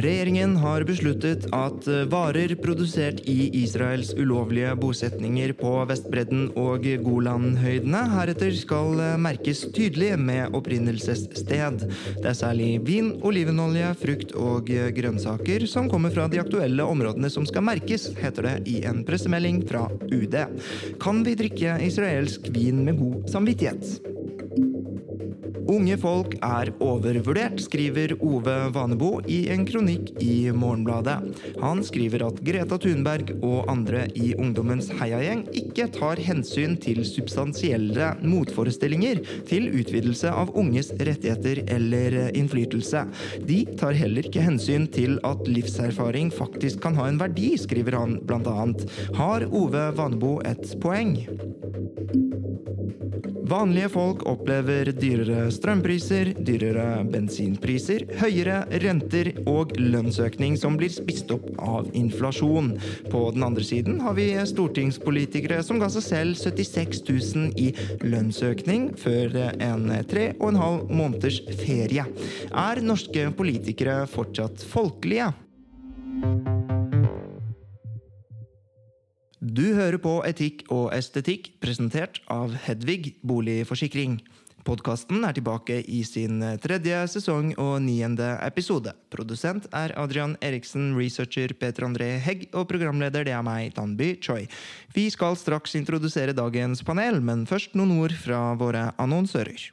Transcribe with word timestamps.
Regjeringen 0.00 0.54
har 0.56 0.84
besluttet 0.88 1.44
at 1.52 1.84
eh, 1.90 2.06
varer 2.08 2.54
produsert 2.62 3.18
i 3.28 3.50
Israels 3.58 4.14
ulovlige 4.16 4.72
bosetninger 4.80 5.52
på 5.58 5.72
Vestbredden 5.90 6.46
og 6.60 6.86
Golanhøydene 7.04 8.00
heretter 8.14 8.54
skal 8.56 8.96
eh, 9.04 9.18
merkes 9.20 9.66
tydelig 9.76 10.14
med 10.16 10.56
opprinnelsessted. 10.56 11.84
Det 12.16 12.30
er 12.32 12.38
særlig 12.38 12.70
vin, 12.86 13.12
olivenolje, 13.26 13.92
frukt 14.00 14.32
og 14.40 14.72
eh, 14.72 14.88
grønnsaker 14.96 15.66
som 15.68 15.90
kommer 15.92 16.14
fra 16.14 16.30
de 16.32 16.40
aktuelle 16.40 16.86
områdene 16.86 17.28
som 17.32 17.44
skal 17.48 17.66
merkes, 17.68 18.08
heter 18.22 18.48
det 18.48 18.56
i 18.72 18.80
en 18.88 19.04
pressemelding 19.04 19.66
fra 19.68 19.84
UD. 20.08 20.38
Kan 21.02 21.24
vi 21.28 21.36
drikke 21.44 21.76
israelsk 21.84 22.48
vin 22.56 22.86
med 22.88 23.02
god 23.02 23.28
samvittighet? 23.36 24.69
Unge 25.70 25.94
folk 26.02 26.32
er 26.42 26.72
overvurdert, 26.82 27.60
skriver 27.62 28.16
Ove 28.26 28.54
Vanebo 28.74 29.10
i 29.30 29.44
en 29.54 29.62
kronikk 29.68 30.08
i 30.18 30.50
Morgenbladet. 30.50 31.20
Han 31.62 31.84
skriver 31.86 32.24
at 32.26 32.40
Greta 32.42 32.78
Thunberg 32.80 33.30
og 33.38 33.70
andre 33.70 34.06
i 34.18 34.32
ungdommens 34.34 34.88
heiagjeng 34.98 35.44
ikke 35.54 35.86
tar 35.94 36.18
hensyn 36.26 36.74
til 36.82 37.04
substansielle 37.06 38.10
motforestillinger 38.24 39.22
til 39.46 39.68
utvidelse 39.70 40.32
av 40.34 40.50
unges 40.58 40.90
rettigheter 40.98 41.62
eller 41.70 42.18
innflytelse. 42.34 43.04
De 43.46 43.62
tar 43.78 43.94
heller 44.00 44.26
ikke 44.26 44.42
hensyn 44.42 44.88
til 44.90 45.20
at 45.28 45.46
livserfaring 45.46 46.34
faktisk 46.34 46.82
kan 46.82 46.98
ha 46.98 47.06
en 47.06 47.22
verdi, 47.22 47.52
skriver 47.60 48.00
han 48.00 48.18
annet. 48.26 48.88
Har 49.14 49.46
Ove 49.54 49.86
Vanebo 49.94 50.40
et 50.50 50.66
poeng? 50.82 51.14
Vanlige 53.50 53.88
folk 53.90 54.22
opplever 54.30 54.92
dyrere 54.94 55.48
strømpriser, 55.60 56.32
dyrere 56.40 57.04
bensinpriser, 57.10 58.06
høyere 58.20 58.62
renter 58.82 59.32
og 59.50 59.74
lønnsøkning 59.78 60.56
som 60.60 60.78
blir 60.80 60.92
spist 60.92 61.30
opp 61.34 61.46
av 61.60 61.90
inflasjon. 61.96 62.72
På 63.12 63.26
den 63.34 63.44
andre 63.46 63.64
siden 63.66 64.00
har 64.04 64.16
vi 64.16 64.32
stortingspolitikere 64.48 65.60
som 65.66 65.80
ga 65.82 65.90
seg 65.92 66.06
selv 66.06 66.40
76 66.40 67.04
000 67.04 67.52
i 67.60 67.70
lønnsøkning 68.06 68.90
før 69.00 69.36
en 69.52 69.90
tre 70.10 70.30
og 70.38 70.48
en 70.52 70.62
halv 70.62 70.90
måneders 70.90 71.42
ferie. 71.60 72.06
Er 72.50 72.82
norske 72.84 73.28
politikere 73.36 74.02
fortsatt 74.10 74.64
folkelige? 74.72 75.30
Du 79.40 79.64
hører 79.72 79.96
på 80.00 80.18
Etikk 80.28 80.66
og 80.68 80.90
estetikk, 80.92 81.54
presentert 81.64 82.20
av 82.28 82.52
Hedvig 82.66 83.14
Boligforsikring. 83.24 84.18
Podkasten 84.66 85.24
er 85.24 85.34
tilbake 85.36 85.78
i 85.88 86.02
sin 86.04 86.42
tredje 86.62 86.98
sesong 87.14 87.52
og 87.60 87.78
niende 87.84 88.32
episode. 88.44 88.92
Produsent 89.12 89.68
er 89.76 89.94
Adrian 90.00 90.36
Eriksen, 90.44 90.92
researcher 90.98 91.54
Peter 91.56 91.86
André 91.88 92.10
Hegg 92.22 92.48
og 92.52 92.68
programleder 92.70 93.24
det 93.26 93.34
er 93.36 93.44
meg, 93.46 93.72
Tanby 93.76 94.12
Choi. 94.22 94.44
Vi 94.94 95.08
skal 95.10 95.38
straks 95.40 95.76
introdusere 95.80 96.36
dagens 96.36 96.84
panel, 96.86 97.22
men 97.24 97.46
først 97.48 97.76
noen 97.78 97.96
ord 98.00 98.16
fra 98.20 98.42
våre 98.60 98.90
annonsører. 99.00 99.70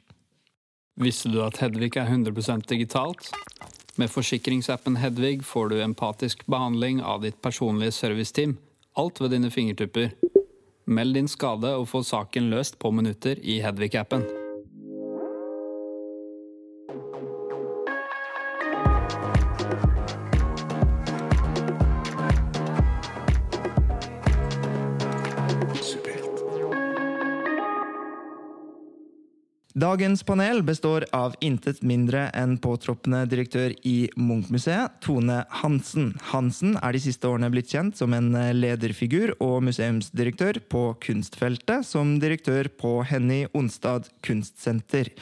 Visste 0.98 1.30
du 1.30 1.42
at 1.44 1.60
Hedvig 1.62 1.92
er 1.96 2.08
100% 2.08 2.66
digitalt? 2.70 3.28
Med 3.98 4.10
forsikringsappen 4.10 4.98
Hedvig 5.02 5.42
får 5.46 5.74
du 5.74 5.82
empatisk 5.82 6.46
behandling 6.46 7.02
av 7.02 7.22
ditt 7.26 7.38
personlige 7.42 7.94
serviceteam 7.94 8.58
alt 8.98 9.20
ved 9.20 9.30
dine 9.30 9.50
fingertupper. 9.50 10.10
Meld 10.88 11.14
din 11.14 11.28
skade 11.28 11.74
og 11.76 11.88
få 11.88 12.02
saken 12.02 12.50
løst 12.50 12.78
på 12.82 12.90
minutter 12.90 13.38
i 13.38 13.60
Hedvig-appen. 13.62 14.24
Dagens 29.78 30.22
panel 30.22 30.62
består 30.66 31.04
av 31.14 31.36
intet 31.44 31.84
mindre 31.86 32.24
enn 32.34 32.56
påtroppende 32.58 33.20
direktør 33.30 33.70
i 33.86 34.08
Munch-museet, 34.18 34.96
Tone 35.04 35.36
Hansen. 35.60 36.08
Hansen 36.32 36.72
er 36.82 36.96
de 36.96 37.00
siste 37.04 37.28
årene 37.30 37.46
blitt 37.54 37.70
kjent 37.70 37.94
som 38.00 38.16
en 38.16 38.32
lederfigur 38.58 39.36
og 39.36 39.60
museumsdirektør 39.68 40.58
på 40.72 40.82
kunstfeltet, 41.04 41.86
som 41.86 42.16
direktør 42.18 42.66
på 42.74 42.90
Henny 43.06 43.44
Onstad 43.54 44.08
kunstsenter. 44.26 45.12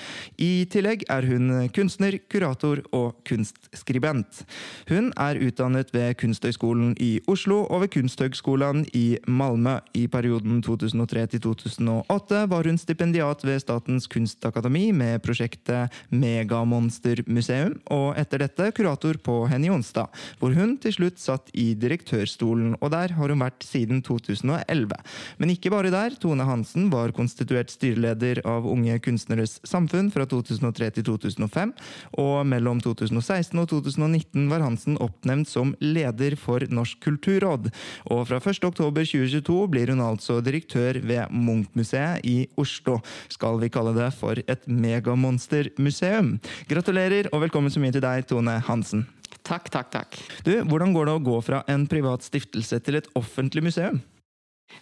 I 0.40 0.64
tillegg 0.72 1.04
er 1.12 1.28
hun 1.28 1.68
kunstner, 1.76 2.16
kurator 2.32 2.80
og 2.96 3.20
kunstskribent. 3.28 4.40
Hun 4.88 5.12
er 5.20 5.42
utdannet 5.50 5.92
ved 5.92 6.16
Kunsthøgskolen 6.22 6.96
i 6.96 7.18
Oslo 7.28 7.66
og 7.66 7.84
ved 7.84 7.92
Kunsthøgskolen 7.98 8.86
i 8.96 9.18
Malmö. 9.28 9.82
I 9.92 10.06
perioden 10.08 10.64
2003 10.64 11.28
til 11.36 11.44
2008 11.50 12.46
var 12.48 12.72
hun 12.72 12.80
stipendiat 12.80 13.44
ved 13.44 13.60
Statens 13.66 14.08
kunstakademi 14.08 14.45
Kunstakademi 14.46 14.92
med 14.94 15.22
prosjektet 15.24 15.90
Megamonstermuseum, 16.14 17.74
og 17.90 18.14
etter 18.18 18.44
dette 18.44 18.68
kurator 18.76 19.18
på 19.18 19.40
Henny 19.50 19.66
Jonstad, 19.66 20.12
hvor 20.38 20.54
hun 20.54 20.76
til 20.78 20.94
slutt 20.94 21.18
satt 21.18 21.50
i 21.50 21.72
direktørstolen, 21.74 22.76
og 22.78 22.92
der 22.94 23.14
har 23.16 23.32
hun 23.32 23.42
vært 23.42 23.66
siden 23.66 24.02
2011. 24.06 24.94
Men 25.38 25.50
ikke 25.50 25.72
bare 25.74 25.90
der. 25.90 26.14
Tone 26.20 26.46
Hansen 26.46 26.90
var 26.92 27.14
konstituert 27.16 27.72
styreleder 27.74 28.42
av 28.46 28.68
Unge 28.70 29.00
Kunstneres 29.02 29.58
Samfunn 29.66 30.12
fra 30.14 30.28
2003 30.30 30.92
til 31.00 31.08
2005, 31.10 31.74
og 32.22 32.46
mellom 32.46 32.80
2016 32.84 33.58
og 33.58 33.68
2019 33.72 34.46
var 34.52 34.62
Hansen 34.62 35.00
oppnevnt 35.02 35.50
som 35.50 35.74
leder 35.82 36.38
for 36.38 36.62
Norsk 36.70 37.02
kulturråd. 37.02 37.72
Og 38.14 38.22
fra 38.30 38.38
1.10.2022 38.38 39.58
blir 39.74 39.90
hun 39.90 40.04
altså 40.06 40.38
direktør 40.44 41.02
ved 41.02 41.34
Munch-museet 41.34 42.22
i 42.26 42.38
Oslo. 42.60 43.00
Skal 43.32 43.58
vi 43.62 43.72
kalle 43.72 43.94
det 43.96 44.12
for 44.16 44.35
et 44.44 44.66
megamonstermuseum. 44.68 46.34
Gratulerer 46.68 47.30
og 47.32 47.46
velkommen 47.46 47.72
så 47.72 47.82
mye 47.82 47.94
til 47.94 48.04
deg, 48.04 48.26
Tone 48.28 48.58
Hansen. 48.68 49.06
Takk, 49.46 49.70
takk, 49.70 49.92
takk. 49.94 50.18
Du, 50.46 50.52
Hvordan 50.66 50.92
går 50.94 51.08
det 51.08 51.16
å 51.16 51.24
gå 51.30 51.38
fra 51.46 51.62
en 51.70 51.86
privat 51.90 52.26
stiftelse 52.26 52.80
til 52.82 53.00
et 53.00 53.10
offentlig 53.18 53.64
museum? 53.68 54.02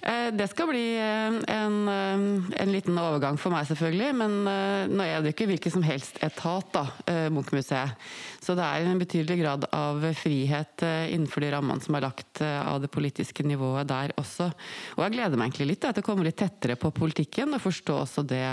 Eh, 0.01 0.31
det 0.33 0.47
skal 0.49 0.69
bli 0.69 0.83
eh, 0.97 1.37
en, 1.53 1.77
eh, 1.89 2.25
en, 2.63 2.73
liten 2.73 2.97
overgang 2.99 3.39
for 3.41 3.53
meg, 3.55 3.67
selvfølgelig. 3.69 4.11
Men 4.17 4.37
nå 4.93 5.07
er 5.07 5.25
det 5.25 5.35
ikke 5.35 5.49
hvilken 5.49 5.75
som 5.77 5.85
helst 5.87 6.21
etat, 6.25 6.71
da, 6.75 6.85
Munch-museet. 7.33 7.97
Så 8.45 8.57
det 8.57 8.65
er 8.65 8.89
en 8.89 9.01
betydelig 9.01 9.39
grad 9.41 9.69
av 9.73 10.05
frihet 10.19 10.85
innenfor 10.85 11.45
de 11.45 11.53
rammene 11.55 11.85
som 11.85 11.97
er 11.97 12.05
lagt 12.05 12.43
av 12.45 12.83
det 12.83 12.91
politiske 12.93 13.47
nivået 13.47 13.89
der 13.89 14.13
også. 14.21 14.51
Og 14.99 15.07
jeg 15.07 15.17
gleder 15.17 15.41
meg 15.41 15.49
egentlig 15.49 15.71
litt 15.73 15.87
da, 15.87 15.95
til 15.95 16.05
å 16.05 16.09
komme 16.11 16.27
litt 16.27 16.41
tettere 16.43 16.77
på 16.81 16.93
politikken 16.95 17.57
og 17.57 17.65
forstå 17.65 17.97
også 18.03 18.27
det 18.29 18.45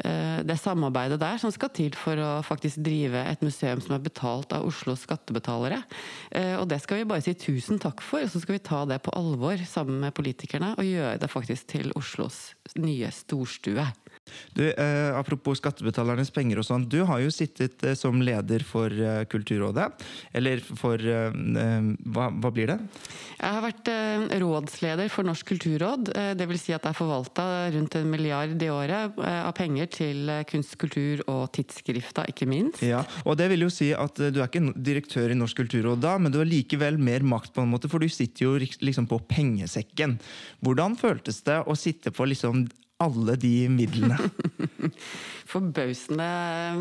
det 0.00 0.56
samarbeidet 0.60 1.18
der 1.20 1.40
som 1.40 1.52
skal 1.52 1.72
til 1.76 1.94
for 1.98 2.18
å 2.20 2.30
faktisk 2.46 2.80
drive 2.84 3.20
et 3.28 3.42
museum 3.44 3.82
som 3.84 3.96
er 3.96 4.04
betalt 4.04 4.52
av 4.56 4.66
Oslos 4.68 5.04
skattebetalere. 5.06 5.82
Eh, 6.30 6.54
og 6.58 6.68
det 6.70 6.80
skal 6.82 7.00
vi 7.00 7.08
bare 7.10 7.24
si 7.24 7.34
tusen 7.38 7.80
takk 7.82 8.02
for, 8.04 8.24
og 8.24 8.32
så 8.32 8.42
skal 8.42 8.56
vi 8.56 8.64
ta 8.70 8.84
det 8.88 9.00
på 9.04 9.14
alvor 9.16 9.60
sammen 9.68 10.00
med 10.04 10.14
politikerne 10.16 10.74
og 10.76 10.86
gjøre 10.86 11.18
det 11.22 11.30
faktisk 11.30 11.70
til 11.74 11.92
Oslos 11.98 12.50
nye 12.78 13.10
storstue. 13.14 13.86
Du, 14.56 14.64
eh, 14.70 15.10
Apropos 15.16 15.60
skattebetalernes 15.60 16.32
penger 16.34 16.60
og 16.60 16.66
sånn. 16.66 16.86
Du 16.90 17.02
har 17.08 17.22
jo 17.22 17.32
sittet 17.34 17.82
eh, 17.84 17.96
som 17.98 18.20
leder 18.24 18.64
for 18.66 18.92
eh, 18.92 19.24
Kulturrådet. 19.30 19.88
Eller 20.36 20.62
for 20.62 21.00
eh, 21.00 21.30
eh, 21.30 21.90
hva, 22.12 22.28
hva, 22.30 22.52
blir 22.54 22.72
det? 22.72 22.78
Jeg 23.40 23.56
har 23.56 23.64
vært 23.64 23.90
eh, 23.92 24.26
rådsleder 24.42 25.12
for 25.12 25.28
Norsk 25.28 25.48
kulturråd. 25.50 26.12
det 26.36 26.46
vil 26.48 26.60
si 26.60 26.74
at 26.76 26.84
det 26.84 26.92
er 26.92 26.98
forvalta 26.98 27.44
rundt 27.74 27.96
en 27.98 28.10
milliard 28.10 28.62
i 28.62 28.68
året 28.70 29.16
av 29.20 29.52
penger 29.56 29.88
til 29.92 30.30
kunst, 30.50 30.76
kultur 30.80 31.22
og 31.30 31.48
tidsskrifter, 31.56 32.28
ikke 32.30 32.48
minst. 32.50 32.82
Ja, 32.84 33.02
og 33.24 33.38
det 33.40 33.48
vil 33.52 33.64
jo 33.64 33.70
si 33.72 33.90
at 33.96 34.18
Du 34.20 34.40
er 34.40 34.48
ikke 34.48 34.74
direktør 34.76 35.32
i 35.32 35.38
Norsk 35.38 35.62
kulturråd 35.62 36.02
da, 36.04 36.16
men 36.20 36.32
du 36.32 36.40
har 36.40 36.48
likevel 36.48 36.98
mer 37.00 37.24
makt, 37.26 37.54
på 37.56 37.64
en 37.64 37.72
måte, 37.72 37.90
for 37.90 38.02
du 38.02 38.10
sitter 38.12 38.46
jo 38.46 38.54
liksom 38.60 39.08
på 39.10 39.20
pengesekken. 39.30 40.18
Hvordan 40.64 40.98
føltes 41.00 41.42
det 41.46 41.60
å 41.64 41.76
sitte 41.78 42.12
på 42.14 42.28
liksom 42.28 42.66
alle 43.00 43.36
de 43.40 43.54
midlene. 43.72 44.18
Forbausende 45.50 46.26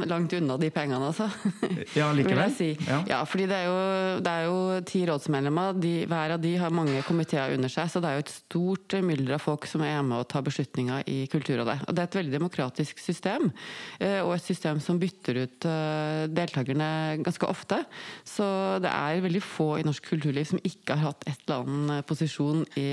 langt 0.06 0.34
unna 0.38 0.58
de 0.62 0.70
pengene, 0.70 1.10
altså. 1.10 1.26
Ja, 1.98 2.12
likevel. 2.14 2.52
Si. 2.54 2.70
Ja. 2.86 3.00
ja. 3.08 3.20
fordi 3.26 3.48
det 3.50 3.58
er, 3.58 3.70
jo, 3.70 4.20
det 4.22 4.34
er 4.34 4.46
jo 4.46 4.58
ti 4.86 5.02
rådsmedlemmer. 5.10 5.80
De, 5.82 5.94
hver 6.10 6.36
av 6.36 6.44
de 6.44 6.52
har 6.62 6.76
mange 6.76 7.02
komiteer 7.08 7.56
under 7.56 7.72
seg, 7.72 7.90
så 7.90 8.02
det 8.04 8.12
er 8.12 8.20
jo 8.20 8.26
et 8.26 8.34
stort 8.34 8.98
mylder 9.06 9.38
av 9.40 9.42
folk 9.42 9.66
som 9.70 9.82
er 9.86 9.98
med 10.06 10.20
og 10.20 10.28
tar 10.30 10.46
beslutninger 10.46 11.08
i 11.10 11.24
Kulturrådet. 11.32 11.80
Og 11.88 11.96
det 11.98 12.04
er 12.04 12.12
et 12.12 12.20
veldig 12.20 12.36
demokratisk 12.36 13.02
system, 13.02 13.50
eh, 13.98 14.20
og 14.22 14.36
et 14.36 14.46
system 14.46 14.84
som 14.84 15.00
bytter 15.02 15.42
ut 15.42 15.70
eh, 15.70 16.28
deltakerne 16.30 16.92
ganske 17.26 17.50
ofte. 17.50 17.82
Så 18.28 18.46
det 18.84 18.92
er 18.92 19.24
veldig 19.26 19.44
få 19.46 19.70
i 19.80 19.88
norsk 19.88 20.12
kulturliv 20.12 20.46
som 20.52 20.62
ikke 20.62 21.00
har 21.00 21.14
hatt 21.14 21.26
et 21.30 21.42
eller 21.48 21.66
annet 21.66 22.10
posisjon 22.10 22.64
i 22.78 22.88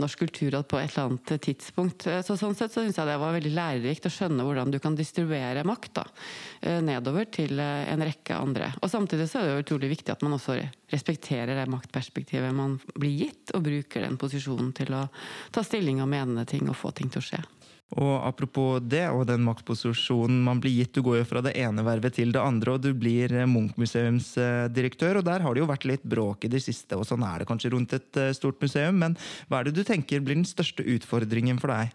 norsk 0.00 0.24
kulturråd 0.24 0.66
på 0.70 0.80
et 0.80 0.90
eller 0.90 1.12
annet 1.12 1.46
tidspunkt. 1.46 2.08
Så 2.26 2.29
sånn 2.38 2.56
sett 2.58 2.74
så 2.74 2.84
syns 2.84 2.98
jeg 2.98 3.08
det 3.08 3.18
var 3.20 3.34
veldig 3.34 3.52
lærerikt 3.56 4.08
å 4.08 4.12
skjønne 4.12 4.44
hvordan 4.46 4.72
du 4.74 4.78
kan 4.82 4.96
distribuere 4.98 5.64
makt 5.66 5.94
da, 5.98 6.04
eh, 6.62 6.80
nedover 6.84 7.26
til 7.32 7.58
eh, 7.58 7.88
en 7.90 8.04
rekke 8.06 8.36
andre. 8.36 8.72
Og 8.80 8.92
samtidig 8.92 9.28
så 9.30 9.40
er 9.40 9.48
det 9.48 9.54
jo 9.54 9.64
utrolig 9.64 9.92
viktig 9.96 10.14
at 10.14 10.24
man 10.26 10.36
også 10.36 10.58
respekterer 10.92 11.58
det 11.58 11.70
maktperspektivet 11.70 12.54
man 12.54 12.78
blir 12.94 13.26
gitt, 13.26 13.54
og 13.54 13.64
bruker 13.66 14.06
den 14.06 14.18
posisjonen 14.20 14.74
til 14.76 14.94
å 14.94 15.06
ta 15.54 15.64
stilling 15.66 16.02
og 16.04 16.10
mene 16.12 16.46
ting 16.46 16.68
og 16.70 16.78
få 16.78 16.94
ting 16.94 17.10
til 17.10 17.22
å 17.22 17.28
skje. 17.30 17.42
Og 17.98 18.12
Apropos 18.22 18.78
det 18.86 19.06
og 19.10 19.24
den 19.26 19.42
maktposisjonen 19.42 20.42
man 20.46 20.60
blir 20.62 20.76
gitt. 20.76 20.92
Du 20.94 21.02
går 21.02 21.20
jo 21.20 21.28
fra 21.32 21.42
det 21.42 21.56
ene 21.58 21.82
vervet 21.86 22.14
til 22.20 22.30
det 22.34 22.42
andre, 22.42 22.76
og 22.76 22.84
du 22.84 22.92
blir 22.94 23.32
eh, 23.34 23.48
Munch-museumsdirektør. 23.50 25.18
og 25.18 25.26
Der 25.26 25.42
har 25.42 25.56
det 25.56 25.64
jo 25.64 25.70
vært 25.70 25.88
litt 25.90 26.04
bråk 26.06 26.46
i 26.46 26.52
det 26.52 26.62
siste, 26.62 26.98
og 26.98 27.08
sånn 27.08 27.26
er 27.26 27.42
det 27.42 27.48
kanskje 27.50 27.72
rundt 27.74 27.96
et 27.98 28.20
eh, 28.20 28.34
stort 28.36 28.62
museum. 28.62 29.00
Men 29.02 29.18
hva 29.48 29.60
er 29.60 29.68
det 29.70 29.80
du 29.80 29.82
tenker 29.86 30.22
blir 30.22 30.38
den 30.38 30.46
største 30.48 30.86
utfordringen 30.86 31.58
for 31.62 31.74
deg? 31.74 31.90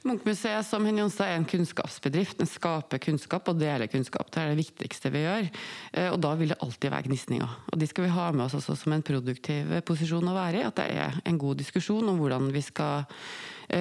Munchmuseet 0.00 0.64
som 0.64 0.86
Jonstad 0.88 1.28
er 1.28 1.36
en 1.36 1.44
kunnskapsbedrift. 1.44 2.38
Den 2.40 2.48
skaper 2.48 3.02
kunnskap 3.04 3.50
og 3.52 3.58
deler 3.60 3.90
kunnskap. 3.92 4.30
Det 4.32 4.40
er 4.40 4.54
det 4.54 4.62
viktigste 4.62 5.12
vi 5.12 5.26
gjør. 5.26 5.50
Eh, 5.92 6.08
og 6.08 6.16
da 6.24 6.32
vil 6.40 6.54
det 6.54 6.60
alltid 6.64 6.94
være 6.94 7.10
gnisninger. 7.10 7.56
Og 7.68 7.76
de 7.82 7.88
skal 7.90 8.08
vi 8.08 8.14
ha 8.16 8.30
med 8.32 8.46
oss 8.46 8.56
også 8.56 8.78
som 8.80 8.96
en 8.96 9.04
produktiv 9.04 9.76
posisjon 9.84 10.32
å 10.32 10.36
være 10.38 10.62
i. 10.62 10.66
At 10.70 10.80
det 10.80 10.88
er 10.96 11.20
en 11.28 11.40
god 11.40 11.60
diskusjon 11.60 12.08
om 12.08 12.22
hvordan 12.22 12.48
vi 12.56 12.64
skal 12.64 13.04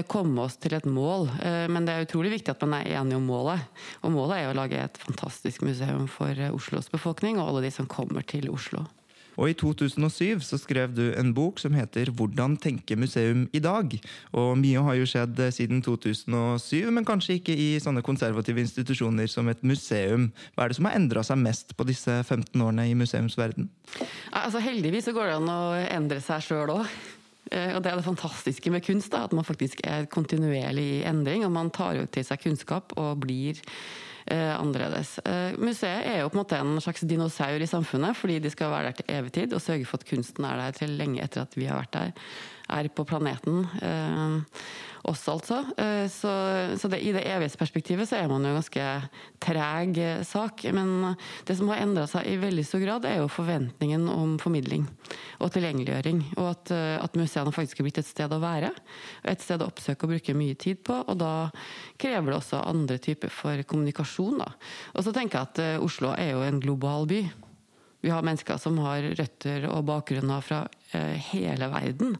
komme 0.08 0.46
oss 0.46 0.58
til 0.62 0.76
et 0.78 0.86
mål. 0.86 1.28
Eh, 1.44 1.66
men 1.72 1.88
det 1.88 1.96
er 1.96 2.08
utrolig 2.08 2.34
viktig 2.38 2.54
at 2.54 2.64
man 2.66 2.80
er 2.80 3.02
enige 3.02 3.20
om 3.20 3.28
målet. 3.30 3.66
Og 4.04 4.14
målet 4.14 4.42
er 4.42 4.52
å 4.52 4.58
lage 4.58 4.80
et 4.80 5.02
fantastisk 5.02 5.66
museum 5.66 6.08
for 6.12 6.34
eh, 6.34 6.54
Oslos 6.54 6.92
befolkning 6.92 7.40
og 7.40 7.50
alle 7.50 7.68
de 7.68 7.74
som 7.74 7.90
kommer 7.90 8.26
til 8.28 8.50
Oslo. 8.54 8.86
Og 9.40 9.54
I 9.54 9.56
2007 9.56 10.42
så 10.44 10.58
skrev 10.60 10.92
du 10.92 11.14
en 11.16 11.32
bok 11.34 11.60
som 11.60 11.74
heter 11.74 12.12
'Hvordan 12.12 12.58
tenke 12.60 12.98
museum 13.00 13.48
i 13.54 13.60
dag'. 13.60 14.00
Og 14.34 14.58
Mye 14.58 14.84
har 14.84 14.94
jo 14.96 15.06
skjedd 15.06 15.40
siden 15.54 15.82
2007, 15.82 16.92
men 16.92 17.06
kanskje 17.06 17.40
ikke 17.40 17.56
i 17.56 17.80
sånne 17.80 18.04
konservative 18.04 18.60
institusjoner 18.60 19.28
som 19.30 19.48
et 19.48 19.64
museum. 19.64 20.34
Hva 20.56 20.66
er 20.66 20.68
det 20.68 20.76
som 20.76 20.86
har 20.86 20.96
endra 20.96 21.24
seg 21.24 21.38
mest 21.38 21.78
på 21.78 21.88
disse 21.88 22.24
15 22.24 22.62
årene 22.62 22.92
i 22.92 22.94
museumsverden? 22.94 23.70
Altså 24.34 24.60
Heldigvis 24.60 25.06
så 25.06 25.14
går 25.14 25.26
det 25.26 25.36
an 25.36 25.50
å 25.50 25.88
endre 25.88 26.20
seg 26.20 26.42
sjøl 26.42 26.68
òg. 26.68 26.86
Eh, 27.52 27.74
og 27.76 27.84
det 27.84 27.92
er 27.92 28.00
det 28.00 28.06
fantastiske 28.06 28.74
med 28.74 28.86
kunst, 28.86 29.12
da, 29.14 29.26
at 29.26 29.34
man 29.36 29.48
faktisk 29.48 29.82
er 29.88 30.10
kontinuerlig 30.12 30.86
i 31.00 31.02
endring. 31.10 31.46
Og 31.48 31.54
man 31.56 31.72
tar 31.74 31.98
jo 32.00 32.06
til 32.12 32.26
seg 32.28 32.44
kunnskap 32.44 32.94
og 33.00 33.24
blir 33.26 33.60
eh, 34.30 34.54
annerledes. 34.56 35.18
Eh, 35.26 35.58
museet 35.60 36.06
er 36.08 36.22
jo 36.22 36.30
på 36.30 36.38
en 36.38 36.44
måte 36.44 36.60
en 36.60 36.78
slags 36.84 37.06
dinosaur 37.10 37.62
i 37.62 37.70
samfunnet, 37.70 38.18
fordi 38.18 38.40
de 38.44 38.54
skal 38.54 38.74
være 38.74 38.92
der 38.92 39.00
til 39.00 39.16
evig 39.18 39.34
tid 39.40 39.58
og 39.58 39.64
sørge 39.66 39.90
for 39.90 40.02
at 40.02 40.10
kunsten 40.10 40.48
er 40.48 40.62
der 40.64 40.78
til 40.78 40.96
lenge 41.00 41.24
etter 41.24 41.48
at 41.48 41.58
vi 41.58 41.70
har 41.70 41.82
vært 41.82 41.98
der, 41.98 42.30
er 42.70 42.92
på 42.94 43.08
planeten. 43.10 43.66
Eh, 43.82 44.62
oss, 45.08 45.24
altså. 45.32 45.62
Eh, 45.78 46.06
så, 46.12 46.32
så 46.80 46.90
det, 46.92 47.02
i 47.06 47.14
det 47.16 47.24
evighetsperspektivet 47.28 48.10
så 48.10 48.20
er 48.20 48.30
man 48.32 48.44
jo 48.44 48.52
en 48.52 48.60
ganske 48.60 48.86
treg 49.44 50.00
sak. 50.28 50.66
Men 50.76 51.16
det 51.48 51.58
som 51.60 51.72
har 51.72 51.84
endra 51.84 52.06
seg 52.10 52.28
i 52.28 52.38
veldig 52.42 52.66
stor 52.68 52.84
grad, 52.84 53.08
er 53.08 53.22
jo 53.22 53.32
forventningen 53.32 54.08
om 54.12 54.38
formidling 54.42 54.88
og 55.40 55.54
tilgjengeliggjøring. 55.56 56.24
Og 56.38 56.52
at, 56.52 56.74
eh, 56.76 56.96
at 57.00 57.20
museene 57.20 57.54
faktisk 57.56 57.82
er 57.82 57.90
blitt 57.90 58.02
et 58.04 58.10
sted 58.10 58.34
å 58.36 58.42
være. 58.44 58.72
Et 59.24 59.44
sted 59.44 59.62
å 59.62 59.70
oppsøke 59.70 60.08
og 60.08 60.16
bruke 60.16 60.38
mye 60.38 60.58
tid 60.60 60.84
på. 60.86 61.02
Og 61.08 61.20
da 61.20 61.34
krever 62.00 62.32
det 62.32 62.40
også 62.40 62.64
andre 62.66 63.00
typer 63.02 63.34
for 63.34 63.64
kommunikasjon. 63.70 64.42
Da. 64.44 64.52
Og 64.96 65.06
så 65.06 65.16
tenker 65.16 65.40
jeg 65.40 65.52
at 65.52 65.64
eh, 65.64 65.86
Oslo 65.86 66.14
er 66.16 66.34
jo 66.34 66.44
en 66.46 66.64
global 66.64 67.08
by. 67.10 67.24
Vi 68.02 68.12
har 68.14 68.24
mennesker 68.24 68.60
som 68.62 68.78
har 68.80 69.04
røtter 69.20 69.66
og 69.68 69.84
bakgrunner 69.90 70.44
fra 70.44 70.64
eh, 70.64 70.79
hele 71.32 71.70
verden. 71.72 72.16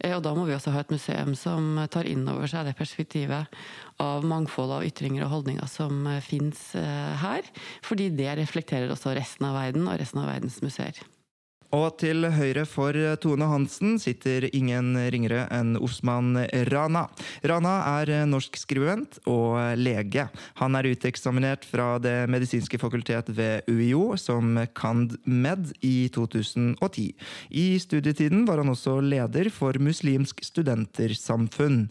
Eh, 0.00 0.14
og 0.16 0.22
da 0.24 0.34
må 0.36 0.46
vi 0.48 0.56
også 0.56 0.74
ha 0.74 0.84
et 0.84 0.92
museum 0.94 1.34
som 1.38 1.80
tar 1.92 2.08
inn 2.10 2.26
over 2.30 2.50
seg 2.50 2.68
det 2.68 2.76
perspektivet 2.78 3.58
av 4.02 4.26
mangfold 4.26 4.72
av 4.74 4.86
ytringer 4.86 5.26
og 5.26 5.34
holdninger 5.38 5.68
som 5.70 6.06
eh, 6.10 6.22
fins 6.24 6.72
her. 6.74 7.46
Fordi 7.84 8.10
det 8.14 8.32
reflekterer 8.40 8.92
også 8.92 9.14
resten 9.16 9.48
av 9.48 9.58
verden 9.58 9.88
og 9.88 10.00
resten 10.00 10.22
av 10.24 10.32
verdens 10.32 10.60
museer. 10.64 11.02
Og 11.74 11.96
til 11.98 12.22
høyre 12.30 12.62
for 12.70 12.94
Tone 13.18 13.46
Hansen 13.50 13.96
sitter 13.98 14.44
ingen 14.54 14.92
ringere 15.10 15.46
enn 15.54 15.72
Osman 15.82 16.36
Rana. 16.70 17.08
Rana 17.42 17.72
er 17.96 18.12
norsk 18.30 18.60
skribent 18.60 19.18
og 19.30 19.56
lege. 19.80 20.28
Han 20.60 20.78
er 20.78 20.86
uteksaminert 20.92 21.66
fra 21.66 21.96
Det 21.98 22.28
medisinske 22.30 22.78
fakultet 22.78 23.32
ved 23.34 23.66
UiO 23.66 24.14
som 24.20 24.60
cand.med. 24.76 25.72
i 25.82 26.08
2010. 26.14 27.14
I 27.50 27.78
studietiden 27.80 28.44
var 28.46 28.60
han 28.62 28.70
også 28.70 29.00
leder 29.02 29.50
for 29.50 29.74
Muslimsk 29.80 30.44
studentersamfunn. 30.44 31.88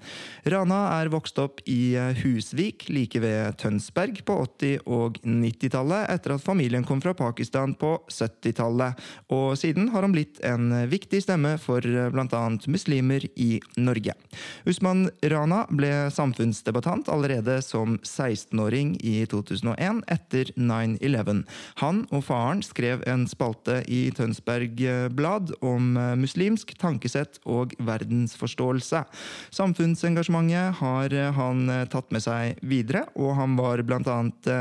Rana 0.47 0.79
er 1.01 1.11
vokst 1.11 1.39
opp 1.41 1.59
i 1.67 1.95
Husvik, 2.21 2.87
like 2.89 3.19
ved 3.23 3.57
Tønsberg, 3.59 4.23
på 4.25 4.39
80- 4.61 4.87
og 4.87 5.19
90-tallet, 5.23 6.07
etter 6.13 6.35
at 6.37 6.45
familien 6.45 6.85
kom 6.87 7.01
fra 7.03 7.15
Pakistan 7.17 7.75
på 7.75 7.97
70-tallet. 8.11 8.99
og 9.33 9.57
siden 9.57 9.72
siden 9.73 9.89
har 9.89 10.01
han 10.01 10.11
blitt 10.11 10.39
en 10.45 10.69
viktig 10.89 11.23
stemme 11.23 11.57
for 11.57 11.81
eh, 11.81 12.09
bl.a. 12.13 12.41
muslimer 12.67 13.25
i 13.35 13.59
Norge. 13.75 14.13
Usman 14.65 15.09
Rana 15.23 15.65
ble 15.69 16.11
samfunnsdebattant 16.13 17.09
allerede 17.09 17.61
som 17.61 17.97
16-åring 18.03 18.97
i 19.01 19.25
2001, 19.25 20.03
etter 20.07 20.51
9-11. 20.55 21.43
Han 21.81 22.03
og 22.11 22.23
faren 22.27 22.61
skrev 22.61 23.01
en 23.09 23.25
spalte 23.27 23.81
i 23.87 24.11
Tønsberg 24.13 24.77
Blad 25.15 25.55
om 25.61 25.97
eh, 25.97 26.13
muslimsk 26.21 26.75
tankesett 26.77 27.41
og 27.45 27.73
verdensforståelse. 27.79 29.03
Samfunnsengasjementet 29.49 30.81
har 30.83 31.17
eh, 31.17 31.33
han 31.33 31.65
tatt 31.89 32.13
med 32.13 32.21
seg 32.21 32.61
videre, 32.61 33.07
og 33.17 33.33
han 33.39 33.57
var 33.57 33.81
blant 33.87 34.09
annet 34.11 34.51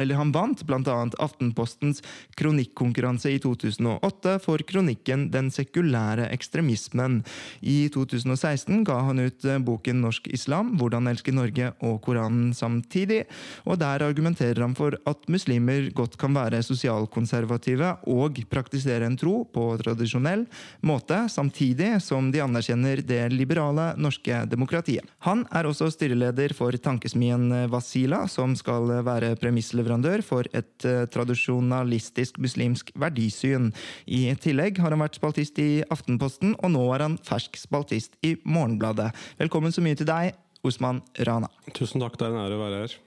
eller 0.00 0.16
han 0.16 0.32
vant 0.32 0.62
bl.a. 0.64 0.94
Aftenpostens 1.20 2.00
kronikkonkurranse 2.38 3.34
i 3.34 3.40
2008 3.42 4.38
for 4.42 4.58
kronikken 4.66 5.30
'Den 5.30 5.50
sekulære 5.50 6.28
ekstremismen'. 6.34 7.22
I 7.62 7.88
2016 7.88 8.84
ga 8.84 8.98
han 9.06 9.18
ut 9.18 9.44
eh, 9.44 9.58
boken 9.58 10.02
'Norsk 10.02 10.28
islam 10.32 10.76
hvordan 10.78 11.08
elske 11.08 11.32
Norge 11.32 11.72
og 11.80 12.00
Koranen 12.02 12.52
samtidig', 12.52 13.26
og 13.64 13.78
der 13.78 14.02
argumenterer 14.02 14.60
han 14.60 14.74
for 14.74 14.96
at 15.06 15.28
muslimer 15.28 15.90
godt 15.94 16.18
kan 16.18 16.34
være 16.34 16.62
sosialkonservative 16.62 17.96
og 18.06 18.42
praktisere 18.50 19.06
en 19.06 19.16
tro 19.16 19.44
på 19.44 19.76
tradisjonell 19.82 20.46
måte, 20.82 21.28
samtidig 21.28 22.00
som 22.02 22.30
de 22.32 22.42
anerkjenner 22.42 23.02
det 23.06 23.32
liberale 23.32 23.92
norske 23.96 24.44
demokratiet. 24.50 25.06
Han 25.26 25.46
er 25.52 25.66
også 25.68 25.90
styreleder 25.92 26.54
for 26.54 26.72
tankesmien 26.72 27.50
Wasila, 27.72 28.26
som 28.28 28.56
skal 28.58 28.90
være 29.06 29.34
premissleverandør 29.40 30.22
for 30.26 30.46
et 30.52 30.86
uh, 30.88 31.04
tradisjonalistisk 31.12 32.38
muslimsk 32.42 32.92
verdisyn. 32.98 33.70
I 34.06 34.31
tillegg 34.40 34.80
har 34.82 34.94
han 34.94 35.02
vært 35.02 35.18
spaltist 35.18 35.58
i 35.62 35.82
Aftenposten, 35.92 36.56
og 36.60 36.72
nå 36.74 36.82
er 36.96 37.04
han 37.06 37.18
fersk 37.26 37.58
spaltist 37.60 38.16
i 38.24 38.34
Morgenbladet. 38.44 39.10
Velkommen 39.40 39.74
så 39.74 39.84
mye 39.84 39.98
til 39.98 40.08
deg, 40.08 40.36
Osman 40.66 41.02
Rana. 41.26 41.50
Tusen 41.76 42.02
takk, 42.02 42.18
det 42.20 42.28
er 42.28 42.34
en 42.36 42.44
ære 42.44 42.58
å 42.58 42.62
være 42.62 42.82
her. 42.84 42.98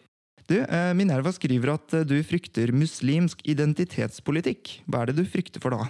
Du, 0.45 0.57
uh, 0.61 0.93
Minerva 0.93 1.31
skriver 1.33 1.73
at 1.73 1.95
uh, 1.97 2.05
du 2.05 2.19
frykter 2.27 2.73
muslimsk 2.75 3.41
identitetspolitikk. 3.49 4.79
Hva 4.85 5.01
er 5.01 5.11
det 5.11 5.23
du 5.23 5.29
frykter 5.29 5.63
for 5.63 5.73
da? 5.73 5.87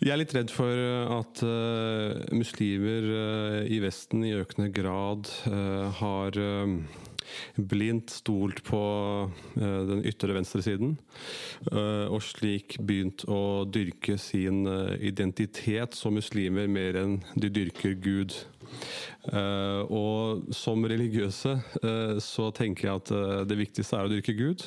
Jeg 0.00 0.14
er 0.14 0.20
litt 0.20 0.32
redd 0.34 0.52
for 0.52 0.80
at 1.18 1.42
uh, 1.44 2.24
muslimer 2.32 3.04
uh, 3.04 3.58
i 3.68 3.80
Vesten 3.84 4.24
i 4.24 4.32
økende 4.38 4.70
grad 4.72 5.28
uh, 5.50 5.92
har 6.00 6.40
blindt 7.56 8.12
stolt 8.14 8.62
på 8.66 8.80
den 9.54 10.02
ytre 10.06 10.36
venstresiden. 10.36 10.96
Og 11.72 12.20
slik 12.24 12.78
begynt 12.84 13.26
å 13.30 13.64
dyrke 13.68 14.18
sin 14.20 14.64
identitet 14.98 15.96
som 15.98 16.16
muslimer 16.16 16.70
mer 16.70 16.98
enn 17.00 17.18
de 17.38 17.50
dyrker 17.52 17.96
Gud. 18.04 18.36
Og 19.94 20.50
som 20.54 20.84
religiøse 20.88 21.56
så 22.24 22.50
tenker 22.56 22.88
jeg 22.88 23.02
at 23.02 23.14
det 23.48 23.60
viktigste 23.60 23.98
er 23.98 24.08
å 24.08 24.12
dyrke 24.12 24.36
Gud. 24.38 24.66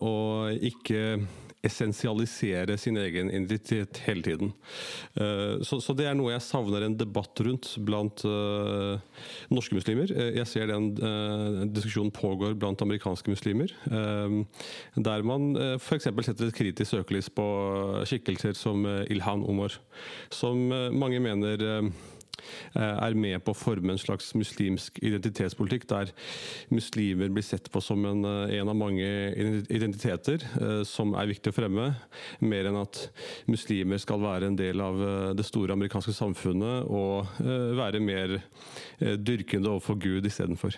Og 0.00 0.66
ikke 0.70 1.04
essensialisere 1.66 2.76
sin 2.80 2.96
egen 3.00 3.30
identitet 3.30 4.00
hele 4.06 4.24
tiden. 4.24 4.52
Eh, 5.14 5.60
så, 5.66 5.80
det 5.96 6.06
er 6.08 6.16
noe 6.18 6.32
jeg 6.32 6.44
savner 6.44 6.86
en 6.86 6.96
debatt 6.98 7.42
rundt 7.44 7.72
blant 7.84 8.24
uh, 8.24 8.96
norske 9.52 9.76
muslimer. 9.76 10.10
Eh, 10.14 10.32
jeg 10.38 10.48
ser 10.48 10.70
den 10.70 10.90
diskusjonen 11.74 12.12
pågår 12.14 12.56
blant 12.60 12.80
amerikanske 12.84 13.32
muslimer. 13.32 13.72
Der 13.90 15.26
man 15.26 15.50
uh, 15.58 15.74
f.eks. 15.76 16.08
setter 16.08 16.48
et 16.48 16.56
kritisk 16.56 16.94
søkelys 16.94 17.30
på 17.32 17.46
skikkelser 18.08 18.56
som 18.58 18.86
Ilhan 19.10 19.44
Omar, 19.48 19.76
som 20.34 20.68
mange 20.70 21.20
mener 21.22 21.60
Eh, 21.70 21.90
er 22.74 23.16
med 23.18 23.42
på 23.44 23.54
å 23.54 23.58
forme 23.58 23.94
en 23.94 24.00
slags 24.00 24.32
muslimsk 24.38 25.00
identitetspolitikk, 25.04 25.86
der 25.90 26.12
muslimer 26.74 27.32
blir 27.32 27.46
sett 27.46 27.70
på 27.72 27.82
som 27.84 28.04
en, 28.08 28.24
eh, 28.24 28.58
en 28.60 28.68
av 28.68 28.76
mange 28.78 29.08
identiteter 29.70 30.44
eh, 30.60 30.82
som 30.88 31.14
er 31.14 31.30
viktig 31.30 31.52
å 31.52 31.56
fremme, 31.56 31.88
mer 32.40 32.70
enn 32.70 32.80
at 32.80 33.08
muslimer 33.50 34.00
skal 34.02 34.22
være 34.22 34.50
en 34.50 34.58
del 34.58 34.80
av 34.80 35.00
det 35.36 35.46
store 35.46 35.74
amerikanske 35.76 36.14
samfunnet 36.14 36.88
og 36.90 37.40
være 37.40 38.00
mer 38.02 38.38
dyrkende 39.00 39.70
overfor 39.70 39.98
Gud 40.00 40.26
istedenfor. 40.28 40.76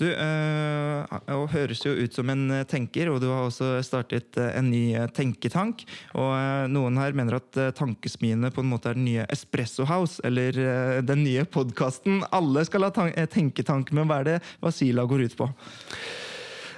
Du 0.00 0.06
øh, 0.08 1.48
høres 1.52 1.82
jo 1.84 1.92
ut 1.92 2.14
som 2.16 2.30
en 2.32 2.46
eh, 2.54 2.64
tenker, 2.68 3.10
og 3.12 3.20
du 3.20 3.28
har 3.28 3.44
også 3.44 3.74
startet 3.84 4.38
eh, 4.40 4.54
en 4.56 4.70
ny 4.72 4.84
tenketank. 5.12 5.84
Og 6.16 6.70
noen 6.72 6.96
her 7.00 7.16
mener 7.16 7.36
at 7.36 7.60
tankesmiene 7.76 8.52
på 8.54 8.64
en 8.64 8.70
måte 8.72 8.90
er 8.90 8.96
den 8.96 9.04
nye 9.10 9.28
Espresso 9.32 9.84
House, 9.90 10.22
eller 10.24 10.56
den 11.04 11.24
nye 11.26 11.44
podkasten. 11.44 12.22
Alle 12.32 12.64
skal 12.68 12.88
ha 12.88 13.10
tenketank, 13.28 13.92
men 13.96 14.08
hva 14.08 14.22
er 14.22 14.28
det 14.30 14.40
Vasila 14.64 15.04
går 15.10 15.28
ut 15.28 15.38
på? 15.38 15.50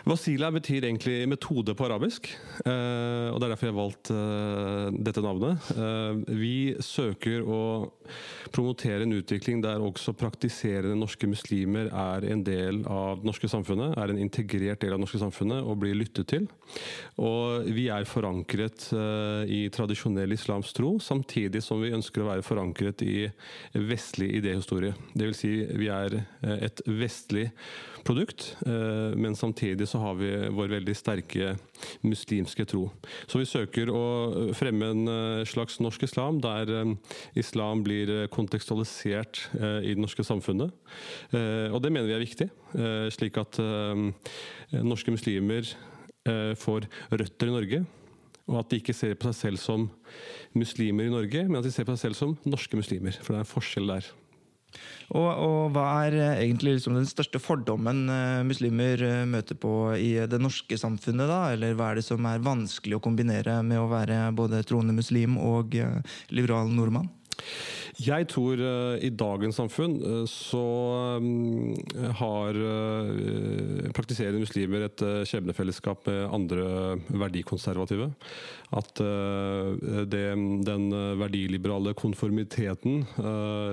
Wasila 0.03 0.49
betyr 0.51 0.83
egentlig 0.83 1.29
metode 1.31 1.77
på 1.79 1.85
arabisk, 1.87 2.27
eh, 2.65 3.29
og 3.31 3.37
det 3.39 3.47
er 3.47 3.53
derfor 3.53 3.69
jeg 3.69 3.73
har 3.73 3.79
valgt 3.79 4.11
eh, 4.11 4.97
dette 5.07 5.23
navnet. 5.23 5.69
Eh, 5.77 6.23
vi 6.41 6.57
søker 6.83 7.47
å 7.47 7.61
promotere 8.53 9.07
en 9.07 9.15
utvikling 9.15 9.63
der 9.63 9.83
også 9.83 10.17
praktiserende 10.19 10.99
norske 10.99 11.29
muslimer 11.31 11.87
er 11.87 12.27
en 12.33 12.43
del 12.43 12.83
av 12.91 13.21
det 13.21 13.31
norske 13.31 13.51
samfunnet, 13.53 13.95
er 13.95 14.11
en 14.11 14.19
integrert 14.25 14.83
del 14.83 14.97
av 14.97 14.99
det 14.99 15.05
norske 15.05 15.23
samfunnet 15.23 15.63
og 15.63 15.79
blir 15.85 15.95
lyttet 16.01 16.33
til. 16.35 16.51
Og 17.23 17.71
vi 17.71 17.87
er 17.93 18.09
forankret 18.09 18.89
i 19.53 19.63
tradisjonell 19.73 20.35
islamsk 20.35 20.81
tro, 20.81 20.97
samtidig 21.03 21.63
som 21.63 21.81
vi 21.83 21.95
ønsker 21.95 22.25
å 22.25 22.31
være 22.33 22.47
forankret 22.47 23.05
i 23.07 23.17
vestlig 23.79 24.33
idéhistorie. 24.41 24.97
Dvs. 25.15 25.43
Si 25.43 25.55
vi 25.79 25.89
er 25.93 26.21
et 26.43 26.83
vestlig 26.87 27.49
produkt, 28.07 28.49
men 28.65 29.37
samtidig 29.39 29.87
så 29.91 30.01
har 30.03 30.17
vi 30.19 30.31
vår 30.55 30.73
veldig 30.77 30.95
sterke 30.97 31.53
muslimske 32.07 32.67
tro. 32.69 32.87
Så 33.31 33.41
vi 33.41 33.49
søker 33.49 33.91
å 33.93 34.53
fremme 34.57 34.91
en 34.93 35.11
eh, 35.11 35.45
slags 35.49 35.79
norsk 35.83 36.07
islam, 36.07 36.41
der 36.43 36.71
eh, 36.73 36.93
islam 37.39 37.85
blir 37.87 38.11
eh, 38.13 38.29
kontekstualisert 38.33 39.45
i 39.63 39.95
det 39.95 40.01
norske 40.01 40.25
samfunnet. 40.27 40.73
Og 41.33 41.79
det 41.83 41.91
mener 41.93 42.09
vi 42.09 42.15
er 42.17 42.23
viktig, 42.23 42.47
slik 43.15 43.39
at 43.41 43.59
norske 44.85 45.13
muslimer 45.15 45.67
får 46.59 46.87
røtter 47.11 47.51
i 47.51 47.55
Norge. 47.55 47.83
Og 48.51 48.59
at 48.61 48.73
de 48.73 48.81
ikke 48.81 48.97
ser 48.97 49.15
på 49.19 49.31
seg 49.31 49.39
selv 49.39 49.63
som 49.63 49.87
muslimer 50.59 51.09
i 51.09 51.15
Norge, 51.15 51.45
men 51.49 51.61
at 51.61 51.67
de 51.67 51.73
ser 51.75 51.87
på 51.89 51.97
seg 51.97 52.11
selv 52.11 52.19
som 52.19 52.35
norske 52.49 52.79
muslimer. 52.79 53.17
For 53.21 53.33
det 53.33 53.41
er 53.41 53.47
en 53.47 53.53
forskjell 53.53 53.95
der. 53.95 54.11
Og, 55.13 55.29
og 55.29 55.73
hva 55.75 55.87
er 56.07 56.17
eh, 56.19 56.43
egentlig 56.47 56.77
liksom 56.79 56.97
den 56.97 57.09
største 57.09 57.41
fordommen 57.43 58.05
uh, 58.09 58.43
muslimer 58.49 59.03
uh, 59.05 59.25
møter 59.29 59.59
på 59.59 59.75
i 59.99 60.15
det 60.29 60.41
norske 60.41 60.79
samfunnet? 60.81 61.29
da? 61.31 61.43
Eller 61.53 61.77
hva 61.79 61.91
er 61.91 62.01
det 62.01 62.07
som 62.07 62.29
er 62.29 62.45
vanskelig 62.45 62.99
å 62.99 63.05
kombinere 63.05 63.61
med 63.67 63.83
å 63.83 63.91
være 63.93 64.25
både 64.37 64.63
troende 64.69 64.97
muslim 64.97 65.37
og 65.41 65.77
liberal 66.33 66.73
nordmann? 66.73 67.11
Jeg 68.01 68.25
tror 68.33 68.57
uh, 68.57 68.97
i 69.05 69.11
dagens 69.13 69.59
samfunn 69.61 69.99
uh, 70.01 70.23
så 70.31 70.63
um, 71.21 71.75
har 72.23 72.57
uh, 72.57 73.91
praktiserende 73.95 74.41
muslimer 74.41 74.87
et 74.87 75.05
skjebnefellesskap 75.29 76.09
med 76.09 76.23
andre 76.33 76.65
verdikonservative. 77.11 78.11
At 78.73 78.97
det, 78.97 80.23
den 80.67 80.85
verdiliberale 81.21 81.93
konformiteten 81.99 83.03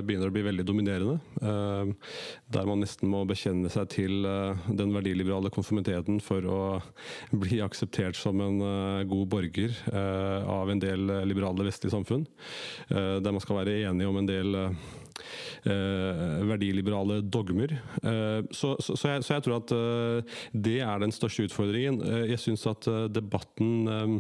begynner 0.04 0.28
å 0.28 0.36
bli 0.36 0.44
veldig 0.44 0.66
dominerende. 0.68 1.16
Der 2.52 2.68
man 2.68 2.84
nesten 2.84 3.08
må 3.12 3.22
bekjenne 3.30 3.72
seg 3.72 3.88
til 3.94 4.28
den 4.68 4.92
verdiliberale 4.96 5.52
konformiteten 5.56 6.20
for 6.24 6.44
å 6.44 6.60
bli 7.46 7.62
akseptert 7.64 8.20
som 8.20 8.44
en 8.44 8.60
god 9.08 9.32
borger 9.32 9.76
av 9.90 10.72
en 10.72 10.84
del 10.84 11.08
liberale 11.30 11.70
vestlige 11.70 11.96
samfunn. 11.96 12.28
Der 12.90 13.32
man 13.32 13.44
skal 13.44 13.62
være 13.62 13.80
enige 13.88 14.10
om 14.10 14.20
en 14.20 14.30
del 14.30 14.56
eh, 14.56 14.72
verdiliberale 16.50 17.20
dogmer. 17.22 17.76
Eh, 18.04 18.42
så, 18.52 18.76
så, 18.80 18.96
så, 18.96 19.14
jeg, 19.14 19.26
så, 19.26 19.36
jeg, 19.36 19.46
tror 19.46 19.58
at 19.60 19.74
eh, 19.76 20.38
det 20.54 20.78
er 20.86 21.02
den 21.04 21.14
største 21.16 21.48
utfordringen. 21.50 22.02
Eh, 22.06 22.26
jeg 22.34 22.42
syns 22.44 22.66
at 22.70 22.88
eh, 22.90 23.08
debatten 23.12 23.90
eh, 23.90 24.16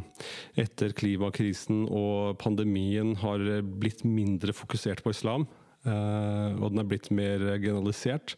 etter 0.65 0.93
klimakrisen 0.97 1.85
og 1.87 2.37
pandemien 2.41 3.15
har 3.23 3.43
blitt 3.63 4.05
mindre 4.07 4.55
fokusert 4.55 5.03
på 5.05 5.15
islam. 5.15 5.47
Uh, 5.87 6.59
og 6.59 6.73
den 6.73 6.81
er 6.81 6.87
blitt 6.89 7.07
mer 7.15 7.43
generalisert. 7.63 8.33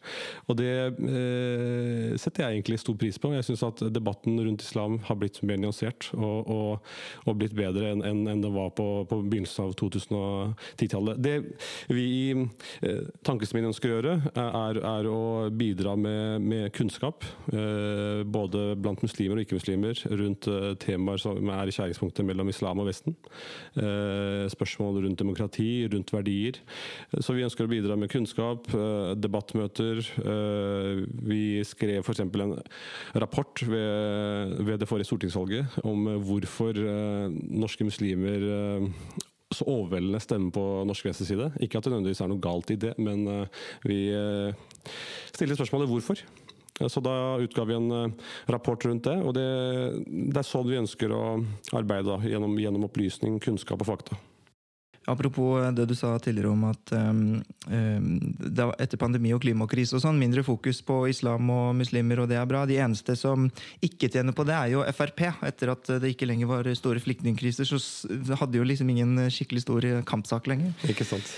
Og 0.46 0.60
det 0.60 0.70
uh, 0.94 2.14
setter 2.22 2.44
jeg 2.44 2.60
egentlig 2.60 2.78
stor 2.84 2.98
pris 3.02 3.18
på. 3.18 3.32
Jeg 3.34 3.48
syns 3.48 3.64
at 3.66 3.82
debatten 3.90 4.38
rundt 4.46 4.62
islam 4.62 5.00
har 5.08 5.18
blitt 5.18 5.40
mer 5.42 5.58
nyansert 5.58 6.12
og, 6.14 6.52
og, 6.54 6.92
og 7.26 7.40
blitt 7.40 7.56
bedre 7.58 7.96
enn 7.96 8.06
en, 8.06 8.22
en 8.30 8.44
det 8.46 8.52
var 8.54 8.70
på, 8.78 8.86
på 9.10 9.20
begynnelsen 9.26 9.66
av 9.66 9.74
2010-tallet. 9.82 11.22
Det 11.22 11.36
vi 11.90 12.06
i 12.12 12.36
uh, 12.38 13.10
Tankesmien 13.26 13.72
ønsker 13.72 13.90
å 13.90 13.98
gjøre, 13.98 14.16
er, 14.38 14.82
er 14.92 15.10
å 15.10 15.22
bidra 15.50 15.96
med, 15.98 16.46
med 16.46 16.70
kunnskap. 16.76 17.26
Både 17.52 18.62
blant 18.80 19.02
muslimer 19.04 19.40
og 19.40 19.46
ikke-muslimer 19.46 20.00
rundt 20.20 20.48
temaer 20.82 21.22
som 21.22 21.50
er 21.54 21.70
i 21.70 21.74
skjæringspunktet 21.74 22.26
mellom 22.28 22.50
islam 22.52 22.82
og 22.82 22.90
Vesten. 22.90 23.16
spørsmål 24.52 25.02
rundt 25.06 25.22
demokrati, 25.22 25.70
rundt 25.92 26.14
verdier. 26.14 26.60
Så 27.20 27.31
så 27.32 27.38
vi 27.38 27.46
ønsker 27.46 27.64
å 27.64 27.72
bidra 27.72 27.96
med 27.96 28.12
kunnskap, 28.12 28.66
eh, 28.76 29.14
debattmøter. 29.16 30.02
Eh, 30.20 31.04
vi 31.24 31.64
skrev 31.64 32.04
f.eks. 32.04 32.20
en 32.20 32.56
rapport 33.16 33.62
ved, 33.64 34.80
det 34.82 34.88
forrige 34.90 35.08
stortingsvalget 35.08 35.78
om 35.88 36.10
hvorfor 36.28 36.76
eh, 36.76 37.32
norske 37.32 37.88
muslimer 37.88 38.44
så 39.52 39.68
overveldende 39.68 40.20
stemmer 40.24 40.52
på 40.56 40.64
norsk 40.88 41.08
venstreside. 41.08 41.54
Ikke 41.64 41.80
at 41.80 41.88
det 41.88 41.94
nødvendigvis 41.94 42.22
er 42.24 42.32
noe 42.32 42.44
galt 42.44 42.72
i 42.72 42.80
det, 42.80 42.94
men 43.00 43.48
vi 43.84 44.00
stiller 45.32 45.60
spørsmålet 45.60 45.92
hvorfor. 45.92 46.24
Så 46.88 47.04
da 47.04 47.38
utga 47.44 47.66
vi 47.68 47.76
en 47.76 48.16
rapport 48.48 48.88
rundt 48.88 49.08
det, 49.08 49.18
og 49.20 49.36
det, 49.36 49.48
det 50.08 50.40
er 50.40 50.48
sånn 50.48 50.72
vi 50.72 50.80
ønsker 50.80 51.12
å 51.16 51.24
arbeide, 51.76 52.16
gjennom, 52.32 52.56
gjennom 52.64 52.88
opplysning, 52.88 53.40
kunnskap 53.44 53.84
og 53.84 53.92
fakta. 53.92 54.20
Apropos 55.10 55.58
det 55.74 55.88
du 55.90 55.96
sa 55.98 56.14
tidligere 56.22 56.52
om 56.52 56.66
at 56.70 56.92
um, 56.94 57.40
etter 58.78 59.00
pandemi 59.02 59.32
og 59.34 59.42
klimakrise 59.42 59.96
og 59.98 60.04
sånn, 60.04 60.20
mindre 60.22 60.44
fokus 60.46 60.84
på 60.86 61.00
islam 61.10 61.50
og 61.50 61.72
muslimer, 61.80 62.22
og 62.22 62.30
det 62.30 62.38
er 62.38 62.50
bra. 62.50 62.68
De 62.70 62.78
eneste 62.78 63.16
som 63.18 63.48
ikke 63.82 64.12
tjener 64.14 64.36
på 64.38 64.46
det, 64.46 64.58
er 64.58 64.76
jo 64.76 64.86
Frp. 64.94 65.26
Etter 65.48 65.74
at 65.74 65.90
det 66.04 66.14
ikke 66.14 66.30
lenger 66.30 66.52
var 66.52 66.70
store 66.78 67.02
flyktningkriser, 67.02 67.66
så 67.66 68.38
hadde 68.38 68.62
jo 68.62 68.68
liksom 68.68 68.94
ingen 68.94 69.18
skikkelig 69.34 69.66
stor 69.66 69.90
kampsak 70.06 70.52
lenger. 70.52 70.78
Ikke 70.92 71.08
sant. 71.08 71.34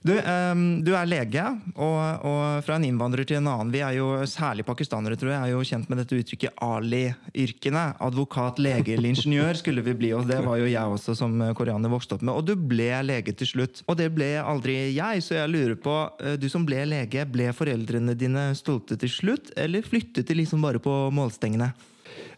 Du, 0.00 0.14
um, 0.16 0.60
du, 0.80 0.94
er 0.96 1.08
lege, 1.08 1.42
og, 1.74 1.98
og, 2.24 2.62
fra 2.64 2.78
en 2.78 2.86
innvandrer 2.88 3.26
til 3.28 3.36
en 3.36 3.50
annen. 3.52 3.72
Vi 3.74 3.82
er 3.84 3.98
jo, 3.98 4.06
Særlig 4.30 4.64
pakistanere 4.64 5.18
tror 5.20 5.34
jeg, 5.34 5.40
er 5.42 5.52
jo 5.52 5.64
kjent 5.66 5.90
med 5.90 6.00
dette 6.00 6.16
uttrykket 6.16 6.62
Ali-yrkene. 6.64 7.82
Advokat, 8.00 8.62
lege 8.62 8.94
eller 8.94 9.10
ingeniør 9.12 9.60
skulle 9.60 9.84
vi 9.84 9.96
bli, 9.98 10.14
og 10.16 10.24
det 10.30 10.40
var 10.46 10.56
jo 10.60 10.70
jeg 10.70 10.96
også 10.96 11.16
som 11.18 11.36
koreaner 11.56 11.92
vokste 11.92 12.16
opp 12.16 12.24
med. 12.24 12.32
Og 12.32 12.48
du 12.48 12.54
ble 12.56 12.88
lege 13.04 13.34
til 13.36 13.52
slutt. 13.52 13.84
Og 13.86 13.98
det 14.00 14.08
ble 14.16 14.32
aldri 14.40 14.78
jeg, 14.96 15.24
så 15.26 15.42
jeg 15.42 15.52
lurer 15.52 15.76
på, 15.80 15.96
eh, 16.24 16.38
du 16.40 16.48
som 16.52 16.64
ble 16.68 16.86
lege, 16.88 17.26
ble 17.28 17.50
foreldrene 17.56 18.16
dine 18.16 18.50
stolte 18.58 18.96
til 19.00 19.12
slutt, 19.12 19.52
eller 19.60 19.84
flyttet 19.84 20.32
de 20.32 20.40
liksom 20.40 20.64
bare 20.64 20.80
på 20.82 20.96
målstengene? 21.12 21.72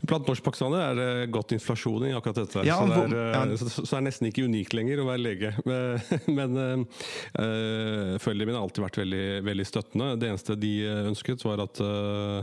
Blant 0.03 0.27
norskpakistanere 0.27 0.89
er 0.91 0.99
det 0.99 1.31
godt 1.35 1.55
inflasjon 1.55 2.09
i 2.09 2.13
akkurat 2.17 2.43
dette. 2.43 2.65
Ja, 2.67 2.79
så, 2.81 2.89
det 2.91 3.03
er, 3.05 3.17
eh, 3.21 3.53
ja. 3.53 3.59
så, 3.61 3.69
så 3.71 3.85
det 3.87 3.99
er 4.01 4.07
nesten 4.09 4.29
ikke 4.31 4.47
unikt 4.49 4.75
lenger 4.75 5.03
å 5.03 5.07
være 5.07 5.23
lege. 5.23 5.53
Men 6.39 6.59
øh, 6.59 8.17
foreldrene 8.23 8.49
mine 8.49 8.59
har 8.59 8.67
alltid 8.67 8.87
vært 8.87 9.01
veldig, 9.03 9.27
veldig 9.47 9.69
støttende. 9.69 10.11
Det 10.19 10.31
eneste 10.33 10.59
de 10.59 10.73
ønsket, 11.13 11.47
var 11.47 11.63
at 11.65 11.81
øh, 11.83 12.43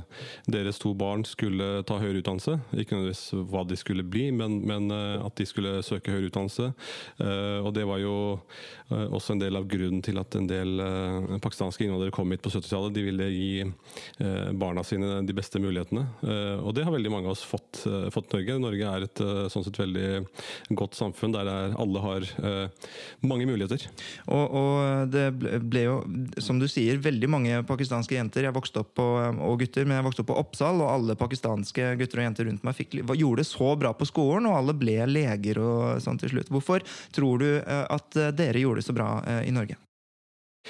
deres 0.51 0.79
to 0.81 0.93
barn 0.97 1.25
skulle 1.27 1.83
ta 1.87 1.99
høyere 1.99 2.23
utdannelse. 2.23 2.57
Ikke 2.73 2.95
nødvendigvis 2.95 3.25
hva 3.51 3.65
de 3.67 3.77
skulle 3.79 4.05
bli, 4.07 4.29
men, 4.35 4.59
men 4.67 4.89
eh, 4.95 5.25
at 5.25 5.35
de 5.39 5.47
skulle 5.49 5.79
søke 5.85 6.13
høyere 6.13 6.29
utdannelse. 6.31 6.71
Uh, 7.19 7.59
og 7.65 7.73
det 7.75 7.85
var 7.87 7.99
jo 8.01 8.15
eh, 8.33 8.78
også 8.89 9.36
en 9.36 9.41
del 9.41 9.58
av 9.60 9.67
grunnen 9.69 10.01
til 10.05 10.17
at 10.17 10.36
en 10.38 10.48
del 10.50 10.81
eh, 10.81 11.38
pakistanske 11.43 11.86
innvandrere 11.86 12.13
kom 12.15 12.31
hit 12.34 12.41
på 12.41 12.51
70-tallet. 12.53 12.96
De 12.96 13.03
ville 13.05 13.27
gi 13.29 13.51
eh, 13.62 14.50
barna 14.58 14.84
sine 14.88 15.19
de 15.25 15.36
beste 15.38 15.62
mulighetene. 15.62 16.05
Eh, 16.25 16.63
og 16.63 16.74
det 16.74 16.86
har 16.88 16.96
veldig 16.96 17.12
mange 17.13 17.29
av 17.29 17.36
oss 17.36 17.46
fått, 17.46 17.84
eh, 17.89 18.08
fått 18.13 18.34
Norge. 18.34 18.58
Norge 18.62 18.93
er 18.96 19.05
et 19.05 19.22
eh, 19.22 19.43
sånn 19.53 19.65
sett 19.67 19.77
veldig 19.81 20.24
godt 20.79 20.98
samfunn 20.98 21.36
der 21.36 21.50
er, 21.51 21.75
alle 21.79 22.03
har 22.03 22.25
eh, 22.25 22.89
mange 23.22 23.46
muligheter. 23.50 23.86
Og, 24.25 24.58
og 24.62 25.13
det 25.13 25.27
ble 25.38 25.86
jo, 25.86 26.00
som 26.41 26.62
du 26.62 26.67
sier, 26.69 27.01
veldig 27.03 27.29
mange 27.29 27.62
pakistanske 27.69 28.17
jenter 28.17 28.48
jeg 28.48 28.58
vokste 28.58 28.84
opp 28.84 28.96
på, 28.98 29.05
og 29.05 29.62
gutter, 29.62 29.86
men 29.86 30.00
jeg 30.00 30.08
vokste 30.08 30.25
opp 30.25 30.31
på 30.31 30.39
Oppsal, 30.41 30.81
og 30.81 30.91
alle 30.96 31.17
pakistanske 31.19 31.93
gutter 32.00 32.24
og 32.24 32.29
jenter 32.29 32.50
rundt 32.50 32.65
meg 32.65 32.77
fikk, 32.77 33.00
gjorde 33.19 33.43
det 33.43 33.50
så 33.51 33.74
bra 33.79 33.93
på 33.93 34.08
skolen, 34.10 34.50
og 34.50 34.58
alle 34.63 34.77
ble 34.77 34.98
leger 35.10 35.62
og 35.62 36.01
sånn 36.03 36.19
til 36.22 36.34
slutt. 36.34 36.51
Hvorfor 36.53 36.86
tror 37.15 37.41
du 37.41 37.50
eh, 37.60 37.86
at 37.89 38.17
dere 38.38 38.65
gjorde 38.65 38.78
det 38.79 38.88
så 38.88 38.95
bra 38.95 39.19
eh, 39.27 39.45
i 39.50 39.55
Norge? 39.55 39.77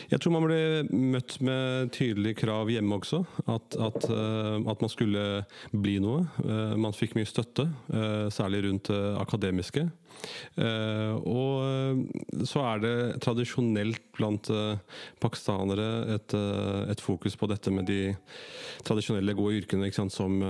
Jeg 0.10 0.22
tror 0.22 0.32
man 0.36 0.46
ble 0.46 0.60
møtt 0.94 1.39
med 1.44 1.89
tydelige 1.96 2.38
krav 2.44 2.70
hjemme 2.72 3.00
også. 3.00 3.24
At, 3.50 3.74
at, 3.75 4.06
eh, 4.13 4.58
at 4.72 4.84
man 4.84 4.92
skulle 4.92 5.24
bli 5.74 5.98
noe. 6.04 6.28
Eh, 6.46 6.75
man 6.80 6.96
fikk 6.96 7.18
mye 7.18 7.28
støtte, 7.28 7.66
særlig 8.34 8.63
rundt 8.68 8.92
akademiske. 9.20 9.88
Og 10.60 12.46
så 12.48 12.63
er 12.68 12.82
det 12.84 12.96
tradisjonelt 13.24 14.01
blant 14.18 14.50
pakistanere 15.24 16.18
et, 16.18 16.36
et 16.92 17.04
fokus 17.04 17.38
på 17.39 17.48
dette 17.51 17.72
med 17.72 17.88
de 17.88 18.01
tradisjonelle 18.88 19.36
gode 19.38 19.62
yrkene, 19.62 19.92
som 20.12 20.42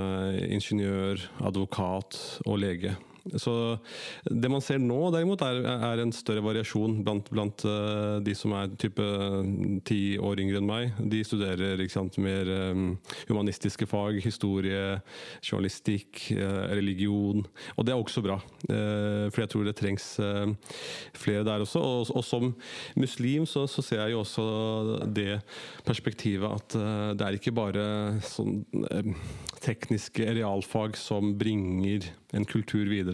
ingeniør, 0.50 1.22
advokat 1.52 2.18
og 2.46 2.60
lege. 2.64 2.96
Så 3.40 3.54
det 4.30 4.52
man 4.52 4.64
ser 4.64 4.82
nå, 4.84 5.00
derimot, 5.14 5.44
er, 5.46 5.64
er 5.66 6.04
en 6.04 6.14
større 6.16 6.44
variasjon 6.46 7.00
blant, 7.06 7.32
blant 7.34 7.66
uh, 7.68 8.20
de 8.24 8.36
som 8.38 8.54
er 8.58 8.72
type 8.80 9.06
ti 9.90 10.02
år 10.22 10.44
yngre 10.44 10.62
enn 10.62 10.70
meg. 10.70 11.02
De 11.12 11.24
studerer 11.26 11.82
sant, 11.92 12.20
mer 12.22 12.50
um, 12.74 12.94
humanistiske 13.30 13.88
fag, 13.90 14.22
historie, 14.24 15.00
journalistikk, 15.42 16.30
uh, 16.38 16.70
religion. 16.78 17.44
Og 17.76 17.88
det 17.88 17.96
er 17.96 18.00
også 18.00 18.24
bra, 18.26 18.40
uh, 18.70 19.28
for 19.34 19.44
jeg 19.44 19.54
tror 19.54 19.68
det 19.68 19.80
trengs 19.80 20.06
eh, 20.20 20.54
flere 21.18 21.46
der 21.48 21.64
også. 21.64 21.80
Og, 21.80 22.12
og 22.16 22.26
som 22.26 22.54
muslim 23.00 23.48
så, 23.50 23.66
så 23.68 23.84
ser 23.86 24.04
jeg 24.04 24.16
jo 24.16 24.24
også 24.24 24.46
det 25.16 25.40
perspektivet 25.88 26.50
at 26.50 26.78
eh, 26.80 27.12
det 27.18 27.28
er 27.28 27.40
ikke 27.40 27.56
bare 27.56 27.86
sånn 28.26 28.62
eh, 28.90 29.14
tekniske 29.64 30.28
realfag 30.38 30.98
som 31.00 31.34
bringer 31.40 32.08
en 32.38 32.46
kultur 32.48 32.86
videre. 32.90 33.09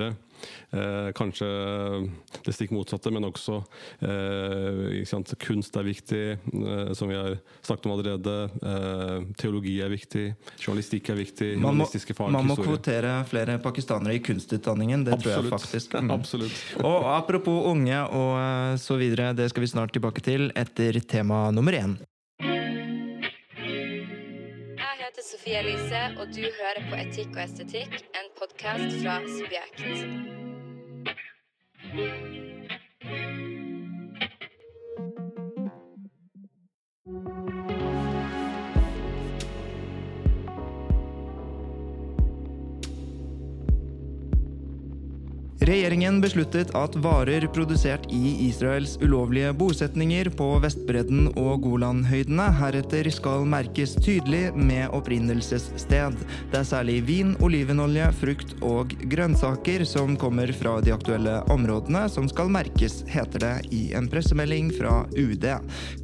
Eh, 0.76 1.12
kanskje 1.16 1.48
det 2.44 2.54
stikk 2.54 2.74
motsatte, 2.76 3.12
men 3.14 3.26
også 3.28 3.62
eh, 4.04 5.00
ikke 5.00 5.10
sant? 5.10 5.34
kunst 5.42 5.78
er 5.80 5.88
viktig, 5.88 6.24
eh, 6.36 6.92
som 6.98 7.10
vi 7.10 7.18
har 7.18 7.38
snakket 7.66 7.88
om 7.88 7.96
allerede. 7.96 8.36
Eh, 8.60 9.28
teologi 9.40 9.78
er 9.84 9.94
viktig, 9.94 10.26
journalistikk 10.60 11.12
er 11.14 11.20
viktig, 11.22 11.52
Man 11.62 11.80
må, 11.80 11.88
man 12.36 12.50
må 12.50 12.58
kvotere 12.60 13.18
flere 13.30 13.58
pakistanere 13.64 14.18
i 14.18 14.24
kunstutdanningen, 14.26 15.08
det 15.08 15.20
tror 15.22 15.38
jeg 15.38 15.54
faktisk. 15.56 15.96
Mm. 16.06 16.12
Absolutt. 16.12 16.58
Og 16.84 17.06
apropos 17.08 17.70
unge 17.72 17.98
og 18.14 18.34
eh, 18.38 18.76
så 18.82 18.98
videre, 19.00 19.32
det 19.38 19.48
skal 19.50 19.64
vi 19.64 19.70
snart 19.72 19.94
tilbake 19.96 20.22
til 20.26 20.50
etter 20.60 21.00
tema 21.08 21.48
nummer 21.56 21.74
én. 21.78 21.96
Jeg 24.76 25.00
heter 25.02 25.24
Sofie 25.24 25.62
Elise, 25.64 26.02
og 26.20 26.34
du 26.36 26.44
hører 26.44 26.84
på 26.90 27.00
Etikk 27.00 27.32
og 27.38 27.42
estetikk, 27.46 27.96
en 28.20 28.35
podkast 28.46 29.02
fra 29.02 29.22
Subjekt. 29.28 29.82
Regjeringen 45.66 46.20
besluttet 46.22 46.70
at 46.78 46.94
varer 47.02 47.48
produsert 47.50 48.04
i 48.14 48.36
Israels 48.46 49.00
ulovlige 49.02 49.50
bosetninger 49.58 50.28
på 50.38 50.50
Vestbredden 50.62 51.32
og 51.42 51.64
Golanhøydene 51.64 52.46
heretter 52.60 53.10
skal 53.10 53.48
merkes 53.50 53.96
tydelig 53.98 54.52
med 54.54 54.94
opprinnelsessted. 54.94 56.20
Det 56.52 56.60
er 56.60 56.68
særlig 56.70 57.00
vin, 57.08 57.32
olivenolje, 57.42 58.12
frukt 58.20 58.54
og 58.62 58.94
grønnsaker 59.10 59.88
som 59.90 60.14
kommer 60.22 60.54
fra 60.54 60.76
de 60.86 60.94
aktuelle 60.94 61.40
områdene 61.50 62.04
som 62.14 62.30
skal 62.30 62.54
merkes, 62.54 63.02
heter 63.10 63.42
det 63.48 63.56
i 63.74 63.82
en 63.98 64.12
pressemelding 64.12 64.70
fra 64.78 65.02
UD. 65.18 65.50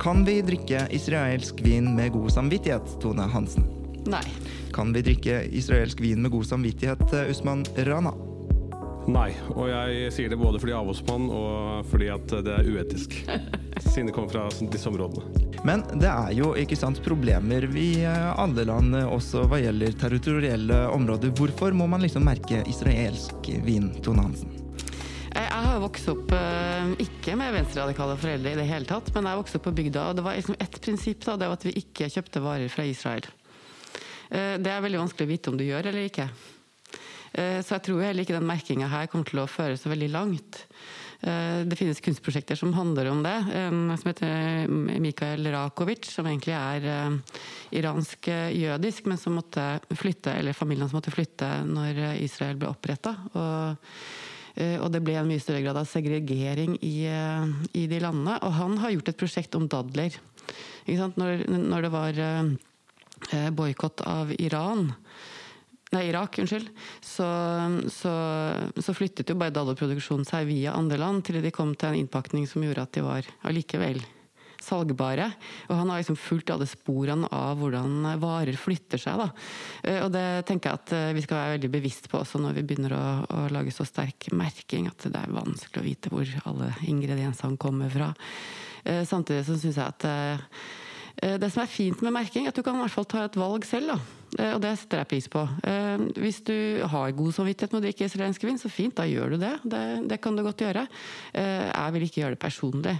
Kan 0.01 0.25
vi 0.25 0.39
drikke 0.47 0.87
israelsk 0.89 1.61
vin 1.61 1.93
med 1.99 2.15
god 2.17 2.33
samvittighet, 2.33 2.97
Tone 3.03 3.29
Hansen? 3.29 3.69
Nei. 4.09 4.25
Kan 4.73 4.89
vi 4.97 5.05
drikke 5.05 5.43
israelsk 5.53 6.01
vin 6.01 6.25
med 6.25 6.33
god 6.33 6.49
samvittighet, 6.49 7.05
Usman 7.29 7.67
Rana? 7.85 8.30
Nei, 9.09 9.31
og 9.55 9.65
jeg 9.65 10.11
sier 10.13 10.29
det 10.29 10.37
både 10.37 10.59
fordi 10.61 10.71
jeg 10.73 10.77
er 10.77 10.83
avholdsmann 10.83 11.23
og 11.33 11.87
fordi 11.89 12.09
at 12.13 12.33
det 12.45 12.53
er 12.53 12.67
uetisk. 12.69 13.15
Siden 13.91 14.11
det 14.11 14.13
kommer 14.13 14.29
fra 14.29 14.43
disse 14.71 14.89
områdene. 14.91 15.49
Men 15.65 15.83
det 15.97 16.09
er 16.09 16.31
jo 16.37 16.51
ikke 16.57 16.77
sant, 16.77 17.01
problemer 17.05 17.65
i 17.77 17.89
eh, 18.05 18.27
alle 18.39 18.65
land, 18.69 18.93
eh, 18.97 19.09
også 19.09 19.47
hva 19.49 19.59
gjelder 19.61 19.97
territorielle 19.99 20.83
områder. 20.93 21.33
Hvorfor 21.37 21.73
må 21.77 21.89
man 21.89 22.05
liksom 22.05 22.25
merke 22.29 22.61
israelsk 22.69 23.49
vin, 23.65 23.89
Tone 24.05 24.27
Hansen? 24.27 24.53
Jeg 25.31 25.49
har 25.65 25.81
vokst 25.81 26.09
opp 26.11 26.31
eh, 26.35 26.93
ikke 27.05 27.35
med 27.39 27.53
venstreradikale 27.57 28.17
foreldre 28.21 28.53
i 28.53 28.61
det 28.61 28.69
hele 28.69 28.89
tatt, 28.89 29.11
men 29.15 29.29
jeg 29.29 29.41
vokste 29.41 29.59
opp 29.59 29.67
på 29.69 29.75
bygda, 29.81 30.07
og 30.11 30.17
det 30.17 30.25
var 30.25 30.37
liksom 30.37 30.57
ett 30.59 30.81
prinsipp, 30.83 31.25
da, 31.25 31.37
det 31.41 31.49
var 31.49 31.59
at 31.59 31.67
vi 31.69 31.77
ikke 31.81 32.09
kjøpte 32.11 32.41
varer 32.43 32.73
fra 32.73 32.85
Israel. 32.89 33.29
Eh, 34.29 34.57
Det 34.61 34.71
er 34.71 34.81
veldig 34.85 35.05
vanskelig 35.05 35.27
å 35.29 35.33
vite 35.33 35.53
om 35.53 35.57
du 35.59 35.65
gjør 35.67 35.89
eller 35.89 36.09
ikke. 36.09 36.29
Eh, 37.33 37.61
Så 37.63 37.77
jeg 37.77 37.83
tror 37.87 38.01
heller 38.03 38.25
ikke 38.25 38.35
den 38.39 38.47
merkinga 38.49 38.89
her 38.91 39.07
kommer 39.07 39.25
til 39.29 39.39
å 39.39 39.47
føre 39.49 39.77
så 39.79 39.91
veldig 39.91 40.09
langt. 40.11 40.65
Eh, 41.21 41.63
Det 41.63 41.77
finnes 41.77 42.01
kunstprosjekter 42.01 42.57
som 42.57 42.73
handler 42.73 43.11
om 43.11 43.21
det, 43.23 43.35
en 43.55 43.97
som 43.97 44.09
heter 44.11 44.67
Mikael 44.99 45.45
Rakovic, 45.53 46.09
som 46.11 46.25
egentlig 46.25 46.55
er 46.57 46.81
eh, 46.83 47.19
iransk-jødisk, 47.79 49.05
men 49.05 49.17
som 49.17 49.37
måtte 49.37 49.79
flytte, 49.95 50.33
eller 50.33 50.53
familien 50.53 50.89
som 50.89 50.99
måtte 50.99 51.13
flytte 51.13 51.63
når 51.67 51.97
eh, 51.97 52.23
Israel 52.25 52.57
ble 52.57 52.67
oppretta. 52.73 53.15
Og, 53.33 53.77
eh, 54.55 54.89
det 54.91 55.03
ble 55.03 55.15
en 55.15 55.29
mye 55.29 55.39
større 55.39 55.63
grad 55.63 55.77
av 55.77 55.87
segregering 55.87 56.75
i, 56.81 57.05
eh, 57.07 57.47
i 57.73 57.87
de 57.87 58.01
landene. 58.03 58.39
Og 58.43 58.51
han 58.59 58.77
har 58.77 58.91
gjort 58.91 59.13
et 59.13 59.21
prosjekt 59.23 59.55
om 59.55 59.69
dadler. 59.71 60.17
Når, 60.87 61.45
når 61.47 61.81
det 61.85 61.91
var 61.93 62.17
eh, 62.19 63.49
boikott 63.55 64.01
av 64.03 64.33
Iran 64.41 64.89
Nei, 65.91 66.05
Irak, 66.07 66.37
unnskyld. 66.39 66.69
Så, 67.03 67.25
så, 67.91 68.11
så 68.79 68.93
flyttet 68.95 69.27
jo 69.27 69.35
bare 69.35 69.51
daddelproduksjonen 69.51 70.23
seg 70.27 70.47
via 70.47 70.71
andre 70.77 70.99
land 71.01 71.25
til 71.27 71.41
de 71.43 71.51
kom 71.51 71.73
til 71.75 71.91
en 71.91 71.99
innpakning 72.05 72.45
som 72.47 72.63
gjorde 72.63 72.85
at 72.87 72.95
de 72.95 73.03
var 73.03 73.27
allikevel 73.49 73.99
salgbare. 74.61 75.25
Og 75.67 75.73
han 75.75 75.89
har 75.89 75.99
liksom 75.99 76.15
fulgt 76.21 76.51
alle 76.53 76.67
sporene 76.69 77.27
av 77.33 77.57
hvordan 77.59 78.05
varer 78.21 78.55
flytter 78.61 79.01
seg. 79.01 79.19
Da. 79.23 79.27
Eh, 79.89 79.99
Og 80.05 80.11
det 80.13 80.23
tenker 80.47 80.69
jeg 80.69 80.79
at 80.79 80.93
eh, 80.95 81.09
vi 81.17 81.23
skal 81.25 81.39
være 81.39 81.55
veldig 81.57 81.71
bevisst 81.73 82.07
på 82.11 82.21
også 82.21 82.39
når 82.43 82.59
vi 82.59 82.65
begynner 82.69 82.95
å, 82.95 83.03
å 83.25 83.41
lage 83.51 83.73
så 83.75 83.87
sterk 83.89 84.29
merking 84.37 84.87
at 84.91 85.09
det 85.09 85.17
er 85.17 85.33
vanskelig 85.33 85.81
å 85.81 85.87
vite 85.89 86.13
hvor 86.13 86.29
alle 86.45 86.71
ingrediensene 86.87 87.59
kommer 87.59 87.91
fra. 87.91 88.13
Eh, 88.85 89.01
Samtidig 89.09 89.43
så 89.49 89.57
syns 89.59 89.81
jeg 89.81 89.91
at 89.91 90.07
Det 91.41 91.49
som 91.51 91.65
er 91.65 91.69
fint 91.69 91.99
med 92.01 92.13
merking, 92.15 92.45
er 92.47 92.53
at 92.53 92.55
du 92.55 92.63
kan 92.63 92.77
i 92.77 92.85
hvert 92.85 92.93
fall 92.95 93.09
ta 93.09 93.25
et 93.27 93.35
valg 93.37 93.65
selv. 93.67 93.91
Da. 93.97 94.20
Eh, 94.39 94.53
Og 94.55 94.61
det 94.63 94.77
setter 94.79 95.01
jeg 95.01 95.09
pris 95.11 95.27
på. 95.31 95.43
Eh, 95.67 95.97
Hvis 96.21 96.41
du 96.47 96.83
har 96.87 97.11
god 97.11 97.33
samvittighet 97.35 97.73
med 97.73 97.81
å 97.81 97.85
drikke 97.87 98.07
israelsk 98.07 98.43
vin, 98.47 98.59
så 98.61 98.71
fint, 98.71 98.95
da 98.95 99.03
gjør 99.03 99.35
du 99.35 99.37
det. 99.41 99.53
Det, 99.63 99.83
det 100.07 100.21
kan 100.21 100.35
du 100.35 100.43
godt 100.43 100.63
gjøre. 100.63 100.87
Eh, 101.33 101.67
Jeg 101.71 101.93
vil 101.93 102.07
ikke 102.07 102.21
gjøre 102.21 102.35
det 102.37 102.39
personlig. 102.39 102.97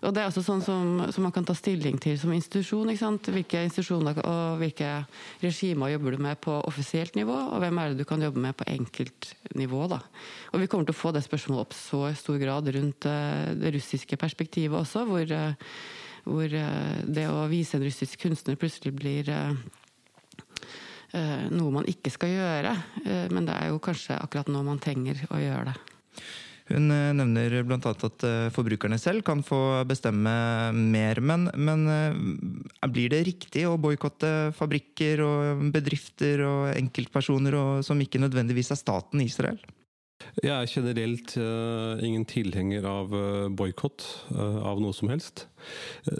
Og 0.00 0.14
det 0.16 0.22
er 0.22 0.30
også 0.30 0.40
sånn 0.40 0.62
som, 0.64 1.12
som 1.12 1.26
man 1.26 1.32
kan 1.32 1.44
ta 1.44 1.52
stilling 1.52 1.98
til 2.00 2.16
som 2.16 2.32
institusjon. 2.32 2.88
Hvilke 2.88 3.60
institusjoner 3.66 4.22
og 4.24 4.56
hvilke 4.62 5.04
regimer 5.42 5.92
jobber 5.92 6.16
du 6.16 6.22
med 6.24 6.40
på 6.40 6.54
offisielt 6.64 7.18
nivå, 7.20 7.36
og 7.52 7.60
hvem 7.60 7.78
er 7.82 7.90
det 7.90 8.00
du 8.00 8.06
kan 8.08 8.22
jobbe 8.24 8.40
med 8.40 8.56
på 8.56 8.64
enkeltnivå. 8.72 9.82
Da. 9.92 10.00
Og 10.54 10.62
vi 10.62 10.70
kommer 10.72 10.88
til 10.88 10.96
å 10.96 11.00
få 11.02 11.12
det 11.12 11.20
spørsmålet 11.26 11.66
opp 11.66 11.76
så 11.76 12.06
i 12.08 12.16
stor 12.16 12.40
grad 12.40 12.72
rundt 12.72 13.10
det 13.60 13.74
russiske 13.76 14.16
perspektivet 14.16 14.80
også, 14.80 15.04
hvor 15.04 15.36
hvor 16.20 16.52
det 16.52 17.22
å 17.32 17.46
vise 17.48 17.78
en 17.78 17.84
russisk 17.86 18.20
kunstner 18.20 18.58
plutselig 18.60 18.92
blir 18.92 19.28
noe 21.50 21.74
man 21.74 21.88
ikke 21.90 22.12
skal 22.14 22.34
gjøre. 22.34 22.76
Eh, 23.04 23.26
men 23.34 23.48
det 23.48 23.56
er 23.56 23.72
jo 23.72 23.82
kanskje 23.82 24.18
akkurat 24.20 24.50
nå 24.52 24.62
man 24.66 24.82
trenger 24.82 25.24
å 25.30 25.40
gjøre 25.42 25.72
det. 25.72 25.78
Hun 26.70 26.90
eh, 26.94 27.10
nevner 27.16 27.56
bl.a. 27.66 27.78
at 27.80 28.24
eh, 28.26 28.50
forbrukerne 28.54 28.98
selv 29.00 29.24
kan 29.26 29.42
få 29.46 29.82
bestemme 29.90 30.32
mer. 30.76 31.20
Men, 31.24 31.48
men 31.58 31.82
eh, 31.90 32.86
blir 32.92 33.10
det 33.12 33.24
riktig 33.26 33.66
å 33.66 33.78
boikotte 33.80 34.52
fabrikker 34.56 35.24
og 35.26 35.66
bedrifter 35.74 36.44
og 36.46 36.70
enkeltpersoner 36.76 37.58
og, 37.58 37.72
som 37.86 38.00
ikke 38.00 38.22
nødvendigvis 38.22 38.70
er 38.74 38.80
staten 38.80 39.24
Israel? 39.24 39.58
Jeg 40.40 40.52
er 40.54 40.70
generelt 40.70 41.34
uh, 41.40 42.00
ingen 42.04 42.24
tilhenger 42.28 42.86
av 42.88 43.12
uh, 43.12 43.48
boikott 43.52 44.04
uh, 44.32 44.60
av 44.70 44.80
noe 44.80 44.94
som 44.96 45.10
helst. 45.12 45.46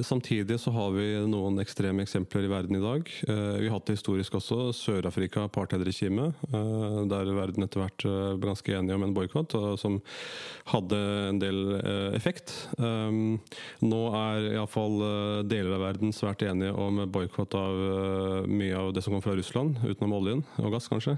Samtidig 0.05 0.59
så 0.61 0.73
har 0.75 0.91
vi 0.93 1.07
noen 1.25 1.57
ekstreme 1.63 2.05
eksempler 2.05 2.45
i 2.45 2.51
verden 2.53 2.77
i 2.77 2.83
dag. 2.83 3.07
Vi 3.25 3.71
har 3.71 3.73
hatt 3.73 3.87
det 3.89 3.95
historisk 3.97 4.35
også. 4.37 4.59
Sør-Afrika, 4.77 5.47
apartheidregimet, 5.49 6.43
der 7.09 7.31
verden 7.33 7.65
etter 7.65 7.81
hvert 7.81 8.05
ble 8.05 8.51
ganske 8.51 8.75
enige 8.77 8.99
om 8.99 9.07
en 9.07 9.15
boikott, 9.17 9.57
som 9.81 9.97
hadde 10.75 11.01
en 11.31 11.41
del 11.41 11.73
effekt. 12.13 12.53
Nå 12.77 14.03
er 14.21 14.51
iallfall 14.51 15.01
deler 15.49 15.79
av 15.79 15.87
verden 15.87 16.13
svært 16.13 16.45
enige 16.45 16.77
om 16.77 17.01
boikott 17.09 17.57
av 17.57 18.45
mye 18.45 18.77
av 18.77 18.93
det 18.93 19.07
som 19.07 19.17
kommer 19.17 19.25
fra 19.25 19.39
Russland, 19.41 19.81
utenom 19.87 20.19
oljen 20.21 20.45
og 20.61 20.77
gass, 20.77 20.91
kanskje. 20.93 21.17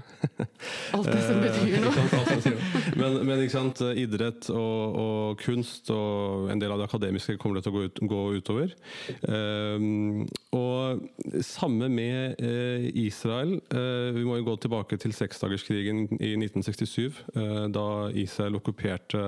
Alt 0.95 1.11
det 1.11 1.19
som 1.27 1.43
betyr 1.43 1.83
noe. 1.83 2.72
men, 2.99 3.19
men, 3.23 3.41
ikke 3.43 3.55
sant, 3.55 3.81
idrett 3.99 4.49
og, 4.53 4.97
og, 5.03 5.41
kunst 5.43 5.89
og 5.93 6.49
en 6.51 6.61
del 6.61 6.73
av 6.73 6.81
det 6.81 6.87
akademiske 6.89 7.37
kommer 7.41 7.59
det 7.59 7.65
til 7.65 7.73
å 7.73 7.77
gå, 7.77 7.85
ut, 7.87 8.03
gå 8.13 8.21
utover. 8.39 8.73
Um, 9.27 10.23
og 10.53 11.03
samme 11.45 11.89
med 11.91 12.41
uh, 12.41 12.85
Israel. 12.99 13.55
Uh, 13.73 14.11
vi 14.15 14.25
må 14.27 14.37
jo 14.39 14.47
gå 14.51 14.57
tilbake 14.65 14.99
til 15.01 15.15
seksdagerskrigen 15.15 16.05
i 16.19 16.33
1967, 16.37 17.23
uh, 17.35 17.41
eh, 17.43 17.65
da 17.73 17.87
Israel 18.19 18.59
okkuperte 18.59 19.23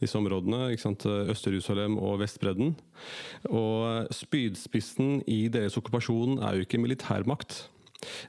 disse 0.00 0.18
områdene. 0.18 0.70
Øst-Jerusalem 0.70 1.98
og 1.98 2.20
Vestbredden. 2.22 2.74
Og 3.50 4.08
spydspissen 4.14 5.20
i 5.30 5.42
deres 5.52 5.76
okkupasjon 5.80 6.40
er 6.44 6.56
jo 6.56 6.66
ikke 6.66 6.80
militærmakt, 6.80 7.64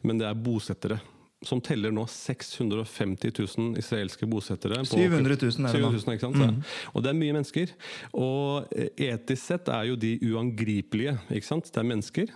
men 0.04 0.20
det 0.22 0.28
er 0.28 0.40
bosettere 0.46 1.00
som 1.46 1.62
teller 1.64 1.94
nå 1.94 2.04
650 2.06 3.32
000 3.58 3.80
israelske 3.82 4.28
bosettere. 4.30 4.84
700 4.86 5.38
000 5.42 5.66
er 5.66 5.74
det 5.74 5.82
nå. 5.82 5.90
000, 5.96 6.14
ikke 6.14 6.28
sant? 6.28 6.38
Mm. 6.38 6.62
Og 6.94 7.04
det 7.04 7.10
er 7.10 7.18
mye 7.18 7.38
mennesker. 7.38 7.74
Og 8.14 8.76
eh, 8.76 8.92
etisk 9.10 9.42
sett 9.42 9.72
er 9.74 9.90
jo 9.90 9.98
de 10.00 10.14
uangripelige. 10.30 11.18
ikke 11.34 11.50
sant? 11.50 11.72
Det 11.74 11.82
er 11.82 11.90
mennesker. 11.90 12.34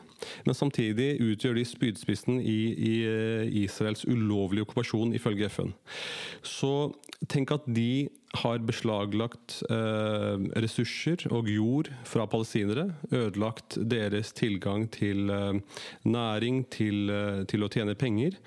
Men 0.47 0.57
samtidig 0.57 1.09
utgjør 1.21 1.59
de 1.59 1.65
spydspissen 1.69 2.41
i, 2.41 2.59
i 2.73 2.93
eh, 3.05 3.55
Israels 3.65 4.05
ulovlige 4.09 4.65
okkupasjon, 4.65 5.13
ifølge 5.17 5.51
FN. 5.53 5.73
Så 6.41 6.73
tenk 7.29 7.53
at 7.53 7.67
de 7.69 8.07
har 8.41 8.63
beslaglagt 8.65 9.59
eh, 9.69 10.45
ressurser 10.63 11.25
og 11.31 11.49
jord 11.51 11.91
fra 12.07 12.27
palestinere. 12.29 12.89
Ødelagt 13.11 13.77
deres 13.91 14.33
tilgang 14.37 14.87
til 14.93 15.29
eh, 15.29 15.61
næring, 16.07 16.65
til, 16.73 17.09
eh, 17.09 17.43
til, 17.49 17.65
å 17.65 17.71
tjene 17.71 17.97
penger. 17.99 18.39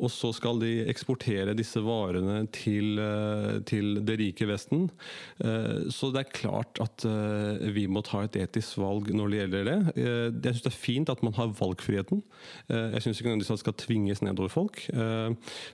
Og 0.00 0.08
så 0.12 0.30
skal 0.32 0.60
de 0.62 0.70
eksportere 0.88 1.54
disse 1.56 1.80
varene 1.84 2.46
til, 2.54 2.96
eh, 3.00 3.60
til 3.68 4.00
det 4.06 4.16
rike 4.20 4.48
Vesten. 4.48 4.88
Eh, 5.44 5.90
så 5.92 6.12
det 6.12 6.22
er 6.22 6.32
klart 6.32 6.80
at 6.80 7.04
eh, 7.04 7.68
vi 7.74 7.86
må 7.86 8.02
ta 8.04 8.22
et 8.24 8.38
etisk 8.40 8.80
valg 8.80 9.12
når 9.12 9.32
det 9.32 9.40
gjelder 9.40 9.68
det. 9.68 9.78
Jeg 9.96 10.54
syns 10.54 10.64
det 10.64 10.72
er 10.72 10.78
fint 10.78 11.12
at 11.12 11.22
man 11.24 11.36
har 11.36 11.52
valgfriheten. 11.58 12.22
Jeg 12.68 13.02
syns 13.04 13.20
ikke 13.20 13.28
nødvendigvis 13.30 13.52
at 13.52 13.58
det 13.58 13.64
skal 13.64 13.78
tvinges 13.82 14.22
nedover 14.24 14.52
folk. 14.52 14.80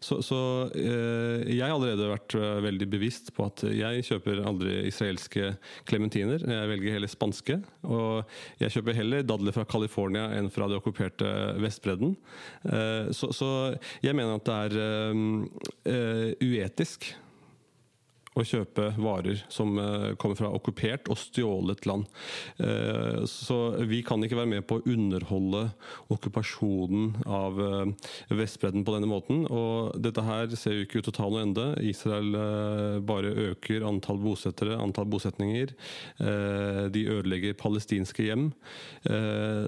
Så, 0.05 0.19
så 0.25 0.39
jeg 0.75 1.63
har 1.63 1.75
allerede 1.75 2.11
vært 2.11 2.37
veldig 2.65 2.89
bevisst 2.91 3.33
på 3.37 3.47
at 3.49 3.65
jeg 3.67 4.07
kjøper 4.09 4.43
aldri 4.47 4.75
israelske 4.89 5.53
klementiner. 5.89 6.43
Jeg 6.43 6.73
velger 6.73 6.99
heller 6.99 7.13
spanske. 7.13 7.59
Og 7.89 8.23
jeg 8.63 8.75
kjøper 8.77 8.99
heller 8.99 9.27
dadler 9.27 9.57
fra 9.57 9.67
California 9.69 10.29
enn 10.39 10.51
fra 10.53 10.69
det 10.71 10.79
okkuperte 10.81 11.31
Vestbredden. 11.63 12.17
Eh, 12.69 13.11
så, 13.17 13.33
så 13.35 13.51
jeg 14.05 14.17
mener 14.17 14.39
at 14.39 14.49
det 14.49 14.59
er 14.69 15.17
uh, 15.89 16.31
uetisk 16.45 17.11
å 18.43 18.49
kjøpe 18.49 18.91
varer 18.99 19.43
som 19.53 19.79
eh, 19.81 20.13
kommer 20.21 20.39
fra 20.39 20.51
okkupert 20.55 21.09
og 21.13 21.19
stjålet 21.21 21.87
land. 21.89 22.07
Eh, 22.63 23.25
så 23.29 23.59
vi 23.89 24.03
kan 24.07 24.23
ikke 24.25 24.39
være 24.39 24.53
med 24.53 24.67
på 24.69 24.79
å 24.79 24.85
underholde 24.89 25.65
okkupasjonen 26.13 27.25
av 27.27 27.61
eh, 27.63 28.11
Vestbredden 28.39 28.85
på 28.87 28.95
denne 28.95 29.11
måten. 29.11 29.45
Og 29.47 29.97
dette 30.03 30.25
her 30.27 30.53
ser 30.59 30.77
jo 30.77 30.87
ikke 30.87 31.03
ut 31.03 31.09
til 31.09 31.15
å 31.15 31.19
ta 31.19 31.29
noe 31.29 31.45
ende. 31.47 31.67
Israel 31.89 32.37
bare 33.09 33.33
øker 33.49 33.87
antall 33.87 34.21
bosettere, 34.23 34.77
antall 34.79 35.09
bosetninger. 35.11 35.73
De 36.19 37.03
ødelegger 37.09 37.57
palestinske 37.59 38.27
hjem. 38.27 38.49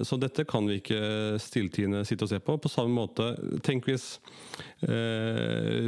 Så 0.07 0.17
dette 0.21 0.45
kan 0.49 0.67
vi 0.69 0.79
ikke 0.79 1.39
stilltiende 1.41 2.03
sitte 2.07 2.27
og 2.27 2.31
se 2.31 2.41
på. 2.43 2.57
På 2.61 2.71
samme 2.71 2.93
måte, 2.95 3.31
tenk 3.65 3.89
hvis 3.89 4.13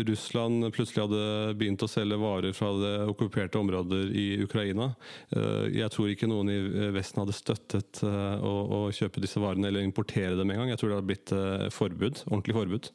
Russland 0.08 0.69
plutselig 0.76 1.06
hadde 1.06 1.58
begynt 1.60 1.86
å 1.86 1.91
selge 1.91 2.19
varer 2.22 2.56
fra 2.58 2.73
hadde 2.74 3.12
okkuperte 3.14 3.60
områder 3.60 4.10
i 4.14 4.26
Ukraina. 4.44 4.92
Eh, 5.36 5.70
jeg 5.80 5.94
tror 5.94 6.12
ikke 6.12 6.30
noen 6.30 6.52
i 6.52 6.58
Vesten 6.96 7.24
hadde 7.24 7.36
støttet 7.38 8.04
eh, 8.06 8.36
å, 8.44 8.54
å 8.64 8.82
kjøpe 8.96 9.24
disse 9.24 9.42
varene 9.44 9.70
eller 9.70 9.86
importere 9.86 10.38
dem 10.40 10.52
engang. 10.52 10.74
Jeg 10.74 10.82
tror 10.82 10.92
det 10.92 11.00
hadde 11.00 11.12
blitt 11.14 11.34
eh, 11.38 11.70
forbud, 11.74 12.26
ordentlig 12.30 12.58
forbud. 12.58 12.92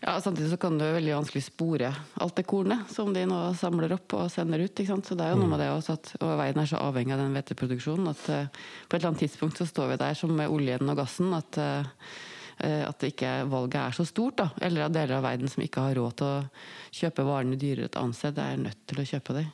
Ja, 0.00 0.14
Samtidig 0.24 0.48
så 0.48 0.56
kan 0.56 0.78
du 0.80 0.86
veldig 0.86 1.12
vanskelig 1.12 1.42
spore 1.44 1.90
alt 2.24 2.38
det 2.38 2.46
kornet 2.48 2.88
som 2.88 3.10
de 3.12 3.26
nå 3.28 3.38
samler 3.60 3.92
opp 3.98 4.14
og 4.16 4.30
sender 4.32 4.62
ut. 4.64 4.72
ikke 4.72 4.88
sant? 4.88 5.10
Så 5.10 5.16
det 5.18 5.26
er 5.26 5.34
jo 5.34 5.42
noe 5.42 5.50
med 5.52 5.60
det 5.60 5.68
også 5.74 5.98
at 5.98 6.14
og 6.22 6.38
Verden 6.40 6.62
er 6.62 6.70
så 6.70 6.80
avhengig 6.80 7.12
av 7.12 7.20
den 7.20 7.36
hveteproduksjonen 7.36 8.08
at 8.08 8.22
uh, 8.32 8.64
på 8.88 8.96
et 8.96 8.96
eller 8.96 9.10
annet 9.10 9.24
tidspunkt 9.26 9.60
så 9.60 9.68
står 9.68 9.92
vi 9.92 9.98
der 10.00 10.16
som 10.16 10.32
med 10.32 10.48
oljen 10.48 10.88
og 10.88 11.02
gassen. 11.02 11.34
at 11.36 11.60
uh, 11.60 11.84
Eh, 11.84 12.29
at 12.60 13.04
ikke 13.06 13.28
valget 13.50 13.78
er 13.80 13.94
så 13.96 14.04
stort. 14.08 14.36
Da. 14.40 14.48
Eller 14.66 14.86
at 14.86 14.94
deler 14.94 15.16
av 15.18 15.24
verden 15.24 15.48
som 15.50 15.62
ikke 15.64 15.84
har 15.86 15.96
råd 15.96 16.16
til 16.20 16.28
å 16.28 16.94
kjøpe 16.94 17.24
varene 17.26 17.58
dyrere 17.60 17.88
et 17.88 17.98
annet 17.98 18.18
sted, 18.18 18.38
er 18.38 18.60
nødt 18.60 18.80
til 18.90 19.00
å 19.00 19.06
kjøpe 19.06 19.36
dem. 19.36 19.48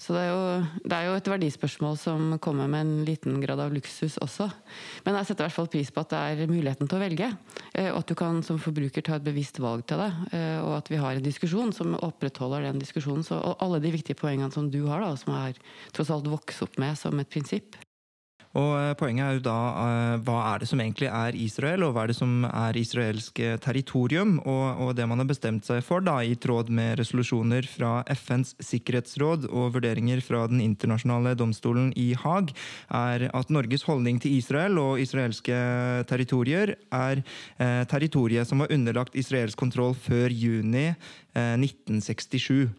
Så 0.00 0.14
det 0.14 0.24
er, 0.24 0.30
jo, 0.30 0.80
det 0.84 0.96
er, 0.96 1.06
jo, 1.08 1.14
et 1.18 1.30
verdispørsmål 1.32 1.98
som 2.00 2.34
kommer 2.44 2.68
med 2.70 2.84
en 2.84 3.06
liten 3.08 3.38
grad 3.42 3.62
av 3.62 3.72
luksus 3.74 4.18
også. 4.22 4.50
Men 5.06 5.18
jeg 5.18 5.30
setter 5.30 5.44
i 5.44 5.48
hvert 5.48 5.58
fall 5.58 5.70
pris 5.72 5.92
på 5.94 6.04
at 6.04 6.12
det 6.12 6.20
er 6.20 6.52
muligheten 6.52 6.90
til 6.90 6.98
å 6.98 7.02
velge. 7.02 7.30
Eh, 7.72 7.90
og 7.92 8.02
at 8.02 8.12
du 8.12 8.16
kan 8.18 8.42
som 8.46 8.60
forbruker 8.60 9.04
ta 9.06 9.18
et 9.18 9.26
bevisst 9.26 9.60
valg 9.62 9.86
til 9.88 10.02
det. 10.02 10.10
Eh, 10.36 10.58
og 10.60 10.76
at 10.78 10.92
vi 10.92 11.00
har 11.00 11.16
en 11.16 11.24
diskusjon 11.24 11.72
som 11.76 11.96
opprettholder 11.96 12.68
den 12.68 12.82
diskusjonen. 12.82 13.24
Og 13.38 13.64
alle 13.64 13.80
de 13.84 13.94
viktige 13.94 14.18
poengene 14.20 14.52
som 14.54 14.68
du 14.70 14.82
har, 14.90 15.04
da, 15.04 15.14
som 15.18 15.34
jeg 15.38 15.58
tross 15.96 16.12
alt 16.14 16.30
vokst 16.30 16.66
opp 16.66 16.78
med 16.82 16.98
som 17.00 17.18
et 17.22 17.30
prinsipp. 17.30 17.78
Og 18.54 18.70
eh, 18.78 18.92
Poenget 18.98 19.24
er 19.26 19.38
jo 19.38 19.44
da 19.44 19.58
eh, 19.82 20.16
hva 20.26 20.36
er 20.52 20.62
det 20.62 20.68
som 20.70 20.80
egentlig 20.82 21.08
er 21.10 21.38
Israel, 21.38 21.86
og 21.86 21.94
hva 21.94 22.04
er 22.04 22.12
det 22.12 22.18
som 22.18 22.44
er 22.46 22.78
israelsk 22.78 23.40
eh, 23.42 23.56
territorium? 23.62 24.36
Og, 24.44 24.84
og 24.84 24.92
det 24.98 25.08
man 25.10 25.22
har 25.22 25.28
bestemt 25.28 25.66
seg 25.66 25.82
for, 25.86 26.04
da, 26.04 26.20
i 26.22 26.36
tråd 26.38 26.70
med 26.74 26.98
resolusjoner 27.00 27.66
fra 27.70 27.96
FNs 28.14 28.54
sikkerhetsråd 28.62 29.48
og 29.50 29.74
vurderinger 29.74 30.22
fra 30.24 30.44
Den 30.50 30.62
internasjonale 30.62 31.34
domstolen 31.38 31.90
i 31.98 32.12
Haag, 32.18 32.54
er 32.94 33.28
at 33.34 33.50
Norges 33.50 33.86
holdning 33.88 34.20
til 34.22 34.38
Israel 34.38 34.78
og 34.78 35.02
israelske 35.02 35.58
territorier 36.10 36.76
er 36.94 37.22
eh, 37.58 37.82
territoriet 37.90 38.48
som 38.48 38.62
var 38.62 38.72
underlagt 38.74 39.18
israelsk 39.18 39.58
kontroll 39.58 39.96
før 39.98 40.30
juni 40.30 40.92
eh, 40.92 41.54
1967. 41.58 42.70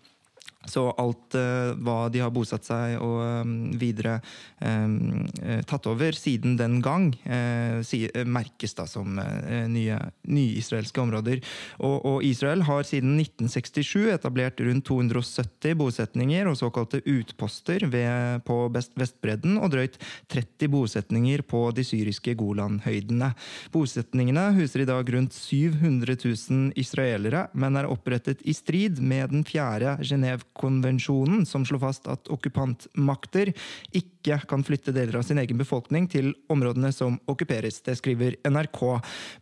Så 0.69 0.87
alt 1.01 1.37
uh, 1.37 1.73
hva 1.85 1.97
de 2.13 2.21
har 2.23 2.33
bosatt 2.33 2.65
seg 2.67 2.97
og 3.03 3.19
um, 3.45 3.55
videre 3.79 4.19
um, 4.59 5.25
tatt 5.67 5.87
over 5.89 6.15
siden 6.17 6.55
den 6.59 6.79
gang, 6.85 7.11
uh, 7.27 7.81
si, 7.85 8.05
merkes 8.25 8.75
da 8.77 8.87
som 8.89 9.19
uh, 9.19 9.65
nye, 9.71 9.99
nye, 10.29 10.57
israelske 10.59 11.01
områder. 11.01 11.41
Og, 11.79 11.97
og, 11.99 12.17
Israel 12.25 12.65
har 12.67 12.85
siden 12.87 13.17
1967 13.19 14.15
etablert 14.15 14.61
rundt 14.63 14.87
270 14.87 15.75
bosetninger 15.79 16.49
og 16.49 16.57
såkalte 16.59 17.03
utposter 17.05 17.85
ved, 17.91 18.41
på 18.47 18.59
Vestbredden, 18.73 19.59
og 19.59 19.73
drøyt 19.75 19.99
30 20.31 20.71
bosetninger 20.73 21.45
på 21.45 21.67
de 21.75 21.85
syriske 21.85 22.35
Golanhøydene. 22.39 23.31
Bosetningene 23.73 24.47
huser 24.57 24.83
i 24.83 24.89
dag 24.89 25.09
rundt 25.13 25.35
700 25.35 26.17
000 26.23 26.73
israelere, 26.79 27.47
men 27.53 27.77
er 27.79 27.89
opprettet 27.89 28.43
i 28.45 28.55
strid 28.55 29.01
med 29.01 29.33
den 29.33 29.45
fjerde 29.47 29.97
Genéve 30.05 30.45
konvensjonen 30.55 31.45
som 31.49 31.65
slår 31.67 31.83
fast 31.83 32.09
at 32.11 32.31
okkupantmakter 32.31 33.53
ikke 33.91 34.14
ikke 34.25 34.49
kan 34.49 34.63
flytte 34.65 34.93
deler 34.95 35.19
av 35.19 35.25
sin 35.27 35.39
egen 35.41 35.59
befolkning 35.59 36.07
til 36.09 36.31
områdene 36.51 36.91
som 36.93 37.19
okkuperes. 37.29 37.81
Det 37.85 37.97
skriver 37.99 38.37
NRK. 38.47 38.81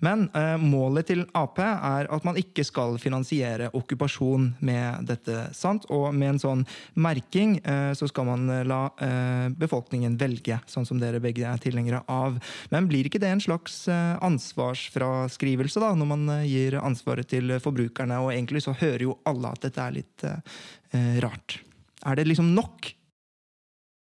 Men 0.04 0.28
eh, 0.36 0.56
målet 0.60 1.08
til 1.12 1.24
Ap 1.38 1.60
er 1.64 2.10
at 2.12 2.26
man 2.28 2.38
ikke 2.40 2.66
skal 2.68 2.98
finansiere 3.02 3.70
okkupasjon 3.74 4.50
med 4.60 5.08
dette. 5.08 5.48
sant? 5.56 5.88
Og 5.94 6.12
med 6.16 6.34
en 6.34 6.42
sånn 6.44 6.66
merking 6.96 7.58
eh, 7.64 7.92
så 7.98 8.10
skal 8.12 8.28
man 8.28 8.50
la 8.68 8.82
eh, 9.04 9.48
befolkningen 9.60 10.18
velge, 10.20 10.60
sånn 10.68 10.88
som 10.88 11.00
dere 11.02 11.22
begge 11.24 11.48
er 11.48 11.62
tilhengere 11.64 12.04
av. 12.12 12.40
Men 12.74 12.90
blir 12.92 13.08
ikke 13.08 13.22
det 13.24 13.32
en 13.34 13.44
slags 13.44 13.84
eh, 13.88 14.16
ansvarsfraskrivelse, 14.24 15.84
da, 15.84 15.94
når 15.98 16.12
man 16.14 16.26
eh, 16.40 16.48
gir 16.50 16.80
ansvaret 16.82 17.30
til 17.32 17.56
forbrukerne? 17.64 18.20
Og 18.24 18.34
egentlig 18.36 18.66
så 18.66 18.76
hører 18.78 19.08
jo 19.08 19.20
alle 19.30 19.54
at 19.54 19.64
dette 19.68 19.88
er 19.88 19.98
litt 20.02 20.28
eh, 20.28 21.16
rart. 21.24 21.62
Er 22.04 22.20
det 22.20 22.28
liksom 22.28 22.52
nok? 22.58 22.92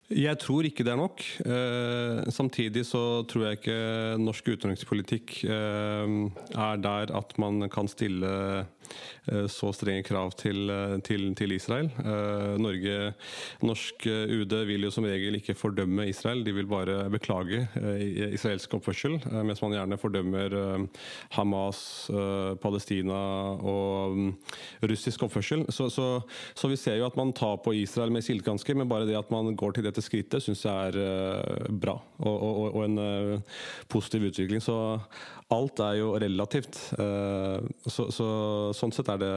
Jeg 0.09 0.38
tror 0.40 0.64
ikke 0.64 0.87
det 0.87 0.94
er 0.94 1.01
nok. 1.03 1.21
Eh, 1.44 2.31
samtidig 2.33 2.87
så 2.88 3.27
tror 3.29 3.44
jeg 3.44 3.59
ikke 3.59 3.77
norsk 4.23 4.47
utenrikspolitikk 4.55 5.35
eh, 5.44 6.14
er 6.57 6.81
der 6.81 7.12
at 7.12 7.35
man 7.37 7.68
kan 7.68 7.90
stille 7.92 8.31
eh, 8.33 9.44
så 9.53 9.68
strenge 9.77 10.07
krav 10.09 10.33
til, 10.40 10.73
til, 11.05 11.35
til 11.37 11.53
Israel. 11.53 11.90
Norge, 12.57 13.12
Norsk 13.61 14.07
UD 14.09 14.55
vil 14.64 14.87
jo 14.87 14.90
som 14.94 15.05
regel 15.05 15.37
ikke 15.37 15.53
fordømme 15.53 16.07
Israel, 16.09 16.40
de 16.47 16.55
vil 16.57 16.71
bare 16.71 17.11
beklage 17.12 17.66
israelsk 18.33 18.79
oppførsel. 18.79 19.18
mens 19.44 19.61
man 19.61 19.75
gjerne 19.77 19.99
fordømmer 20.01 20.57
Hamas, 21.37 21.83
Palestina 22.62 23.21
og 23.61 24.16
mm, 24.16 24.33
russisk 24.88 25.29
oppførsel. 25.29 25.66
Så, 25.68 25.90
så, 25.92 26.09
så 26.57 26.73
vi 26.73 26.81
ser 26.81 26.97
jo 26.97 27.11
at 27.11 27.21
man 27.21 27.35
tar 27.37 27.61
på 27.61 27.77
Israel 27.77 28.14
med 28.14 28.25
silkehansker, 28.25 28.81
men 28.81 28.88
bare 28.88 29.05
det 29.05 29.21
at 29.21 29.29
man 29.35 29.53
går 29.53 29.77
til 29.77 29.85
dette 29.98 30.06
skrittet, 30.06 30.44
syns 30.44 30.64
jeg 30.64 30.92
er 30.92 30.98
eh, 31.02 31.68
bra. 31.70 31.98
Og, 32.22 32.37
og, 32.37 32.76
og 32.78 32.84
en 32.87 33.02
eh, 33.02 33.58
positiv 33.90 34.28
utvikling. 34.30 34.62
Så 34.62 34.76
alt 35.48 35.80
er 35.80 35.94
jo 35.96 36.11
relativt. 36.20 36.76
Eh, 37.00 37.68
så, 37.88 38.08
så, 38.12 38.26
sånn 38.76 38.92
sett 38.92 39.08
er 39.14 39.20
det 39.22 39.30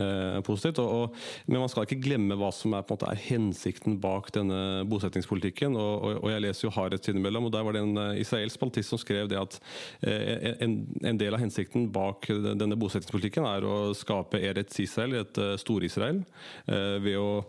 eh, 0.00 0.38
positivt. 0.46 0.80
Og, 0.82 0.88
og, 1.04 1.18
men 1.46 1.62
man 1.62 1.70
skal 1.70 1.86
ikke 1.86 2.00
glemme 2.02 2.38
hva 2.40 2.50
som 2.54 2.74
er, 2.74 2.82
måte, 2.88 3.06
er 3.06 3.20
hensikten 3.28 4.00
bak 4.02 4.32
denne 4.34 4.82
bosettingspolitikken. 4.90 5.78
Og, 5.78 6.08
og, 6.18 6.26
jeg 6.32 6.42
leser 6.42 6.66
jo 6.66 6.72
Haaretz 6.74 7.12
innimellom, 7.12 7.46
og 7.46 7.54
der 7.54 7.66
var 7.66 7.76
det 7.76 7.84
en 7.84 8.02
eh, 8.02 8.22
israelsk 8.24 8.58
politist 8.64 8.90
som 8.90 9.00
skrev 9.00 9.30
det 9.30 9.38
at 9.38 9.58
en, 10.04 10.74
en 11.06 11.18
del 11.18 11.36
av 11.36 11.40
hensikten 11.42 11.86
bak 11.92 12.26
denne 12.28 12.76
bosettingspolitikken 12.78 13.46
er 13.46 13.64
å 13.66 13.76
skape 13.96 14.40
Eretz 14.42 14.80
Israel, 14.82 15.14
et 15.20 15.38
Stor-Israel, 15.60 16.20
ved 16.66 17.16
å 17.18 17.44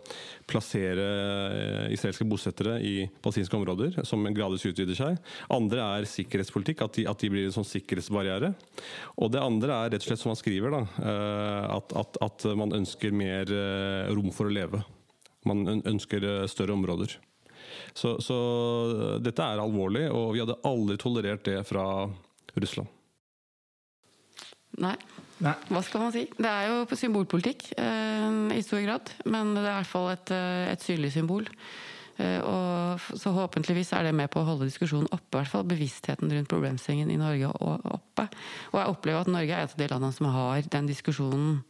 plassere 0.48 1.06
israelske 1.94 2.26
bosettere 2.28 2.76
i 2.84 2.94
palestinske 3.24 3.58
områder, 3.58 3.98
som 4.08 4.24
gradvis 4.36 4.66
utvider 4.70 4.98
seg. 4.98 5.20
Andre 5.52 5.84
er 5.98 6.08
sikkerhetspolitikk, 6.10 6.84
at 6.86 6.98
de, 6.98 7.06
at 7.10 7.22
de 7.22 7.30
blir 7.32 7.48
en 7.48 7.56
sånn 7.58 7.68
sikkerhetsbarriere. 7.96 8.52
Og 9.16 9.30
det 9.32 9.42
andre 9.42 9.72
er 9.76 9.94
rett 9.94 10.04
og 10.04 10.08
slett 10.10 10.20
som 10.20 10.32
han 10.32 10.38
skriver, 10.38 10.74
da, 10.74 10.82
eh, 11.00 11.76
at, 11.76 11.94
at, 11.96 12.18
at 12.22 12.46
man 12.56 12.74
ønsker 12.76 13.14
mer 13.14 13.50
eh, 13.50 14.12
rom 14.12 14.30
for 14.34 14.48
å 14.48 14.52
leve. 14.52 14.82
Man 15.46 15.82
ønsker 15.86 16.24
eh, 16.24 16.46
større 16.50 16.76
områder. 16.76 17.16
Så, 17.96 18.18
så 18.20 18.36
dette 19.22 19.42
er 19.42 19.60
alvorlig, 19.60 20.06
og 20.12 20.34
vi 20.34 20.42
hadde 20.42 20.58
aldri 20.66 20.96
tolerert 21.00 21.44
det 21.46 21.62
fra 21.66 22.06
Russland. 22.56 22.92
Nei. 24.76 24.96
Nei. 25.40 25.52
Hva 25.68 25.80
skal 25.84 26.00
man 26.00 26.12
si? 26.14 26.22
Det 26.32 26.48
er 26.48 26.70
jo 26.70 26.96
symbolpolitikk 26.96 27.70
eh, 27.76 28.56
i 28.56 28.62
stor 28.64 28.84
grad. 28.84 29.12
Men 29.28 29.54
det 29.56 29.64
er 29.64 29.72
i 29.72 29.80
hvert 29.80 29.92
fall 29.92 30.12
et, 30.12 30.32
et 30.72 30.84
synlig 30.84 31.12
symbol. 31.16 31.48
Eh, 32.16 32.40
og 32.40 33.18
så 33.20 33.32
håpentligvis 33.36 33.92
er 33.96 34.08
det 34.08 34.14
med 34.16 34.30
på 34.32 34.40
å 34.40 34.48
holde 34.48 34.68
diskusjonen 34.68 35.10
oppe, 35.10 35.36
i 35.36 35.38
hvert 35.40 35.52
fall 35.52 35.68
bevisstheten 35.68 36.32
rundt 36.32 36.50
problemstillingen 36.52 37.12
i 37.12 37.20
Norge 37.20 37.52
oppe. 37.52 38.28
Og 38.72 38.80
jeg 38.80 38.94
opplever 38.94 39.26
at 39.26 39.32
Norge 39.32 39.52
er 39.52 39.66
et 39.66 39.76
av 39.76 39.82
de 39.82 39.90
landene 39.92 40.16
som 40.16 40.30
har 40.32 40.70
den 40.72 40.90
diskusjonen 40.90 41.60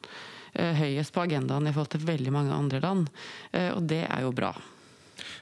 eh, 0.54 0.72
høyest 0.78 1.14
på 1.14 1.24
agendaen 1.26 1.66
i 1.66 1.74
forhold 1.74 1.94
til 1.96 2.06
veldig 2.06 2.34
mange 2.34 2.54
andre 2.54 2.82
land. 2.84 3.12
Eh, 3.52 3.72
og 3.74 3.86
det 3.90 4.04
er 4.06 4.26
jo 4.26 4.34
bra. 4.36 4.54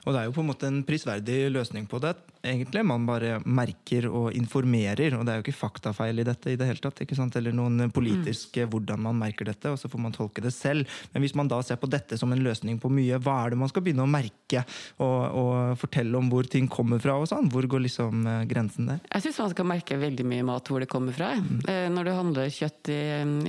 Og 0.04 0.14
det 0.14 0.20
er 0.20 0.28
jo 0.28 0.34
på 0.36 0.44
en 0.44 0.50
måte 0.50 0.68
en 0.70 0.82
prisverdig 0.86 1.48
løsning 1.52 1.86
på 1.90 2.00
det. 2.02 2.14
Egentlig 2.44 2.84
Man 2.84 3.06
bare 3.08 3.38
merker 3.44 4.06
og 4.10 4.34
informerer, 4.36 5.16
og 5.16 5.24
det 5.24 5.32
er 5.32 5.40
jo 5.40 5.44
ikke 5.46 5.56
faktafeil 5.56 6.20
i 6.20 6.26
dette 6.26 6.52
i 6.52 6.58
det 6.60 6.68
hele 6.68 6.82
tatt. 6.82 7.00
ikke 7.04 7.16
sant? 7.16 7.36
Eller 7.40 7.54
noen 7.56 7.90
politiske 7.94 8.66
hvordan 8.70 9.00
man 9.06 9.18
merker 9.20 9.48
dette, 9.48 9.72
og 9.72 9.80
så 9.80 9.88
får 9.90 10.02
man 10.04 10.14
tolke 10.14 10.44
det 10.44 10.52
selv. 10.54 10.88
Men 11.14 11.24
hvis 11.24 11.36
man 11.38 11.48
da 11.50 11.60
ser 11.64 11.80
på 11.80 11.90
dette 11.90 12.18
som 12.20 12.32
en 12.34 12.44
løsning 12.44 12.78
på 12.82 12.92
mye, 12.92 13.20
hva 13.22 13.38
er 13.44 13.54
det 13.54 13.60
man 13.62 13.72
skal 13.72 13.86
begynne 13.86 14.04
å 14.04 14.10
merke? 14.10 14.64
Og, 15.00 15.18
og 15.40 15.80
fortelle 15.80 16.18
om 16.18 16.28
hvor 16.32 16.46
ting 16.50 16.68
kommer 16.70 17.00
fra 17.02 17.16
og 17.20 17.30
sånn? 17.30 17.48
Hvor 17.52 17.66
går 17.70 17.86
liksom 17.86 18.28
eh, 18.28 18.44
grensen 18.50 18.92
der? 18.92 19.00
Jeg 19.08 19.26
syns 19.26 19.42
man 19.44 19.56
skal 19.56 19.70
merke 19.72 20.00
veldig 20.00 20.28
mye 20.28 20.46
mat 20.46 20.68
hvor 20.68 20.84
det 20.84 20.90
kommer 20.92 21.16
fra. 21.16 21.32
Mm. 21.40 21.64
Når 21.96 22.06
du 22.06 22.12
handler 22.14 22.52
kjøtt 22.52 22.92
i, 22.92 23.02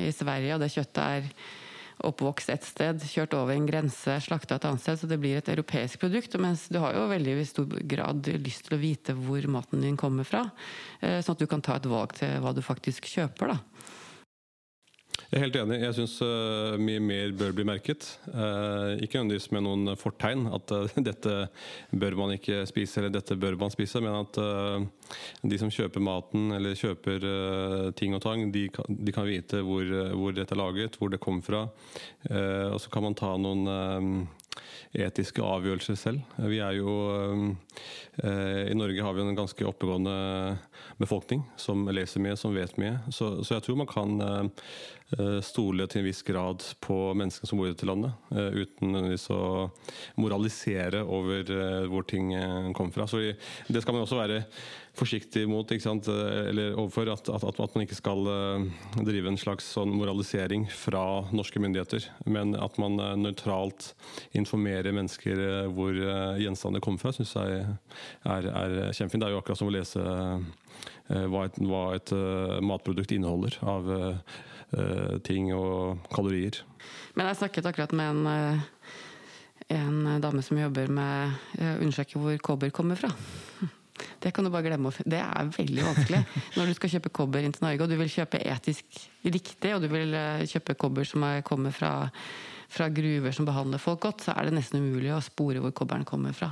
i 0.08 0.10
Sverige, 0.16 0.56
og 0.56 0.64
det 0.64 0.74
kjøttet 0.74 1.04
er 1.04 1.30
oppvokst 2.04 2.52
et 2.52 2.66
sted, 2.68 3.04
kjørt 3.08 3.36
over 3.38 3.56
en 3.56 3.68
grense, 3.68 4.18
slakta 4.26 4.58
et 4.58 4.68
annet 4.68 4.84
sted, 4.84 5.00
så 5.00 5.10
det 5.10 5.20
blir 5.22 5.40
et 5.40 5.52
europeisk 5.54 6.02
produkt. 6.04 6.36
Mens 6.42 6.68
du 6.72 6.80
har 6.84 6.96
jo 6.98 7.08
veldig 7.12 7.38
i 7.40 7.48
stor 7.48 7.78
grad 7.88 8.28
lyst 8.44 8.68
til 8.68 8.78
å 8.78 8.82
vite 8.82 9.16
hvor 9.16 9.48
maten 9.52 9.86
din 9.86 10.00
kommer 10.00 10.28
fra. 10.28 10.44
eh, 11.02 11.22
Sånn 11.22 11.38
at 11.38 11.44
du 11.44 11.48
kan 11.48 11.64
ta 11.64 11.78
et 11.80 11.88
valg 11.90 12.14
til 12.18 12.40
hva 12.44 12.54
du 12.56 12.62
faktisk 12.66 13.08
kjøper, 13.08 13.56
da. 13.56 13.60
Jeg 15.26 15.40
er 15.40 15.44
helt 15.48 15.56
enig. 15.58 15.80
Jeg 15.82 15.96
syns 15.98 16.16
mye 16.78 17.02
mer 17.02 17.32
bør 17.38 17.54
bli 17.58 17.66
merket. 17.66 18.06
Uh, 18.30 18.94
ikke 19.02 19.18
nødvendigvis 19.18 19.50
med 19.56 19.66
noen 19.66 19.96
fortegn, 19.98 20.46
at 20.54 20.74
uh, 20.76 20.98
dette 21.10 21.34
bør 21.90 22.18
man 22.20 22.36
ikke 22.36 22.62
spise 22.70 23.02
eller 23.02 23.16
dette 23.16 23.38
bør 23.42 23.58
man 23.58 23.74
spise, 23.74 24.04
men 24.06 24.20
at 24.20 24.40
de 25.42 25.60
som 25.62 25.74
kjøper 25.74 26.04
maten 26.04 26.54
eller 26.56 26.78
kjøper 26.78 27.26
ting 27.98 28.16
og 28.18 28.22
tang, 28.26 28.48
de 28.54 28.68
de 28.70 29.14
kan 29.14 29.28
vite 29.28 29.62
hvor, 29.66 29.86
hvor 30.14 30.34
dette 30.36 30.54
er 30.54 30.62
laget, 30.62 30.98
hvor 31.00 31.10
det 31.14 31.22
kom 31.22 31.42
fra. 31.46 31.66
Og 32.30 32.80
så 32.82 32.92
kan 32.94 33.06
man 33.06 33.18
ta 33.18 33.36
noen 33.38 34.26
etiske 34.96 35.44
avgjørelser 35.44 35.98
selv. 36.00 36.36
Vi 36.50 36.62
er 36.64 36.78
jo 36.80 36.96
I 38.24 38.76
Norge 38.78 39.04
har 39.04 39.14
vi 39.14 39.22
en 39.22 39.36
ganske 39.36 39.66
oppegående 39.68 40.14
befolkning 41.02 41.42
som 41.60 41.84
leser 41.92 42.24
mye, 42.24 42.38
som 42.40 42.56
vet 42.56 42.78
mye. 42.80 42.98
Så, 43.12 43.44
så 43.44 43.58
jeg 43.58 43.66
tror 43.66 43.80
man 43.82 43.90
kan 43.92 44.22
eh, 44.22 45.42
stole 45.44 45.88
til 45.90 46.02
en 46.02 46.08
viss 46.08 46.24
grad 46.26 46.64
på 46.84 46.98
menneskene 47.18 47.50
som 47.50 47.60
bor 47.60 47.70
i 47.70 47.74
dette 47.74 47.90
landet, 47.90 48.16
eh, 48.32 48.62
uten 48.64 48.96
å 49.36 49.42
moralisere 50.22 51.04
over 51.04 51.52
eh, 51.52 51.84
hvor 51.92 52.08
ting 52.08 52.34
eh, 52.38 52.72
kommer 52.78 52.96
fra. 52.96 53.08
Så 53.10 53.22
det 53.68 53.84
skal 53.84 53.98
man 53.98 54.06
også 54.06 54.20
være 54.22 54.42
forsiktig 54.96 55.46
mot? 55.50 55.72
Eh, 55.72 56.50
eller 56.50 56.76
overfor, 56.76 57.10
at, 57.14 57.30
at, 57.30 57.60
at 57.60 57.76
man 57.76 57.86
ikke 57.86 58.00
skal 58.00 58.30
eh, 58.32 58.68
drive 59.04 59.32
en 59.32 59.40
slags 59.40 59.68
sånn 59.76 59.94
moralisering 59.96 60.68
fra 60.72 61.26
norske 61.36 61.62
myndigheter, 61.62 62.08
men 62.26 62.56
at 62.56 62.80
man 62.82 63.00
eh, 63.00 63.16
nøytralt 63.20 63.92
informerer 64.38 64.96
mennesker 64.96 65.42
eh, 65.50 65.72
hvor 65.76 65.96
eh, 65.96 66.42
gjenstander 66.46 66.84
kommer 66.84 67.04
fra, 67.04 67.14
syns 67.16 67.36
jeg 67.36 67.66
er, 68.24 68.48
er 68.50 68.76
kjempefint. 68.96 69.24
Det 69.24 69.30
er 69.30 69.36
jo 69.36 69.42
akkurat 69.42 69.62
som 69.62 69.72
å 69.72 69.76
lese 69.76 70.02
eh, 70.02 71.26
hva 71.32 71.46
et, 71.48 71.60
hva 71.62 71.84
et 71.98 72.14
eh, 72.16 72.58
matprodukt 72.66 73.16
inneholder 73.16 73.58
av 73.66 73.92
eh, 73.96 74.20
ting 75.28 75.54
og 75.56 76.06
kalorier. 76.14 76.60
Men 77.16 77.30
jeg 77.30 77.42
snakket 77.44 77.70
akkurat 77.70 77.96
med 77.96 78.26
en, 78.26 78.62
en 79.78 80.22
dame 80.24 80.44
som 80.44 80.60
jobber 80.60 80.92
med 80.92 81.62
å 81.62 81.76
undersøke 81.80 82.20
hvor 82.20 82.42
kobber 82.44 82.74
kommer 82.76 83.00
fra. 83.00 83.14
Det 84.24 84.32
kan 84.36 84.46
du 84.46 84.52
bare 84.54 84.66
glemme. 84.66 84.92
Det 85.06 85.20
er 85.22 85.52
veldig 85.56 85.86
vanskelig. 85.86 86.24
Når 86.58 86.72
du 86.72 86.74
skal 86.78 86.92
kjøpe 86.96 87.14
kobber 87.16 87.46
inn 87.46 87.54
til 87.56 87.66
Norge, 87.66 87.86
og 87.86 87.92
du 87.92 87.98
vil 88.00 88.12
kjøpe 88.12 88.42
etisk 88.42 89.00
riktig, 89.24 89.76
og 89.76 89.86
du 89.86 89.88
vil 89.92 90.14
eh, 90.18 90.44
kjøpe 90.50 90.76
kobber 90.80 91.08
som 91.08 91.24
er, 91.28 91.44
kommer 91.48 91.76
fra, 91.76 91.94
fra 92.72 92.90
gruver 92.94 93.36
som 93.36 93.48
behandler 93.48 93.82
folk 93.82 94.04
godt, 94.06 94.26
så 94.26 94.36
er 94.36 94.50
det 94.50 94.58
nesten 94.58 94.84
umulig 94.84 95.14
å 95.16 95.22
spore 95.24 95.64
hvor 95.64 95.74
kobberen 95.76 96.08
kommer 96.08 96.36
fra. 96.36 96.52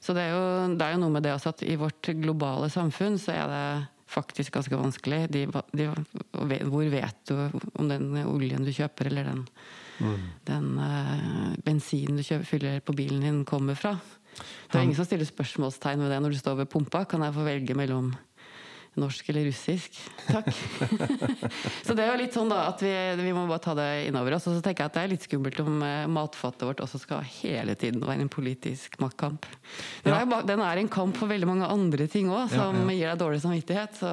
Så 0.00 0.14
det 0.16 0.28
er, 0.28 0.36
jo, 0.36 0.76
det 0.76 0.86
er 0.86 0.96
jo 0.96 1.02
noe 1.02 1.16
med 1.16 1.26
det 1.26 1.34
også 1.34 1.54
at 1.54 1.66
i 1.66 1.78
vårt 1.80 2.12
globale 2.22 2.70
samfunn 2.72 3.18
så 3.22 3.34
er 3.34 3.52
det 3.52 3.66
faktisk 4.06 4.54
ganske 4.54 4.78
vanskelig. 4.78 5.24
De, 5.34 5.46
de, 5.74 5.88
hvor 6.70 6.86
vet 6.92 7.18
du 7.26 7.34
om 7.74 7.88
den 7.90 8.12
oljen 8.22 8.66
du 8.66 8.70
kjøper, 8.74 9.10
eller 9.10 9.32
den, 9.32 9.42
den 10.46 10.68
uh, 10.78 11.56
bensinen 11.66 12.20
du 12.20 12.22
kjøper, 12.22 12.46
fyller 12.46 12.84
på 12.86 12.94
bilen 12.96 13.24
din, 13.26 13.42
kommer 13.48 13.78
fra? 13.78 13.96
Det 14.70 14.78
er 14.78 14.84
ingen 14.86 14.98
som 14.98 15.08
stiller 15.08 15.28
spørsmålstegn 15.28 16.02
ved 16.04 16.10
det 16.14 16.22
når 16.24 16.34
du 16.34 16.40
står 16.40 16.62
ved 16.62 16.70
pumpa. 16.72 17.04
Kan 17.08 17.24
jeg 17.26 17.34
få 17.36 17.44
velge 17.46 17.76
mellom 17.78 18.14
norsk 18.96 19.28
eller 19.28 19.44
russisk? 19.44 19.96
Takk. 20.24 20.46
så 21.86 21.92
det 21.96 22.04
er 22.04 22.10
jo 22.14 22.20
litt 22.22 22.36
sånn 22.36 22.48
da 22.48 22.62
at 22.70 22.80
vi, 22.84 22.92
vi 23.20 23.34
må 23.36 23.42
bare 23.48 23.62
ta 23.66 23.74
det 23.76 23.88
innover 24.08 24.38
oss. 24.38 24.46
Og 24.48 24.56
så 24.56 24.64
tenker 24.64 24.84
jeg 24.86 24.92
at 24.92 24.96
det 24.96 25.02
er 25.04 25.12
litt 25.12 25.26
skummelt 25.28 25.60
om 25.64 25.76
matfatet 25.76 26.14
matfattet 26.16 26.66
vårt 26.70 26.82
også 26.86 27.00
skal 27.02 27.26
hele 27.42 27.76
tiden 27.78 28.00
være 28.06 28.24
en 28.24 28.32
politisk 28.32 28.96
maktkamp. 29.04 29.44
Den, 30.04 30.14
Ja. 30.14 30.22
er, 30.24 30.48
den 30.48 30.64
er 30.64 30.80
en 30.80 30.88
kamp 30.92 31.20
for 31.20 31.28
veldig 31.28 31.48
mange 31.50 31.68
andre 31.68 32.08
ting 32.08 32.32
òg, 32.32 32.46
Ja, 32.48 32.64
som 32.64 32.82
ja. 32.86 32.96
gir 32.96 33.12
deg 33.12 33.20
dårlig 33.20 33.42
samvittighet. 33.44 34.00
Så, 34.00 34.12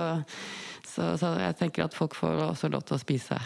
så, 0.83 1.13
så 1.17 1.33
jeg 1.39 1.57
tenker 1.63 1.87
at 1.87 1.95
folk 1.95 2.15
får 2.19 2.43
også 2.51 2.71
lov 2.73 2.83
til 2.87 2.99
å 2.99 3.01
spise 3.01 3.39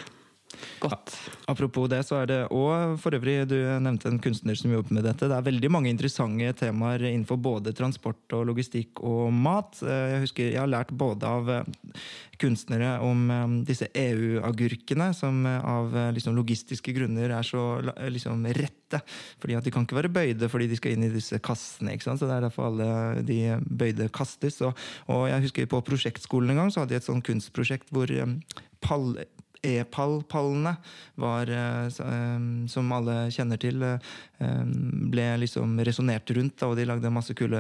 godt. 0.80 1.16
Apropos 1.48 1.88
det, 1.92 2.02
så 2.08 2.22
er 2.22 2.30
det 2.30 2.40
òg 2.54 2.98
for 3.02 3.16
øvrig, 3.16 3.40
du 3.50 3.58
nevnte 3.84 4.10
en 4.12 4.22
kunstner 4.22 4.58
som 4.58 4.74
jobber 4.74 4.98
med 4.98 5.06
dette. 5.08 5.30
Det 5.30 5.36
er 5.38 5.46
veldig 5.48 5.72
mange 5.74 5.92
interessante 5.92 6.54
temaer 6.60 7.06
innenfor 7.08 7.40
både 7.42 7.74
transport 7.78 8.36
og 8.36 8.48
logistikk 8.52 9.02
og 9.06 9.32
mat. 9.34 9.80
Eh, 9.84 10.16
Jeg 10.18 10.24
husker 10.26 10.50
jeg 10.52 10.62
har 10.62 10.72
lært 10.72 10.92
både 10.92 11.28
av 11.28 11.52
eh, 11.52 11.70
kunstnere 12.42 12.98
om 13.06 13.30
eh, 13.32 13.46
disse 13.68 13.90
EU-agurkene, 13.94 15.12
som 15.16 15.46
av 15.48 15.96
liksom, 16.16 16.36
logistiske 16.38 16.94
grunner 16.96 17.34
er 17.38 17.48
så 17.48 17.64
liksom, 18.12 18.46
rette. 18.58 19.02
Fordi 19.42 19.58
at 19.58 19.66
de 19.66 19.74
kan 19.74 19.88
ikke 19.88 20.00
være 20.00 20.14
bøyde 20.14 20.48
fordi 20.52 20.70
de 20.72 20.78
skal 20.80 20.96
inn 20.96 21.08
i 21.08 21.14
disse 21.14 21.40
kassene. 21.44 21.96
ikke 21.96 22.10
sant? 22.10 22.22
Så 22.22 22.30
det 22.30 22.38
er 22.38 22.46
derfor 22.48 22.70
alle 22.70 23.24
de 23.28 23.42
bøyde 23.68 24.10
kastes. 24.14 24.62
Og, 24.66 24.78
og 25.12 25.28
jeg 25.32 25.48
husker 25.48 25.72
på 25.72 25.84
prosjektskolen 25.90 26.54
en 26.54 26.64
gang 26.64 26.72
så 26.72 26.84
hadde 26.84 26.96
de 26.96 27.02
et 27.02 27.08
sånt 27.08 27.26
kunstprosjekt 27.28 27.92
hvor 27.96 28.12
pall 28.84 29.18
E-pall-pallene 29.68 30.76
var, 31.16 31.50
eh, 31.50 31.86
eh, 31.86 32.68
som 32.68 32.92
alle 32.92 33.16
kjenner 33.34 33.60
til, 33.60 33.84
eh, 33.84 33.98
ble 34.38 35.26
liksom 35.42 35.80
resonnert 35.82 36.30
rundt, 36.36 36.62
og 36.64 36.76
de 36.78 36.86
lagde 36.86 37.10
masse 37.12 37.34
kule 37.34 37.58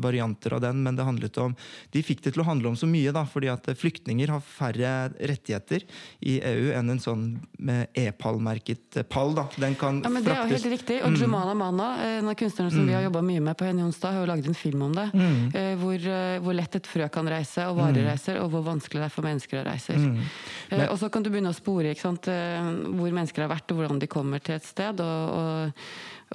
varianter 0.00 0.54
av 0.56 0.62
den. 0.64 0.82
Men 0.82 0.96
det 0.96 1.04
handlet 1.04 1.36
om, 1.38 1.54
de 1.92 2.02
fikk 2.02 2.22
det 2.24 2.32
til 2.34 2.42
å 2.42 2.46
handle 2.48 2.72
om 2.72 2.76
så 2.76 2.88
mye, 2.88 3.12
da, 3.12 3.24
fordi 3.24 3.50
at 3.52 3.68
flyktninger 3.76 4.32
har 4.32 4.40
færre 4.40 5.12
rettigheter 5.20 5.84
i 6.24 6.40
EU 6.40 6.72
enn 6.72 6.90
en 6.90 7.02
sånn 7.02 7.26
med 7.58 7.88
E-pall-merket 7.94 9.08
pall. 9.10 9.34
da. 9.34 9.46
Den 9.56 9.74
kan 9.74 10.02
Ja, 10.02 10.08
men 10.08 10.24
Det 10.24 10.32
er 10.32 10.48
jo 10.48 10.56
helt 10.56 10.80
riktig. 10.80 11.02
Og 11.04 11.12
Jumana 11.20 11.54
Mana, 11.54 11.98
en 12.00 12.28
av 12.28 12.34
kunstnerne 12.34 12.72
som 12.72 12.86
vi 12.86 12.92
har 12.94 13.02
jobba 13.02 13.22
mye 13.22 13.40
med 13.40 13.56
på 13.56 13.66
Henny 13.66 13.82
Onsdag, 13.82 14.12
har 14.12 14.20
jo 14.24 14.32
laget 14.32 14.46
en 14.48 14.54
film 14.54 14.82
om 14.82 14.92
det. 14.92 15.10
Mm. 15.12 15.52
Hvor, 15.80 16.40
hvor 16.40 16.54
lett 16.54 16.74
et 16.76 16.86
frø 16.86 17.08
kan 17.12 17.28
reise, 17.28 17.66
og 17.68 17.76
varer 17.76 18.08
reiser, 18.08 18.40
og 18.40 18.50
hvor 18.50 18.64
vanskelig 18.64 19.02
det 19.02 19.08
er 19.10 19.12
for 19.12 19.26
mennesker 19.26 19.60
å 19.60 19.66
reise. 19.68 19.96
Men, 19.96 20.88
Og 20.88 20.98
så 20.98 21.10
kan 21.12 21.22
du 21.22 21.30
begynne 21.36 21.52
å 21.52 21.56
spore 21.56 21.94
sant? 21.98 22.28
eh, 22.32 22.70
hvor 22.96 23.12
mennesker 23.12 23.44
har 23.44 23.52
vært, 23.52 23.72
og 23.72 23.82
hvordan 23.82 24.00
de 24.02 24.10
kommer 24.10 24.42
til 24.44 24.56
et 24.56 24.66
sted, 24.66 25.02
og, 25.04 25.34
og, 25.36 25.84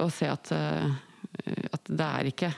og 0.04 0.12
se 0.14 0.30
at, 0.30 0.52
eh, 0.54 1.66
at 1.72 1.90
det 1.90 2.06
er 2.06 2.30
ikke 2.30 2.52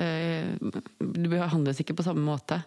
eh, 0.00 0.50
Du 0.98 1.28
behandles 1.28 1.82
ikke 1.82 1.98
på 1.98 2.06
samme 2.06 2.24
måte. 2.24 2.62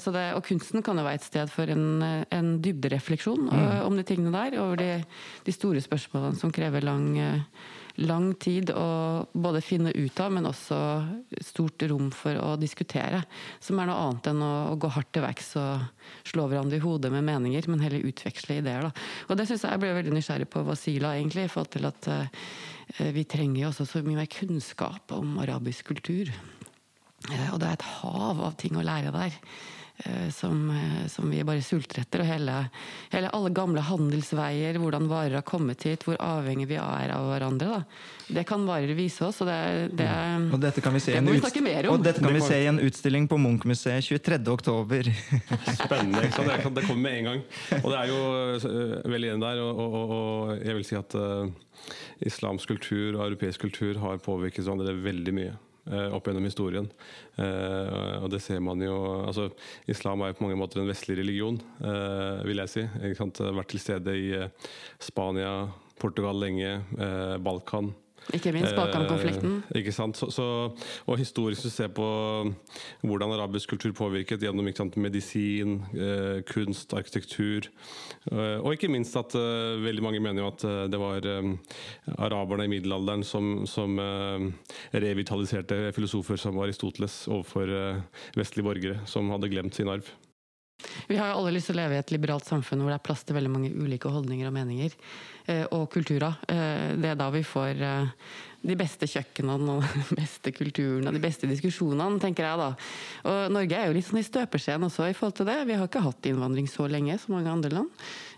Så 0.00 0.08
det, 0.14 0.30
og 0.32 0.46
kunsten 0.46 0.80
kan 0.80 0.96
jo 0.96 1.02
være 1.04 1.18
et 1.18 1.26
sted 1.26 1.50
for 1.52 1.68
en, 1.68 2.00
en 2.32 2.46
dybderefleksjon 2.64 3.50
mm. 3.50 3.64
om 3.84 3.98
de 3.98 4.04
tingene 4.08 4.32
der. 4.32 4.56
Over 4.62 4.80
de, 4.80 4.86
de 5.44 5.52
store 5.52 5.82
spørsmålene 5.84 6.40
som 6.40 6.52
krever 6.54 6.86
lang, 6.86 7.10
lang 8.02 8.32
tid 8.42 8.72
å 8.74 9.24
både 9.32 9.60
finne 9.62 9.92
ut 9.94 10.20
av, 10.20 10.32
men 10.34 10.48
også 10.48 10.78
stort 11.44 11.82
rom 11.90 12.08
for 12.14 12.38
å 12.40 12.54
diskutere. 12.58 13.22
Som 13.62 13.78
er 13.78 13.90
noe 13.90 14.00
annet 14.08 14.30
enn 14.32 14.42
å, 14.42 14.52
å 14.72 14.78
gå 14.80 14.90
hardt 14.96 15.12
til 15.14 15.24
verks 15.24 15.52
og 15.60 15.84
slå 16.26 16.48
hverandre 16.50 16.80
i 16.80 16.84
hodet 16.84 17.12
med 17.14 17.26
meninger, 17.26 17.68
men 17.70 17.84
heller 17.84 18.06
utveksle 18.08 18.58
ideer. 18.62 18.88
Da. 18.88 19.06
Og 19.28 19.38
det 19.38 19.46
synes 19.50 19.66
jeg 19.66 19.76
jeg 19.76 19.84
ble 19.84 19.94
veldig 20.00 20.16
nysgjerrig 20.16 20.50
på 20.50 20.64
Wasila, 20.66 21.14
egentlig, 21.18 21.46
i 21.46 21.52
forhold 21.52 21.72
til 21.76 21.88
at 21.90 22.10
uh, 22.10 22.50
vi 23.14 23.26
trenger 23.30 23.62
jo 23.62 23.70
også 23.70 23.88
så 23.90 24.04
mye 24.06 24.24
mer 24.24 24.32
kunnskap 24.32 25.14
om 25.14 25.38
arabisk 25.44 25.94
kultur. 25.94 26.34
Uh, 27.30 27.48
Og 27.54 27.62
det 27.62 27.70
er 27.70 27.78
et 27.78 27.88
hav 28.00 28.42
av 28.50 28.58
ting 28.58 28.74
å 28.78 28.86
lære 28.86 29.14
der. 29.14 29.38
Eh, 30.04 30.28
Som, 30.34 30.70
eh, 30.70 31.06
som 31.08 31.30
vi 31.30 31.42
bare 31.46 31.62
sulter 31.62 32.00
etter. 32.02 32.20
Og 32.24 32.26
hele, 32.26 32.56
hele 33.12 33.30
alle 33.36 33.50
gamle 33.54 33.80
handelsveier, 33.84 34.78
hvordan 34.82 35.08
varer 35.10 35.34
har 35.38 35.46
kommet 35.46 35.82
hit, 35.86 36.04
hvor 36.08 36.16
avhengig 36.20 36.66
vi 36.72 36.78
er 36.80 37.12
av 37.14 37.28
hverandre. 37.30 37.68
Da. 37.78 37.82
Det 38.34 38.46
kan 38.48 38.64
varer 38.66 38.94
vise 38.96 39.24
oss. 39.26 39.40
Og 39.44 39.48
det, 39.50 39.58
det, 40.00 40.08
Og 40.54 40.60
dette 40.62 40.80
kan 40.84 40.94
vi 40.96 41.00
se, 41.04 41.12
det 41.12 41.20
en 41.22 41.28
må 41.28 41.34
vi 41.36 41.42
snakke 41.44 41.62
mer 41.64 41.88
om. 41.88 41.94
og 41.98 42.04
dette 42.06 42.20
kan 42.24 42.32
Det 42.32 42.40
vi 42.40 42.46
se 42.48 42.60
i 42.62 42.66
en 42.70 42.80
utstilling 42.80 43.28
på 43.30 43.38
Munch-museet 43.38 44.04
23. 44.08 44.40
oktober. 44.54 45.10
Spennende. 45.84 46.24
ikke 46.26 46.38
sant? 46.40 46.48
Det, 46.50 46.62
kan- 46.64 46.74
det 46.80 46.86
kommer 46.88 47.02
med 47.10 47.18
en 47.20 47.24
gang. 47.30 47.44
Og 47.82 47.90
det 47.92 47.98
er 48.00 48.08
jo 48.10 48.22
uh, 48.64 49.10
veldig 49.12 49.28
igjen 49.30 49.44
der. 49.44 49.60
Og, 49.62 49.84
og, 49.84 49.94
og, 49.94 50.16
og 50.18 50.64
jeg 50.64 50.78
vil 50.80 50.88
si 50.88 50.96
at 50.98 51.14
uh, 51.20 51.46
islamsk 52.24 52.70
kultur 52.74 53.18
og 53.18 53.26
europeisk 53.28 53.60
kultur 53.66 53.98
har 54.00 54.18
påvirket 54.24 54.64
hverandre 54.64 54.94
veldig 55.04 55.34
mye. 55.36 55.54
Uh, 55.90 56.14
opp 56.16 56.28
gjennom 56.28 56.46
historien. 56.48 56.88
Uh, 57.38 58.22
og 58.22 58.28
det 58.32 58.42
ser 58.44 58.62
man 58.64 58.82
jo 58.84 58.96
altså, 59.24 59.48
Islam 59.90 60.22
er 60.22 60.32
jo 60.32 60.38
på 60.38 60.46
mange 60.46 60.60
måter 60.60 60.82
en 60.82 60.90
vestlig 60.90 61.18
religion, 61.20 61.58
uh, 61.82 62.44
vil 62.46 62.62
jeg 62.64 62.72
si. 62.74 62.86
Vært 63.44 63.72
til 63.72 63.82
stede 63.82 64.16
i 64.18 64.30
Spania, 65.02 65.54
Portugal 66.00 66.40
lenge, 66.42 66.80
Balkan. 67.44 67.92
Ikke 68.32 68.52
minst 68.54 68.72
Balkan-konflikten. 68.76 69.58
Eh, 69.68 69.82
ikke 69.82 69.92
sant? 69.92 70.16
Så, 70.16 70.30
så, 70.32 70.46
og 71.04 71.20
historisk 71.20 71.68
å 71.68 71.72
se 71.72 71.88
på 71.92 72.06
hvordan 73.04 73.34
arabisk 73.36 73.74
kultur 73.74 73.92
påvirket 73.96 74.42
gjennom 74.44 74.70
sant, 74.76 74.96
medisin, 74.96 75.76
eh, 75.92 76.40
kunst, 76.48 76.94
arkitektur. 76.96 77.68
Eh, 78.32 78.56
og 78.62 78.72
ikke 78.72 78.88
minst 78.92 79.16
at 79.20 79.36
eh, 79.36 79.76
veldig 79.84 80.06
mange 80.06 80.22
mener 80.24 80.44
jo 80.44 80.50
at 80.54 80.64
eh, 80.64 80.80
det 80.92 81.00
var 81.00 81.28
eh, 81.28 81.52
araberne 82.16 82.68
i 82.68 82.72
middelalderen 82.72 83.26
som, 83.26 83.66
som 83.68 83.98
eh, 84.00 84.48
revitaliserte 85.04 85.92
filosofer 85.96 86.40
som 86.40 86.60
Aristoteles 86.64 87.24
overfor 87.28 87.70
vestlige 88.38 88.66
borgere 88.66 89.00
som 89.10 89.28
hadde 89.34 89.50
glemt 89.52 89.76
sin 89.76 89.90
arv. 89.92 90.08
Vi 91.08 91.16
har 91.16 91.32
jo 91.32 91.38
alle 91.42 91.52
lyst 91.56 91.70
til 91.70 91.76
å 91.76 91.82
leve 91.82 91.94
i 91.96 92.02
et 92.02 92.10
liberalt 92.14 92.44
samfunn 92.48 92.80
hvor 92.82 92.90
det 92.92 92.98
er 93.00 93.06
plass 93.06 93.22
til 93.24 93.36
veldig 93.36 93.50
mange 93.52 93.70
ulike 93.74 94.10
holdninger 94.10 94.48
og 94.50 94.56
meninger. 94.56 94.96
eh, 95.46 95.64
Og 95.70 95.88
kulturer. 95.92 96.36
Eh, 96.48 96.96
Det 96.96 97.10
er 97.10 97.14
da 97.20 97.30
vi 97.30 97.42
får 97.42 97.80
eh, 97.82 98.06
de 98.64 98.76
beste 98.80 99.04
kjøkkenene 99.04 99.74
og 99.76 99.82
de 100.10 100.16
beste 100.16 100.52
kulturene 100.56 101.08
og 101.08 101.14
de 101.14 101.20
beste 101.20 101.46
diskusjonene, 101.46 102.18
tenker 102.20 102.44
jeg 102.46 102.58
da. 102.58 102.68
Og 103.28 103.52
Norge 103.52 103.76
er 103.76 103.86
jo 103.90 103.96
litt 103.98 104.06
sånn 104.08 104.22
i 104.22 104.24
støpeskjeen 104.24 104.86
også 104.88 105.10
i 105.10 105.16
forhold 105.16 105.36
til 105.36 105.46
det. 105.50 105.58
Vi 105.68 105.74
har 105.76 105.84
ikke 105.88 106.00
hatt 106.04 106.24
innvandring 106.30 106.68
så 106.72 106.88
lenge 106.88 107.18
som 107.20 107.34
mange 107.36 107.52
andre 107.52 107.70
land. 107.76 107.90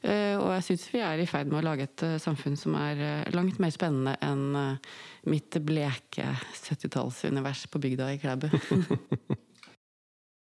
Eh, 0.03 0.35
Og 0.37 0.51
jeg 0.57 0.67
syns 0.71 0.89
vi 0.93 1.01
er 1.01 1.19
i 1.23 1.27
ferd 1.31 1.47
med 1.53 1.63
å 1.63 1.67
lage 1.71 1.87
et 1.87 2.07
samfunn 2.23 2.57
som 2.59 2.75
er 2.75 3.31
langt 3.35 3.59
mer 3.63 3.71
spennende 3.71 4.17
enn 4.21 4.79
mitt 5.27 5.51
bleke 5.67 6.27
70-tallsunivers 6.55 7.67
på 7.71 7.79
bygda 7.83 8.11
i 8.15 8.19
Klæbu. 8.19 8.51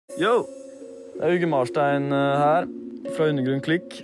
Yo! 0.20 0.69
Det 1.20 1.28
er 1.28 1.34
Uge 1.36 1.48
Marstein 1.52 2.14
eh, 2.16 2.38
her, 2.40 2.68
fra 3.18 3.26
Undergrunn 3.28 3.60
Klikk. 3.60 3.98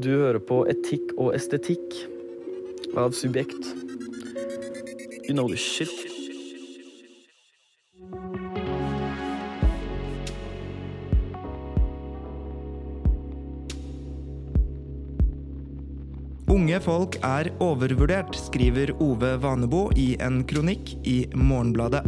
Du 0.00 0.08
hører 0.08 0.38
på 0.40 0.62
Etikk 0.72 1.10
og 1.20 1.34
estetikk 1.36 1.98
av 2.96 3.12
Subjekt. 3.12 3.68
You 5.28 5.36
know 5.36 5.44
the 5.52 5.60
shit. 5.60 5.92
Unge 16.50 16.80
folk 16.82 17.14
er 17.22 17.46
overvurdert, 17.62 18.34
skriver 18.34 18.90
Ove 18.98 19.36
Vanebo 19.38 19.84
i 19.94 20.16
en 20.18 20.40
kronikk 20.50 20.96
i 21.06 21.20
Morgenbladet. 21.38 22.02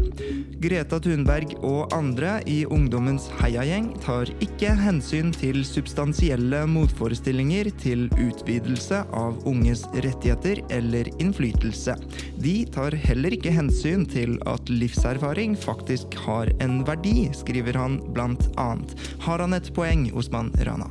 Greta 0.62 0.98
Thunberg 1.02 1.54
og 1.62 1.94
andre 1.94 2.40
i 2.50 2.64
ungdommens 2.66 3.28
heiagjeng 3.38 3.92
tar 4.02 4.30
ikke 4.42 4.74
hensyn 4.80 5.30
til 5.36 5.62
substansielle 5.66 6.64
motforestillinger 6.74 7.70
til 7.84 8.08
utvidelse 8.16 9.04
av 9.14 9.38
unges 9.46 9.86
rettigheter 9.94 10.64
eller 10.74 11.10
innflytelse. 11.22 11.94
De 12.42 12.56
tar 12.74 12.98
heller 13.06 13.38
ikke 13.38 13.54
hensyn 13.54 14.08
til 14.10 14.40
at 14.50 14.74
livserfaring 14.74 15.54
faktisk 15.54 16.18
har 16.26 16.50
en 16.58 16.80
verdi, 16.88 17.28
skriver 17.30 17.78
han 17.78 18.00
blant 18.10 18.50
annet. 18.58 18.96
Har 19.22 19.38
han 19.46 19.54
et 19.54 19.70
poeng, 19.78 20.08
Osman 20.18 20.50
Rana? 20.66 20.90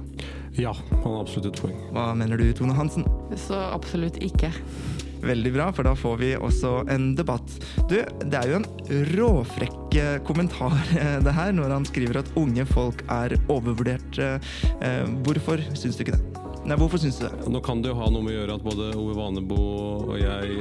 Ja, 0.60 0.74
han 0.92 1.06
har 1.06 1.22
absolutt 1.22 1.54
et 1.54 1.62
poeng. 1.62 1.78
Hva 1.96 2.10
mener 2.18 2.40
du, 2.40 2.50
Tone 2.56 2.76
Hansen? 2.76 3.06
Så 3.40 3.56
absolutt 3.56 4.18
ikke. 4.24 4.52
Veldig 5.22 5.52
bra, 5.54 5.68
for 5.76 5.86
da 5.86 5.94
får 5.96 6.18
vi 6.18 6.32
også 6.36 6.72
en 6.90 7.12
debatt. 7.16 7.54
Du, 7.88 8.00
det 8.26 8.40
er 8.40 8.50
jo 8.50 8.58
en 8.60 8.68
råfrekk 9.14 9.98
eh, 10.02 10.16
kommentar 10.28 10.74
eh, 10.98 11.20
det 11.24 11.36
her, 11.38 11.54
når 11.56 11.76
han 11.78 11.88
skriver 11.88 12.24
at 12.24 12.32
unge 12.42 12.66
folk 12.70 13.06
er 13.14 13.38
overvurdert. 13.46 14.20
Eh, 14.20 15.04
Hvorfor 15.26 15.62
syns 15.78 16.00
du 16.00 16.06
ikke 16.06 16.18
det? 16.18 16.24
Nei, 16.66 16.78
hvorfor 16.78 17.02
syns 17.02 17.18
du 17.22 17.26
det? 17.26 17.34
Nå 17.50 17.62
kan 17.66 17.80
det 17.82 17.90
jo 17.94 17.98
ha 17.98 18.10
noe 18.14 18.22
med 18.26 18.36
å 18.36 18.40
gjøre 18.42 18.58
at 18.60 18.66
både 18.66 18.92
Ove 18.98 19.16
Vanebo 19.18 19.62
og 20.12 20.18
jeg 20.22 20.60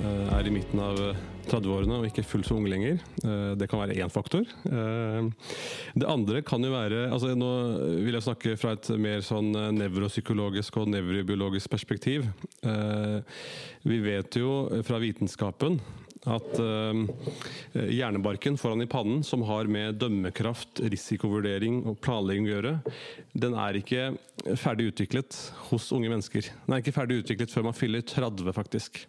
er 0.00 0.48
i 0.48 0.52
midten 0.52 0.80
av 0.80 1.00
30-årene 1.50 1.98
og 1.98 2.06
ikke 2.08 2.24
fullt 2.26 2.48
så 2.48 2.56
unge 2.58 2.70
lenger. 2.72 3.00
Eh, 3.24 3.54
Det 3.58 3.68
kan 3.70 3.80
være 3.80 3.96
én 3.96 4.12
faktor. 4.12 4.44
Eh, 4.66 5.30
Det 5.94 6.06
andre 6.08 6.42
kan 6.42 6.62
jo 6.62 6.70
være 6.72 7.10
altså 7.10 7.34
Nå 7.34 7.50
vil 8.04 8.14
jeg 8.14 8.22
snakke 8.22 8.56
fra 8.56 8.72
et 8.72 8.88
mer 8.98 9.20
sånn 9.20 9.54
eh, 9.54 9.72
nevropsykologisk 9.72 10.76
og 10.78 10.88
nevrobiologisk 10.88 11.70
perspektiv. 11.70 12.24
Vi 13.84 13.98
vet 14.00 14.36
jo 14.36 14.82
fra 14.84 14.98
vitenskapen 14.98 15.80
at 16.24 16.56
hjernebarken 17.74 18.56
foran 18.56 18.82
i 18.82 18.88
pannen, 18.88 19.22
som 19.22 19.42
har 19.44 19.68
med 19.68 19.98
dømmekraft, 20.00 20.80
risikovurdering 20.80 21.82
og 21.84 21.98
planlegging 22.00 22.48
å 22.48 22.54
gjøre, 22.54 22.74
den 23.34 23.56
er 23.60 23.76
ikke 23.76 24.06
ferdig 24.56 24.92
utviklet 24.92 25.36
hos 25.68 25.90
unge 25.92 26.08
mennesker. 26.08 26.48
Den 26.64 26.76
er 26.76 26.80
ikke 26.80 26.96
ferdig 26.96 27.20
utviklet 27.24 27.52
før 27.52 27.68
man 27.68 27.76
fyller 27.76 28.00
30, 28.00 28.54
faktisk. 28.56 29.04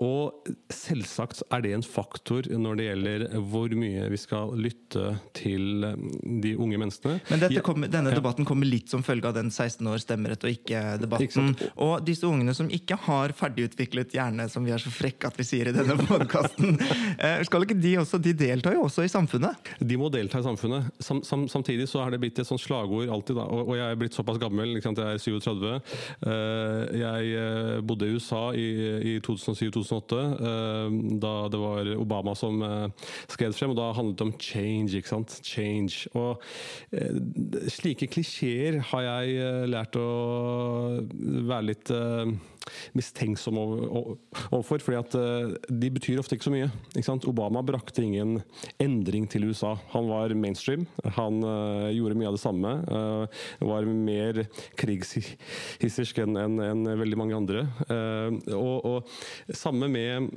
Og 0.00 0.50
selvsagt 0.72 1.44
er 1.50 1.64
det 1.64 1.74
en 1.76 1.84
faktor 1.84 2.48
når 2.48 2.80
det 2.80 2.88
gjelder 2.88 3.26
hvor 3.50 3.72
mye 3.76 4.08
vi 4.12 4.20
skal 4.20 4.54
lytte 4.56 5.14
til 5.36 5.84
eh, 5.86 6.08
de 6.44 6.54
unge 6.56 6.80
menneskene. 6.80 7.20
Men 7.28 7.46
Ja, 7.50 7.62
denne 7.90 8.14
debatten 8.14 8.46
kommer 8.48 8.68
litt 8.68 8.92
som 8.92 9.02
følge 9.04 9.28
av 9.28 9.36
den 9.36 9.50
16 9.50 9.86
år 9.90 10.00
stemmerett 10.02 10.44
og 10.46 10.50
Ikke 10.50 10.70
ikke-debatten. 10.70 11.52
Ikke 11.54 11.70
Og 11.82 12.04
disse 12.06 12.26
ungene 12.28 12.54
som 12.56 12.70
ikke 12.72 12.96
har 13.06 13.34
ferdigutviklet 13.36 14.14
hjerne, 14.14 14.46
som 14.50 14.64
vi 14.66 14.74
er 14.74 14.82
så 14.82 14.92
frekke 14.92 15.30
at 15.30 15.38
vi 15.38 15.46
sier 15.46 15.70
i 15.70 15.74
denne 15.74 15.96
podkasten, 16.10 16.78
skal 17.46 17.66
ikke 17.66 17.78
de 17.80 17.96
også 18.00 18.20
De 18.22 18.34
deltar 18.36 18.76
jo 18.76 18.86
også 18.86 19.04
i 19.06 19.12
samfunnet. 19.12 19.72
De 19.80 19.98
må 20.00 20.10
delta 20.12 20.40
i 20.40 20.46
samfunnet. 20.46 20.90
Sam, 21.02 21.22
sam, 21.26 21.46
samtidig 21.50 21.88
så 21.90 22.04
har 22.04 22.14
det 22.14 22.20
blitt 22.22 22.38
et 22.40 22.48
sånt 22.48 22.62
slagord 22.62 23.10
alltid, 23.10 23.38
da. 23.38 23.46
Og, 23.50 23.72
og 23.72 23.78
jeg 23.78 23.86
er 23.86 24.00
blitt 24.00 24.16
såpass 24.16 24.40
gammel, 24.40 24.76
jeg 24.78 24.96
er 24.96 25.20
37. 25.20 25.66
Eh, 25.70 27.00
jeg 27.00 27.32
eh, 27.40 27.80
bodde 27.86 28.08
i 28.08 28.16
USA 28.16 28.42
i, 28.56 28.68
i 29.12 29.16
2007-2008, 29.24 29.89
eh, 29.96 30.98
da 31.22 31.32
det 31.52 31.60
var 31.60 31.90
Obama 31.96 32.34
som 32.38 32.62
eh, 32.62 33.08
skred 33.30 33.56
frem. 33.56 33.74
Og 33.74 33.80
da 33.80 33.90
handlet 33.96 34.18
det 34.18 34.26
om 34.28 34.34
change, 34.38 34.96
ikke 34.96 35.12
sant. 35.14 35.40
Change. 35.46 36.10
Og 36.14 36.42
eh, 36.92 37.18
slike 37.72 38.10
klisjeer 38.12 38.80
har 38.92 39.06
jeg 39.08 39.68
lært 39.70 39.98
å 39.98 40.08
være 41.50 41.66
litt 41.70 41.92
mistenksom 42.96 43.58
over- 43.58 43.88
over- 43.88 44.18
overfor, 44.52 44.82
fordi 44.84 44.98
at 44.98 45.14
eh, 45.18 45.54
de 45.80 45.90
betyr 45.90 46.18
ofte 46.20 46.36
ikke 46.36 46.46
så 46.48 46.52
mye. 46.54 46.68
Ikke? 46.96 47.16
Obama 47.30 47.62
brakte 47.66 48.02
ingen 48.04 48.42
endring 48.78 49.26
til 49.30 49.44
USA. 49.48 49.74
Han 49.94 50.08
var 50.10 50.34
mainstream. 50.34 50.86
Han 51.16 51.40
eh, 51.42 51.90
gjorde 51.96 52.18
mye 52.20 52.30
av 52.30 52.36
det 52.36 52.42
samme. 52.44 52.74
eh, 52.90 53.40
var 53.70 53.84
mer 53.86 54.44
krigshissersk 54.80 56.20
enn 56.24 56.36
en, 56.40 56.58
en 56.64 56.84
veldig 57.00 57.18
mange 57.18 57.36
andre. 57.36 57.64
Og, 57.90 58.76
og 58.86 59.56
samme 59.56 59.88
med 59.90 60.30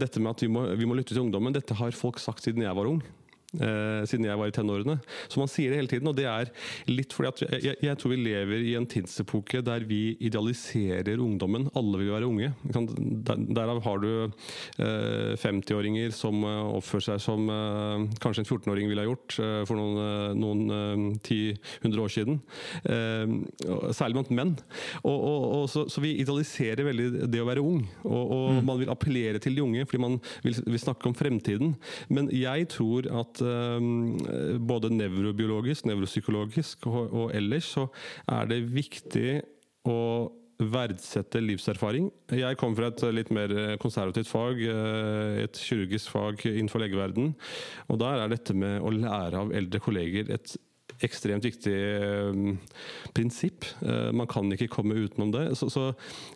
dette 0.00 0.20
med 0.22 0.32
at 0.34 0.42
vi 0.44 0.48
må, 0.52 0.64
vi 0.78 0.86
må 0.88 0.96
lytte 0.98 1.14
til 1.14 1.22
ungdommen. 1.24 1.54
Dette 1.54 1.76
har 1.78 1.94
folk 1.96 2.18
sagt 2.22 2.44
siden 2.46 2.64
jeg 2.64 2.76
var 2.76 2.88
ung. 2.90 3.02
Eh, 3.58 4.02
siden 4.08 4.28
jeg 4.28 4.38
var 4.40 4.50
i 4.50 4.54
tenårene. 4.54 4.98
Så 5.28 5.40
man 5.40 5.50
sier 5.50 5.72
det 5.72 5.80
hele 5.82 5.92
tiden, 5.92 6.10
og 6.10 6.16
det 6.18 6.28
er 6.30 6.52
litt 6.90 7.12
fordi 7.16 7.30
at 7.30 7.62
jeg, 7.62 7.76
jeg 7.82 7.98
tror 8.00 8.14
vi 8.14 8.20
lever 8.22 8.64
i 8.66 8.74
en 8.78 8.88
tidsepoke 8.88 9.62
der 9.64 9.86
vi 9.88 10.16
idealiserer 10.24 11.20
ungdommen. 11.22 11.68
Alle 11.78 12.00
vil 12.00 12.12
være 12.14 12.28
unge. 12.30 12.52
Der, 12.72 13.44
derav 13.60 13.82
har 13.84 14.02
du 14.02 14.10
eh, 14.22 15.34
50-åringer 15.40 16.14
som 16.16 16.42
eh, 16.46 16.60
oppfører 16.78 17.08
seg 17.10 17.22
som 17.24 17.50
eh, 17.52 18.06
kanskje 18.22 18.44
en 18.44 18.48
14-åring 18.48 18.90
ville 18.90 19.04
ha 19.04 19.08
gjort 19.08 19.38
eh, 19.42 19.60
for 19.68 19.78
noen, 19.78 20.00
eh, 20.02 20.36
noen 20.38 20.62
eh, 20.76 21.56
10-100 21.88 22.02
år 22.02 22.12
siden. 22.12 22.40
Særlig 23.92 24.16
blant 24.16 24.32
menn. 24.34 24.52
Og, 25.02 25.14
og, 25.14 25.44
og 25.56 25.64
så, 25.70 25.84
så 25.90 26.02
vi 26.02 26.14
idealiserer 26.22 26.84
veldig 26.86 27.28
det 27.32 27.42
å 27.42 27.48
være 27.48 27.64
ung. 27.64 27.82
Og, 28.04 28.34
og 28.36 28.62
man 28.66 28.80
vil 28.80 28.92
appellere 28.92 29.40
til 29.42 29.56
de 29.56 29.64
unge 29.64 29.86
fordi 29.86 30.02
man 30.02 30.18
vil, 30.44 30.58
vil 30.66 30.80
snakke 30.80 31.08
om 31.08 31.16
fremtiden. 31.16 31.74
Men 32.12 32.30
jeg 32.34 32.68
tror 32.72 33.08
at 33.22 33.41
både 33.42 34.92
nevrobiologisk, 34.94 35.86
nevropsykologisk 35.90 36.86
og, 36.90 37.28
ellers 37.34 37.72
så 37.74 37.88
er 38.30 38.48
det 38.50 38.62
viktig 38.72 39.40
å 39.88 39.98
verdsette 40.62 41.40
livserfaring. 41.42 42.08
Jeg 42.30 42.58
kommer 42.60 42.78
fra 42.78 42.90
et 42.92 43.04
litt 43.16 43.30
mer 43.34 43.52
konservativt 43.82 44.30
fag, 44.30 44.60
eh, 44.62 45.42
et 45.44 45.58
kirurgisk 45.58 46.12
fag 46.14 46.44
innenfor 46.46 46.84
legeverden. 46.84 47.32
Og 47.88 47.98
der 47.98 48.22
er 48.22 48.28
dette 48.28 48.54
med 48.54 48.80
å 48.80 48.92
lære 48.94 49.40
av 49.40 49.52
eldre 49.52 49.80
kolleger 49.82 50.30
et 50.30 50.56
ekstremt 51.06 51.44
viktig 51.44 51.74
eh, 51.74 52.40
prinsipp. 53.14 53.66
Eh, 53.80 54.10
man 54.16 54.28
kan 54.30 54.50
ikke 54.54 54.70
komme 54.72 54.96
utenom 54.98 55.32
det. 55.34 55.44
Så, 55.58 55.68
så 55.72 55.90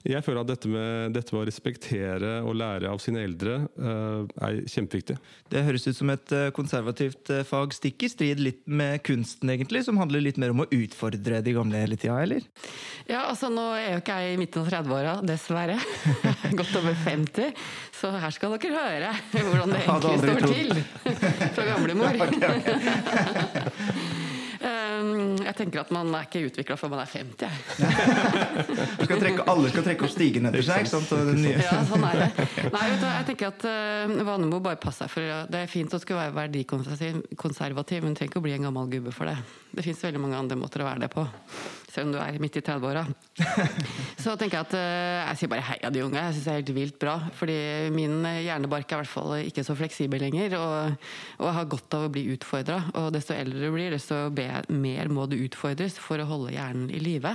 jeg 0.07 0.23
føler 0.27 0.43
at 0.43 0.51
dette 0.51 0.71
med, 0.71 1.15
dette 1.17 1.35
med 1.35 1.45
å 1.45 1.47
respektere 1.49 2.33
og 2.47 2.57
lære 2.59 2.91
av 2.91 3.03
sine 3.03 3.23
eldre 3.27 3.59
eh, 3.67 4.27
er 4.49 4.61
kjempeviktig. 4.71 5.19
Det 5.53 5.65
høres 5.67 5.87
ut 5.89 5.99
som 5.99 6.13
et 6.15 6.35
konservativt 6.57 7.31
fag, 7.49 7.75
stikk 7.77 8.07
i 8.07 8.13
strid 8.13 8.43
litt 8.43 8.63
med 8.67 9.01
kunsten, 9.07 9.51
egentlig, 9.53 9.85
som 9.87 10.01
handler 10.01 10.25
litt 10.25 10.41
mer 10.43 10.55
om 10.55 10.65
å 10.65 10.69
utfordre 10.75 11.43
de 11.45 11.57
gamle 11.57 11.83
hele 11.83 11.99
tida, 12.01 12.19
eller? 12.25 12.47
Ja, 13.07 13.27
altså 13.31 13.51
Nå 13.53 13.69
er 13.79 13.95
jo 13.95 14.01
ikke 14.03 14.17
jeg 14.21 14.35
i 14.35 14.41
midten 14.41 14.65
av 14.65 14.71
30-åra, 14.73 15.15
dessverre. 15.27 15.79
Godt 16.59 16.75
over 16.81 16.97
50. 17.07 17.55
Så 17.97 18.11
her 18.13 18.35
skal 18.35 18.57
dere 18.57 18.75
høre 18.75 19.13
hvordan 19.33 19.73
det 19.73 19.83
egentlig 19.87 20.19
står 20.21 20.41
til 20.51 20.71
fra 21.57 21.69
gamlemor. 21.71 22.15
Um, 23.27 24.26
jeg 24.61 25.55
tenker 25.59 25.83
at 25.83 25.91
man 25.95 26.13
er 26.17 26.27
ikke 26.27 26.45
utvikla 26.49 26.77
før 26.81 26.93
man 26.95 27.03
er 27.03 27.11
50. 27.11 27.47
Jeg. 27.47 27.57
Skal 29.07 29.21
trekke, 29.21 29.45
alle 29.51 29.71
skal 29.71 29.87
trekke 29.87 30.07
opp 30.07 30.13
stigen 30.13 30.49
etter 30.49 30.65
seg. 30.67 30.87
ikke 30.87 30.93
sant? 30.93 31.13
Ja, 31.53 31.81
sånn 31.87 32.05
er 32.09 32.23
det. 32.25 32.47
Nei, 32.75 32.85
du, 32.99 33.07
jeg 33.07 33.27
tenker 33.31 33.53
at 33.53 33.67
uh, 33.69 34.25
Vane 34.27 34.51
må 34.51 34.61
bare 34.65 34.81
passe 34.81 35.05
seg 35.05 35.13
for 35.13 35.47
Det 35.53 35.63
er 35.63 35.71
fint 35.71 35.93
å 35.95 36.01
skulle 36.03 36.25
være 36.25 36.37
verdikonservativ, 36.41 38.05
men 38.05 38.15
du 38.15 38.21
trenger 38.21 38.33
ikke 38.33 38.43
å 38.43 38.47
bli 38.47 38.57
en 38.57 38.69
gammel 38.69 38.91
gubbe 38.97 39.15
for 39.15 39.31
det. 39.31 39.37
Det 39.77 39.85
fins 39.87 40.03
veldig 40.07 40.23
mange 40.23 40.41
andre 40.41 40.59
måter 40.59 40.83
å 40.83 40.89
være 40.89 41.05
det 41.07 41.13
på. 41.13 41.27
Selv 41.97 42.11
om 42.11 42.15
du 42.15 42.21
er 42.21 42.37
midt 42.43 42.59
i 42.61 42.65
30-åra. 42.65 43.07
Så 44.23 44.37
tenker 44.37 44.59
jeg 44.59 44.67
at 44.67 44.77
uh, 44.77 45.21
jeg 45.31 45.41
sier 45.41 45.53
bare 45.53 45.65
heia 45.71 45.93
de 45.93 46.05
unge. 46.05 46.21
Jeg 46.21 46.37
syns 46.37 46.47
det 46.47 46.53
er 46.53 46.61
helt 46.61 46.75
vilt 46.77 46.99
bra. 47.01 47.17
Fordi 47.39 47.57
min 47.95 48.21
hjernebark 48.21 48.91
er 48.91 48.99
i 48.99 49.01
hvert 49.01 49.13
fall 49.15 49.35
ikke 49.41 49.65
så 49.65 49.77
fleksibel 49.79 50.21
lenger. 50.27 50.59
Og, 50.61 51.09
og 51.41 51.49
jeg 51.49 51.57
har 51.57 51.71
godt 51.73 51.97
av 51.97 52.07
å 52.07 52.13
bli 52.13 52.27
utfordra. 52.35 52.83
Og 53.01 53.09
desto 53.17 53.35
eldre 53.37 53.65
du 53.65 53.73
blir, 53.73 53.97
desto 53.97 54.27
mer 54.69 55.09
må 55.13 55.27
du 55.31 55.39
utfordres 55.39 55.97
for 56.03 56.21
å 56.21 56.29
holde 56.29 56.55
hjernen 56.55 56.91
i 56.93 57.01
live. 57.03 57.33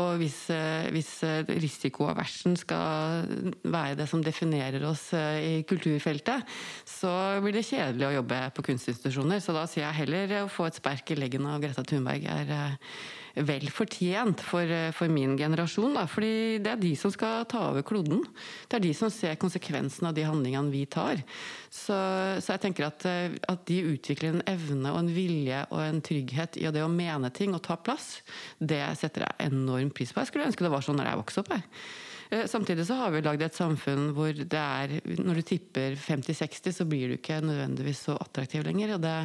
Og 0.00 0.20
hvis, 0.20 0.38
eh, 0.54 0.88
hvis 0.94 1.12
eh, 1.26 1.46
risikoaversen 1.60 2.56
skal 2.60 3.28
være 3.62 3.98
det 4.00 4.08
som 4.10 4.24
definerer 4.24 4.84
oss 4.88 5.10
eh, 5.16 5.38
i 5.40 5.54
kulturfeltet, 5.68 6.46
så 6.88 7.12
blir 7.44 7.56
det 7.56 7.66
kjedelig 7.68 8.08
å 8.08 8.14
jobbe 8.18 8.42
på 8.56 8.66
kunstinstitusjoner. 8.70 9.42
Så 9.42 9.56
da 9.56 9.66
sier 9.70 9.86
jeg 9.86 10.02
heller 10.02 10.36
å 10.42 10.50
få 10.52 10.68
et 10.68 10.78
spark 10.80 11.14
i 11.14 11.18
leggen 11.18 11.48
av 11.48 11.60
Greta 11.62 11.84
Thunberg 11.86 12.26
er 12.30 12.54
eh, 12.56 12.94
vel 13.34 13.70
fortjent 13.70 14.40
for, 14.44 14.62
eh, 14.62 14.90
for 14.92 15.08
min 15.08 15.36
generasjon. 15.38 15.94
Da. 15.94 16.06
Fordi 16.06 16.58
det 16.62 16.72
er 16.72 16.80
de 16.80 16.94
som 16.96 17.10
skal 17.10 17.44
ta 17.44 17.70
over 17.70 17.82
kloden. 17.82 18.24
Det 18.68 18.78
er 18.78 18.86
de 18.88 18.92
som 18.94 19.10
ser 19.10 19.36
konsekvensen 19.36 20.06
av 20.08 20.14
de 20.14 20.26
handlingene 20.26 20.70
vi 20.70 20.84
tar. 20.86 21.22
Så, 21.70 21.94
så 22.40 22.56
jeg 22.56 22.60
tenker 22.60 22.86
at, 22.86 23.06
eh, 23.06 23.30
at 23.48 23.64
de 23.66 23.80
utvikler 23.94 24.34
en 24.34 24.44
evne 24.50 24.92
og 24.92 24.98
en 25.04 25.14
vilje 25.14 25.64
og 25.70 25.80
en 25.80 26.02
trygghet 26.02 26.58
i 26.60 26.70
det 26.70 26.82
å 26.82 26.90
mene 26.90 27.30
ting 27.32 27.54
og 27.54 27.62
ta 27.62 27.76
plass, 27.76 28.20
det 28.58 28.82
setter 28.98 29.26
jeg 29.26 29.50
enorm 29.52 29.90
pris 29.90 30.12
på. 30.12 30.20
Jeg 30.20 30.32
skulle 30.32 30.46
ønske 30.50 30.66
det 30.66 30.72
var 30.72 30.84
sånn 30.86 30.98
når 31.00 31.12
jeg 31.12 31.20
vokste 31.24 31.44
opp. 31.44 31.52
Jeg. 31.54 31.68
Eh, 32.30 32.46
Samtidig 32.46 32.86
så 32.86 32.94
har 32.94 33.10
vi 33.10 33.22
lagd 33.24 33.42
et 33.42 33.56
samfunn 33.56 34.12
hvor 34.14 34.32
det 34.32 34.60
er 34.60 35.00
Når 35.18 35.40
du 35.40 35.42
tipper 35.42 35.96
50-60, 35.98 36.72
så 36.72 36.86
blir 36.86 37.10
du 37.10 37.18
ikke 37.18 37.40
nødvendigvis 37.42 38.06
så 38.06 38.18
attraktiv 38.20 38.64
lenger. 38.66 38.94
og 38.94 39.02
det 39.02 39.16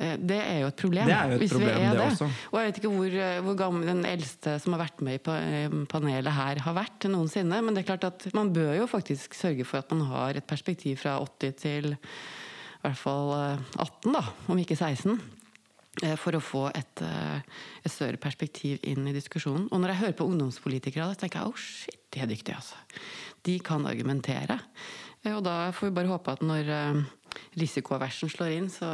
det 0.00 0.38
er 0.40 0.58
jo 0.62 0.68
et 0.70 0.78
problem. 0.80 1.08
Det 1.10 1.14
er 1.16 1.28
jo 1.28 1.36
et 1.36 1.42
hvis 1.44 1.52
problem, 1.52 1.68
vi 1.76 1.84
er 1.84 1.90
det 1.92 1.98
det. 2.00 2.04
også. 2.14 2.28
Og 2.50 2.54
jeg 2.60 2.68
vet 2.70 2.78
ikke 2.80 2.92
hvor, 2.94 3.16
eh, 3.26 3.40
hvor 3.44 3.56
gammel 3.60 3.90
den 3.90 4.04
eldste 4.08 4.54
som 4.64 4.72
har 4.76 4.80
vært 4.86 5.02
med 5.04 5.18
i 5.18 5.34
eh, 5.34 5.74
panelet 5.92 6.32
her, 6.32 6.62
har 6.64 6.76
vært 6.78 7.04
noensinne. 7.12 7.58
Men 7.66 7.76
det 7.76 7.82
er 7.84 7.90
klart 7.90 8.06
at 8.08 8.28
man 8.36 8.52
bør 8.56 8.72
jo 8.78 8.86
faktisk 8.88 9.36
sørge 9.36 9.66
for 9.68 9.82
at 9.82 9.92
man 9.92 10.06
har 10.08 10.40
et 10.40 10.46
perspektiv 10.48 11.02
fra 11.02 11.18
80 11.20 11.52
til 11.60 11.90
i 11.92 11.98
hvert 12.86 12.96
fall 12.96 13.34
eh, 13.36 13.68
18, 13.76 14.14
da, 14.16 14.22
om 14.48 14.62
ikke 14.62 14.78
16. 14.80 15.18
eh, 16.06 16.16
For 16.16 16.32
å 16.32 16.40
få 16.40 16.64
et, 16.72 17.02
eh, 17.04 17.44
et 17.84 17.92
større 17.92 18.16
perspektiv 18.16 18.80
inn 18.88 19.04
i 19.10 19.12
diskusjonen. 19.12 19.68
Og 19.68 19.82
når 19.82 19.92
jeg 19.94 20.02
hører 20.06 20.16
på 20.22 20.30
ungdomspolitikere, 20.32 21.10
da 21.12 21.20
tenker 21.20 21.42
jeg 21.42 21.52
oh 21.52 21.60
shit, 21.60 22.00
de 22.10 22.24
er 22.24 22.32
dyktige, 22.32 22.56
altså. 22.56 22.80
De 23.44 23.58
kan 23.64 23.84
argumentere. 23.88 24.56
Eh, 25.24 25.34
Og 25.36 25.44
da 25.44 25.70
får 25.76 25.90
vi 25.90 25.96
bare 26.00 26.08
håpe 26.08 26.32
at 26.32 26.40
når 26.40 26.68
eh, 26.72 27.02
risikoaversen 27.58 28.30
slår 28.30 28.54
inn, 28.54 28.68
så, 28.72 28.88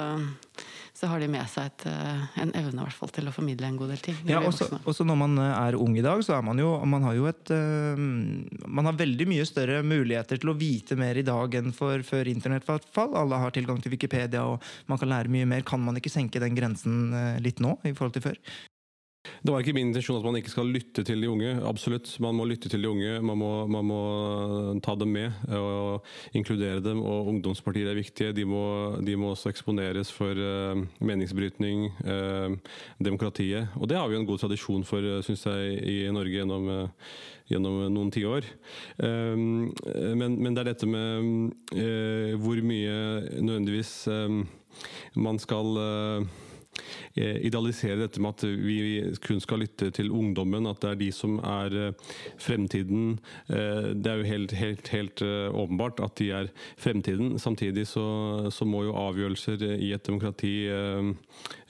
så 0.97 1.11
har 1.11 1.20
de 1.20 1.28
med 1.30 1.44
seg 1.51 1.68
et, 1.70 1.86
eh, 1.90 2.22
en 2.42 2.53
evne 2.57 2.80
i 2.80 2.86
hvert 2.86 2.99
fall 2.99 3.12
til 3.14 3.28
å 3.28 3.34
formidle 3.34 3.68
en 3.68 3.78
god 3.80 3.92
del 3.94 4.03
ting. 4.05 4.18
Ja, 4.28 4.40
også, 4.44 4.68
også 4.84 5.07
når 5.09 5.20
man 5.22 5.36
eh, 5.42 5.53
er 5.53 5.78
ung 5.80 5.97
i 5.99 6.05
dag, 6.05 6.22
så 6.26 6.36
er 6.38 6.47
man 6.47 6.61
jo 6.61 6.74
Man 6.86 7.05
har 7.07 7.16
jo 7.16 7.26
et 7.30 7.51
eh, 7.55 7.99
Man 7.99 8.88
har 8.88 8.97
veldig 8.99 9.26
mye 9.28 9.47
større 9.49 9.82
muligheter 9.86 10.40
til 10.40 10.53
å 10.53 10.57
vite 10.59 10.97
mer 10.99 11.18
i 11.18 11.26
dag 11.26 11.59
enn 11.61 11.74
for 11.76 12.05
før 12.07 12.30
internett. 12.30 12.64
i 12.64 12.72
hvert 12.72 12.88
fall. 12.94 13.16
Alle 13.18 13.40
har 13.42 13.53
tilgang 13.55 13.82
til 13.82 13.92
Wikipedia, 13.97 14.44
og 14.47 14.62
man 14.90 15.01
kan 15.01 15.11
lære 15.12 15.32
mye 15.32 15.49
mer. 15.49 15.66
Kan 15.66 15.84
man 15.84 15.99
ikke 16.01 16.12
senke 16.12 16.42
den 16.42 16.57
grensen 16.57 17.12
litt 17.42 17.61
nå 17.64 17.76
i 17.84 17.94
forhold 17.97 18.16
til 18.16 18.28
før? 18.30 18.40
Det 19.42 19.52
var 19.52 19.62
ikke 19.62 19.74
min 19.76 19.90
intensjon 19.90 20.18
at 20.18 20.26
man 20.26 20.38
ikke 20.40 20.52
skal 20.52 20.70
lytte 20.72 21.04
til 21.06 21.22
de 21.22 21.30
unge. 21.30 21.52
Absolutt. 21.66 22.10
Man 22.22 22.36
må 22.38 22.46
lytte 22.48 22.70
til 22.72 22.82
de 22.82 22.90
unge. 22.90 23.20
Man 23.20 23.40
må, 23.40 23.52
man 23.70 23.88
må 23.88 24.00
ta 24.84 24.96
dem 24.98 25.14
med 25.16 25.46
og 25.56 26.04
inkludere 26.36 26.82
dem. 26.84 27.02
Og 27.04 27.30
ungdomspartier 27.34 27.90
er 27.90 27.98
viktige. 27.98 28.34
De 28.36 28.44
må, 28.48 28.64
de 29.04 29.16
må 29.16 29.32
også 29.34 29.52
eksponeres 29.52 30.10
for 30.14 30.36
uh, 30.36 30.82
meningsbrytning, 31.00 31.88
uh, 32.06 32.56
demokratiet. 33.02 33.72
Og 33.80 33.88
det 33.90 34.00
har 34.00 34.10
vi 34.10 34.20
en 34.20 34.28
god 34.28 34.42
tradisjon 34.42 34.84
for, 34.86 35.04
syns 35.26 35.46
jeg, 35.46 35.80
i 35.86 35.96
Norge 36.14 36.38
gjennom, 36.40 36.68
uh, 36.68 37.10
gjennom 37.50 37.86
noen 37.94 38.10
tiår. 38.14 38.46
Um, 38.98 39.72
men, 40.18 40.38
men 40.40 40.56
det 40.56 40.64
er 40.64 40.72
dette 40.72 40.88
med 40.90 41.52
eh, 41.76 42.34
hvor 42.40 42.58
mye 42.66 42.96
nødvendigvis 43.38 43.92
eh, 44.10 44.40
man 45.22 45.38
skal 45.42 45.80
eh, 45.82 46.26
eh, 46.26 47.05
idealisere 47.16 47.96
dette 48.02 48.20
med 48.20 48.34
at 48.36 48.44
vi 48.44 48.76
kun 49.24 49.40
skal 49.40 49.62
lytte 49.64 49.90
til 49.96 50.10
ungdommen, 50.12 50.66
at 50.68 50.80
det 50.84 50.90
er 50.90 50.98
de 51.00 51.10
som 51.16 51.38
er 51.40 51.76
eh, 51.88 51.92
fremtiden. 52.42 53.18
Eh, 53.48 53.92
Det 53.96 54.10
er 54.12 54.20
jo 54.20 54.28
helt, 54.28 54.52
helt, 54.52 54.88
helt 54.92 55.22
eh, 55.24 55.48
åpenbart 55.56 56.00
at 56.04 56.16
de 56.20 56.30
er 56.30 56.50
fremtiden. 56.76 57.38
Samtidig 57.40 57.86
så, 57.88 58.50
så 58.52 58.64
må 58.68 58.84
jo 58.84 58.92
avgjørelser 58.96 59.62
i 59.80 59.92
et 59.96 60.04
demokrati 60.06 60.52
eh, 60.68 61.10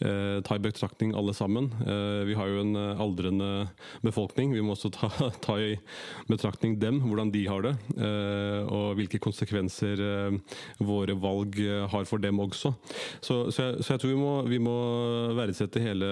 eh, 0.02 0.40
ta 0.46 0.56
i 0.58 0.62
betraktning 0.64 1.14
alle 1.16 1.34
sammen. 1.36 1.70
Eh, 1.86 2.24
Vi 2.26 2.34
har 2.34 2.48
jo 2.50 2.60
en 2.64 2.74
eh, 2.76 3.00
aldrende 3.00 3.50
befolkning. 4.02 4.52
Vi 4.54 4.60
må 4.64 4.74
også 4.74 4.90
ta, 4.94 5.10
ta 5.46 5.58
i 5.62 5.76
betraktning 6.28 6.78
dem, 6.82 7.00
hvordan 7.06 7.30
de 7.34 7.44
har 7.46 7.62
det. 7.68 7.74
eh, 7.96 8.66
Og 8.66 8.96
hvilke 8.98 9.20
konsekvenser 9.22 10.00
eh, 10.02 10.38
våre 10.82 11.14
valg 11.22 11.58
eh, 11.62 11.86
har 11.92 12.04
for 12.08 12.18
dem 12.22 12.40
også. 12.42 12.74
Så, 13.20 13.50
så, 13.54 13.62
jeg, 13.70 13.84
så 13.84 13.94
jeg 13.94 14.00
tror 14.02 14.12
vi 14.12 14.20
må, 14.20 14.34
vi 14.50 14.58
må 14.62 14.76
verdsette 15.38 15.82
hele 15.82 16.10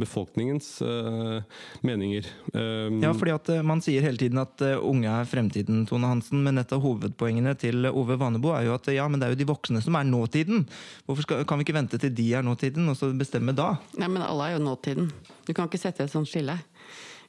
befolkningens 0.00 0.68
uh, 0.84 1.40
meninger. 1.86 2.26
Um, 2.52 3.00
Ja, 3.04 3.12
fordi 3.16 3.34
at 3.34 3.48
eh, 3.52 3.62
Man 3.66 3.82
sier 3.84 4.04
hele 4.04 4.20
tiden 4.20 4.40
at 4.42 4.62
eh, 4.64 4.76
unge 4.78 5.10
er 5.10 5.28
fremtiden, 5.28 5.84
Tone 5.88 6.08
Hansen, 6.10 6.42
men 6.44 6.60
et 6.60 6.72
av 6.74 6.82
hovedpoengene 6.84 7.54
til 7.60 7.88
Ove 7.90 8.18
Vanebo 8.20 8.54
er 8.56 8.68
jo 8.68 8.76
at 8.76 8.88
ja, 8.94 9.06
men 9.10 9.20
det 9.20 9.28
er 9.28 9.34
jo 9.34 9.40
de 9.42 9.48
voksne 9.48 9.82
som 9.84 9.98
er 9.98 10.08
nåtiden. 10.08 10.64
Hvorfor 11.06 11.26
skal, 11.26 11.44
kan 11.48 11.60
vi 11.60 11.66
ikke 11.66 11.76
vente 11.76 12.00
til 12.00 12.14
de 12.14 12.28
er 12.34 12.46
nåtiden, 12.46 12.88
og 12.90 12.98
så 12.98 13.10
bestemme 13.16 13.54
da? 13.56 13.74
Nei, 14.00 14.10
men 14.10 14.24
alle 14.24 14.50
er 14.50 14.56
jo 14.56 14.64
nåtiden. 14.64 15.10
Du 15.44 15.52
kan 15.52 15.68
ikke 15.68 15.82
sette 15.82 16.06
et 16.06 16.12
sånt 16.12 16.30
skille. 16.30 16.56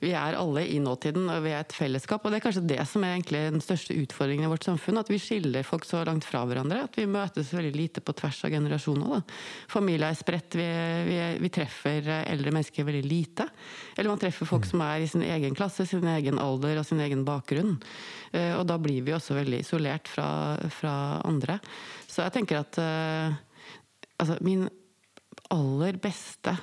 Vi 0.02 0.12
er 0.16 0.36
alle 0.38 0.66
i 0.68 0.80
nåtiden, 0.84 1.28
og 1.32 1.44
vi 1.46 1.54
er 1.56 1.64
et 1.64 1.76
fellesskap. 1.76 2.26
Og 2.26 2.34
det 2.34 2.40
er 2.40 2.46
kanskje 2.46 2.66
det 2.68 2.80
som 2.90 3.04
er 3.06 3.16
egentlig 3.16 3.42
den 3.54 3.64
største 3.64 3.96
utfordringen 3.96 4.48
i 4.48 4.52
vårt 4.52 4.68
samfunn. 4.68 5.00
At 5.02 5.12
vi 5.12 5.20
skiller 5.22 5.66
folk 5.68 5.88
så 5.88 6.04
langt 6.08 6.28
fra 6.28 6.44
hverandre. 6.48 6.84
At 6.88 7.00
vi 7.00 7.08
møtes 7.10 7.54
veldig 7.56 7.74
lite 7.76 8.04
på 8.06 8.16
tvers 8.20 8.42
av 8.48 8.54
generasjoner. 8.56 9.16
Da. 9.16 9.40
Familier 9.72 10.10
er 10.10 10.20
spredt. 10.20 10.58
Vi, 10.60 10.68
vi, 11.10 11.18
vi 11.46 11.54
treffer 11.54 12.12
eldre 12.22 12.54
mennesker 12.56 12.88
veldig 12.88 13.06
lite. 13.08 13.48
Eller 13.96 14.12
man 14.12 14.22
treffer 14.22 14.50
folk 14.50 14.68
som 14.68 14.84
er 14.86 15.06
i 15.06 15.10
sin 15.12 15.24
egen 15.26 15.56
klasse, 15.58 15.88
sin 15.90 16.06
egen 16.16 16.42
alder 16.42 16.82
og 16.82 16.88
sin 16.88 17.02
egen 17.06 17.24
bakgrunn. 17.28 17.78
Eh, 18.36 18.54
Og 18.60 18.66
da 18.68 18.80
blir 18.82 19.06
vi 19.06 19.16
også 19.16 19.38
veldig 19.40 19.64
isolert 19.64 20.12
fra, 20.12 20.30
fra 20.74 20.96
andre. 21.26 21.60
Så 22.08 22.24
jeg 22.26 22.36
tenker 22.38 22.62
at 22.62 22.80
eh, 22.82 23.36
altså, 24.20 24.40
min 24.46 24.68
aller 25.54 26.00
beste 26.02 26.56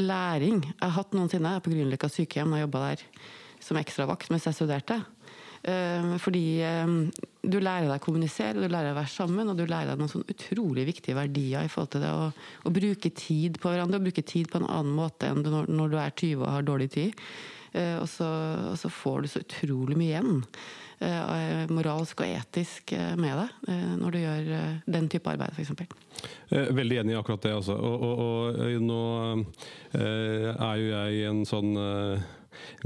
læring 0.00 0.62
jeg 0.64 0.80
har 0.82 0.96
hatt 0.98 1.14
noensinne 1.16 1.56
på 1.62 1.72
Grünerløkka 1.72 2.10
sykehjem 2.10 2.54
og 2.56 2.64
jobba 2.64 2.86
der 2.90 3.04
som 3.64 3.78
ekstravakt 3.80 4.30
mens 4.32 4.44
jeg 4.48 4.56
studerte. 4.58 4.98
Eh, 5.64 6.10
Fordi 6.20 6.44
eh, 6.60 6.90
du 7.40 7.56
lærer 7.56 7.88
deg 7.88 7.96
å 7.96 8.04
kommunisere, 8.04 8.58
du 8.60 8.68
lærer 8.68 8.90
deg 8.90 8.96
å 8.96 9.00
være 9.00 9.12
sammen, 9.14 9.48
og 9.48 9.56
du 9.56 9.64
lærer 9.64 9.92
deg 9.94 10.02
noen 10.02 10.12
sånn 10.12 10.26
utrolig 10.28 10.84
viktige 10.90 11.16
verdier 11.16 11.64
i 11.64 11.72
forhold 11.72 11.94
til 11.94 12.04
det 12.04 12.12
å, 12.12 12.28
å 12.68 12.72
bruke 12.74 13.10
tid 13.16 13.56
på 13.62 13.72
hverandre, 13.72 14.00
og 14.00 14.04
bruke 14.10 14.26
tid 14.26 14.50
på 14.52 14.60
en 14.60 14.68
annen 14.68 14.92
måte 14.98 15.30
enn 15.30 15.40
når, 15.46 15.70
når 15.72 15.94
du 15.94 15.98
er 16.02 16.12
20 16.12 16.42
og 16.42 16.50
har 16.52 16.68
dårlig 16.68 16.90
tid. 16.98 17.26
Eh, 17.72 17.96
Og 18.02 18.08
så, 18.10 18.28
og 18.74 18.76
så 18.78 18.92
får 18.92 19.22
du 19.24 19.32
så 19.32 19.44
utrolig 19.46 19.96
mye 19.98 20.12
igjen. 20.12 20.44
Eh, 21.08 21.64
Moralsk 21.72 22.22
og 22.24 22.30
etisk 22.30 22.94
eh, 22.96 23.14
med 23.20 23.36
det, 23.40 23.48
eh, 23.72 23.90
når 24.00 24.14
du 24.14 24.18
gjør 24.20 24.50
den 24.96 25.08
type 25.12 25.30
arbeid, 25.30 25.56
f.eks. 25.56 25.72
Veldig 26.74 27.00
enig 27.02 27.14
i 27.14 27.18
akkurat 27.18 27.44
det. 27.44 27.54
Altså. 27.56 27.76
Og, 27.76 28.04
og, 28.04 28.60
og 28.64 28.82
nå 28.84 29.02
er 29.94 30.80
jo 30.80 30.88
jeg 30.90 31.18
i 31.18 31.26
en 31.28 31.44
sånn 31.48 31.74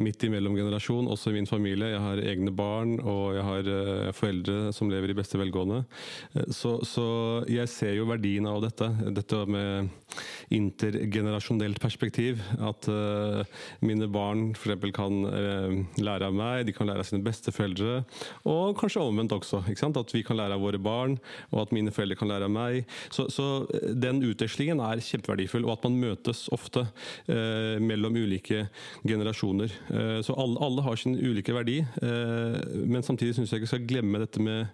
midt 0.03 0.25
imellom 0.29 0.57
generasjon, 0.59 1.09
også 1.11 1.33
i 1.33 1.39
min 1.39 1.49
familie. 1.49 1.93
Jeg 1.93 2.03
har 2.05 2.23
egne 2.23 2.53
barn, 2.55 2.97
og 3.01 3.37
jeg 3.37 3.47
har 3.47 3.71
eh, 3.75 4.11
foreldre 4.17 4.73
som 4.77 4.91
lever 4.93 5.13
i 5.13 5.19
beste 5.19 5.41
velgående. 5.41 5.83
Eh, 6.35 6.49
så, 6.55 6.79
så 6.87 7.07
jeg 7.51 7.71
ser 7.73 7.97
jo 7.99 8.09
verdien 8.11 8.49
av 8.49 8.63
dette. 8.65 8.91
Dette 9.15 9.43
med 9.49 9.91
intergenerasjonelt 10.55 11.81
perspektiv. 11.83 12.43
At 12.65 12.89
eh, 12.93 13.43
mine 13.85 14.09
barn 14.13 14.53
f.eks. 14.57 14.89
kan 14.97 15.21
lære 15.99 16.29
av 16.29 16.37
meg, 16.37 16.65
de 16.69 16.75
kan 16.77 16.89
lære 16.89 17.05
av 17.05 17.09
sine 17.09 17.25
besteforeldre. 17.27 18.03
Og 18.49 18.77
kanskje 18.79 19.05
omvendt 19.05 19.37
også. 19.37 19.65
At 19.69 20.15
vi 20.15 20.23
kan 20.27 20.39
lære 20.39 20.55
av 20.55 20.63
våre 20.63 20.79
barn, 20.81 21.17
og 21.53 21.63
at 21.65 21.73
mine 21.75 21.93
foreldre 21.95 22.19
kan 22.19 22.31
lære 22.31 22.49
av 22.49 22.55
meg. 22.55 22.85
Så, 23.15 23.29
så 23.33 23.67
den 23.95 24.23
utvekslingen 24.27 24.81
er 24.85 25.03
kjempeverdifull, 25.05 25.67
og 25.67 25.77
at 25.77 25.87
man 25.89 25.99
møtes 26.03 26.47
ofte 26.55 26.85
eh, 27.27 27.77
mellom 27.83 28.17
ulike 28.17 28.67
generasjoner. 29.07 29.58
Eh, 29.67 30.21
så 30.23 30.37
alle, 30.39 30.59
alle 30.65 30.85
har 30.87 30.97
sin 31.01 31.17
ulike 31.17 31.55
verdi, 31.57 31.79
eh, 31.83 32.59
men 32.87 33.03
samtidig 33.03 33.35
syns 33.37 33.53
jeg 33.53 33.63
ikke 33.63 33.73
skal 33.73 33.89
glemme 33.89 34.23
dette 34.23 34.43
med, 34.43 34.67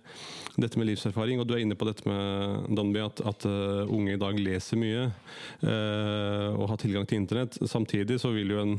dette 0.61 0.79
med 0.79 0.89
livserfaring. 0.89 1.41
Og 1.41 1.49
du 1.49 1.55
er 1.57 1.63
inne 1.65 1.77
på 1.79 1.87
dette 1.89 2.07
med 2.09 2.69
Danby, 2.77 3.01
at, 3.03 3.23
at 3.27 3.47
uh, 3.49 3.91
unge 3.91 4.15
i 4.15 4.21
dag 4.21 4.39
leser 4.39 4.79
mye 4.81 5.07
uh, 5.09 6.51
og 6.55 6.69
har 6.71 6.81
tilgang 6.83 7.09
til 7.09 7.21
internett. 7.23 7.59
Samtidig 7.69 8.21
så 8.23 8.31
vil 8.35 8.55
jo 8.55 8.61
en 8.63 8.75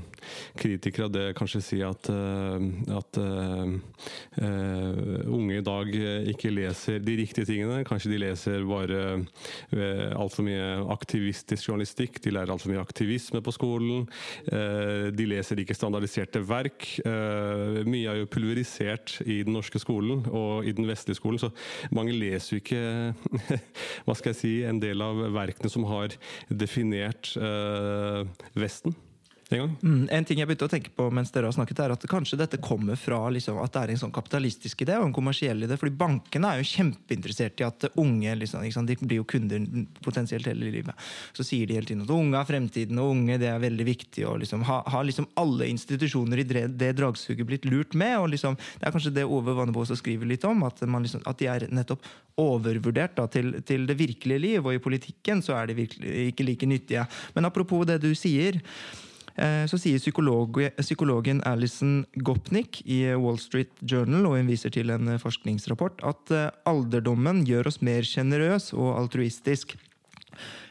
kritiker 0.60 1.08
av 1.08 1.14
det 1.16 1.26
kanskje 1.38 1.64
si 1.64 1.82
at, 1.86 2.10
uh, 2.12 2.60
at 2.96 3.20
unge 5.26 5.58
i 5.60 5.66
dag 5.66 5.92
ikke 6.32 6.54
leser 6.54 7.04
de 7.04 7.18
riktige 7.20 7.48
tingene. 7.50 7.84
Kanskje 7.88 8.14
de 8.14 8.22
leser 8.24 8.66
bare 8.68 9.02
uh, 9.20 10.10
altfor 10.16 10.48
mye 10.48 10.70
aktivistisk 10.96 11.70
journalistikk. 11.70 12.22
De 12.24 12.34
lærer 12.36 12.54
altfor 12.56 12.72
mye 12.72 12.84
aktivisme 12.84 13.42
på 13.44 13.54
skolen. 13.56 14.06
De 14.46 15.26
leser 15.28 15.60
ikke 15.60 15.76
standardiserte 15.76 16.42
verk. 16.46 16.88
Mye 17.86 18.12
er 18.12 18.20
jo 18.22 18.30
pulverisert 18.32 19.18
i 19.26 19.42
den 19.46 19.56
norske 19.58 19.80
skolen 19.82 20.24
og 20.30 20.68
i 20.68 20.74
den 20.76 20.88
vestlige 20.90 21.20
skolen, 21.20 21.40
så 21.42 21.52
mange 21.96 22.16
leser 22.16 22.56
jo 22.56 22.62
ikke 22.64 22.84
hva 24.06 24.16
skal 24.18 24.34
jeg 24.34 24.40
si, 24.42 24.54
en 24.68 24.82
del 24.84 25.04
av 25.06 25.22
verkene 25.36 25.72
som 25.72 25.88
har 25.90 26.16
definert 26.50 27.34
eh, 27.40 28.24
Vesten. 28.58 28.96
Mm, 29.54 30.08
en 30.10 30.26
ting 30.26 30.40
jeg 30.40 30.50
begynte 30.50 30.66
å 30.66 30.72
tenke 30.72 30.92
på 30.98 31.06
mens 31.14 31.30
dere 31.34 31.46
har 31.46 31.54
snakket, 31.54 31.80
er 31.84 31.94
at 31.94 32.06
kanskje 32.10 32.40
dette 32.40 32.58
kommer 32.64 32.98
fra 32.98 33.20
liksom, 33.30 33.60
at 33.62 33.76
det 33.76 33.84
er 33.84 33.94
en 33.94 34.02
sånn 34.06 34.14
kapitalistisk 34.16 34.82
idé 34.82 34.96
og 34.98 35.06
en 35.06 35.14
kommersiell 35.14 35.68
idé. 35.68 35.78
fordi 35.78 35.94
bankene 36.00 36.50
er 36.50 36.62
jo 36.64 36.70
kjempeinteressert 36.72 37.62
i 37.62 37.68
at 37.68 37.86
unge 38.02 38.36
liksom, 38.42 38.88
de 38.90 38.98
blir 39.04 39.22
jo 39.22 39.28
kunder 39.30 39.68
potensielt 40.02 40.50
hele 40.50 40.72
livet. 40.74 41.06
Så 41.38 41.46
sier 41.46 41.70
de 41.70 41.78
hele 41.78 41.86
tiden 41.86 42.02
at 42.08 42.16
unge 42.16 42.40
er 42.40 42.50
fremtiden, 42.50 43.00
og 43.02 43.14
unge 43.14 43.38
det 43.42 43.52
er 43.52 43.62
veldig 43.62 43.86
viktig. 43.86 44.26
og 44.26 44.42
liksom, 44.42 44.66
Har 44.66 44.84
ha 44.90 45.04
liksom 45.06 45.30
alle 45.36 45.70
institusjoner 45.70 46.42
i 46.42 46.48
det, 46.50 46.66
det 46.80 46.96
dragsuget 46.98 47.46
blitt 47.46 47.70
lurt 47.70 47.94
med? 47.94 48.18
og 48.18 48.30
liksom, 48.34 48.58
Det 48.80 48.88
er 48.88 48.98
kanskje 48.98 49.14
det 49.14 49.30
Ove 49.30 49.54
Vannebo 49.54 49.86
også 49.86 50.00
skriver 50.02 50.26
litt 50.26 50.44
om, 50.44 50.64
at, 50.64 50.82
man 50.90 51.06
liksom, 51.06 51.22
at 51.26 51.38
de 51.38 51.52
er 51.54 51.70
nettopp 51.70 52.02
overvurdert 52.42 53.16
da, 53.16 53.30
til, 53.32 53.62
til 53.64 53.86
det 53.86 53.96
virkelige 54.00 54.42
liv. 54.42 54.66
Og 54.66 54.74
i 54.74 54.82
politikken 54.82 55.46
så 55.46 55.60
er 55.62 55.70
de 55.70 55.82
virkelig 55.86 56.32
ikke 56.34 56.50
like 56.50 56.66
nyttige. 56.66 57.06
Men 57.36 57.46
apropos 57.46 57.86
det 57.86 58.02
du 58.02 58.16
sier. 58.18 58.64
Eh, 59.36 59.66
Så 59.68 59.78
sier 59.82 60.00
psykolog, 60.00 60.62
psykologen 60.80 61.42
Alison 61.44 62.06
Gopnik 62.16 62.82
i 62.86 63.04
Wall 63.20 63.40
Street 63.42 63.72
Journal, 63.82 64.26
og 64.30 64.38
hun 64.38 64.48
viser 64.48 64.72
til 64.72 64.94
en 64.94 65.18
forskningsrapport, 65.20 66.00
at 66.08 66.32
eh, 66.32 66.52
alderdommen 66.66 67.44
gjør 67.48 67.68
oss 67.68 67.82
mer 67.84 68.08
sjenerøs 68.08 68.72
og 68.74 68.96
altruistisk. 69.02 69.76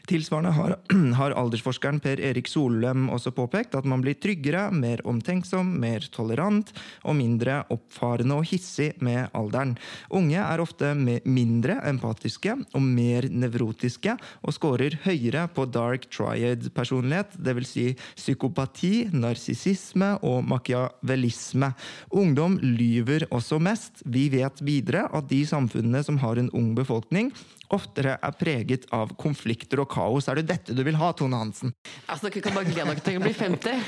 Tilsvarende 0.08 0.52
har, 0.52 0.76
har 1.18 1.34
aldersforskeren 1.38 2.00
Per 2.04 2.20
Erik 2.20 2.48
Solem 2.50 3.08
også 3.14 3.32
påpekt 3.34 3.76
at 3.78 3.86
man 3.88 4.02
blir 4.04 4.18
tryggere, 4.20 4.66
mer 4.74 5.00
omtenksom, 5.08 5.70
mer 5.80 6.04
tolerant 6.12 6.72
og 7.04 7.16
mindre 7.16 7.62
oppfarende 7.72 8.36
og 8.36 8.44
hissig 8.50 8.90
med 9.04 9.32
alderen. 9.36 9.74
Unge 10.12 10.40
er 10.42 10.60
ofte 10.60 10.92
mindre 10.94 11.78
empatiske 11.88 12.56
og 12.76 12.84
mer 12.84 13.28
nevrotiske 13.32 14.16
og 14.44 14.56
scorer 14.56 14.98
høyere 15.06 15.46
på 15.54 15.64
dark 15.72 16.08
triad-personlighet, 16.12 17.38
dvs. 17.40 17.72
Si 17.74 17.86
psykopati, 18.18 19.08
narsissisme 19.16 20.12
og 20.22 20.44
machiavellisme. 20.46 21.72
Ungdom 22.12 22.58
lyver 22.62 23.24
også 23.34 23.58
mest. 23.62 24.04
Vi 24.04 24.28
vet 24.30 24.60
videre 24.64 25.08
at 25.16 25.30
de 25.32 25.40
samfunnene 25.48 26.04
som 26.04 26.20
har 26.22 26.38
en 26.38 26.52
ung 26.54 26.74
befolkning, 26.76 27.32
oftere 27.72 28.16
er 28.22 28.34
preget 28.38 28.84
av 28.94 29.14
konflikter 29.20 29.80
og 29.82 29.88
kaos. 29.92 30.28
Er 30.28 30.40
det 30.40 30.46
dette 30.50 30.74
du 30.76 30.82
vil 30.86 30.98
ha, 31.00 31.12
Tone 31.16 31.38
Hansen? 31.40 31.72
Altså, 32.06 32.28
Dere 32.28 32.42
kan 32.44 32.56
bare 32.56 32.68
glede 32.68 32.90
dere 32.92 33.04
til 33.06 33.18
å 33.20 33.24
bli 33.24 33.32
50. 33.32 33.84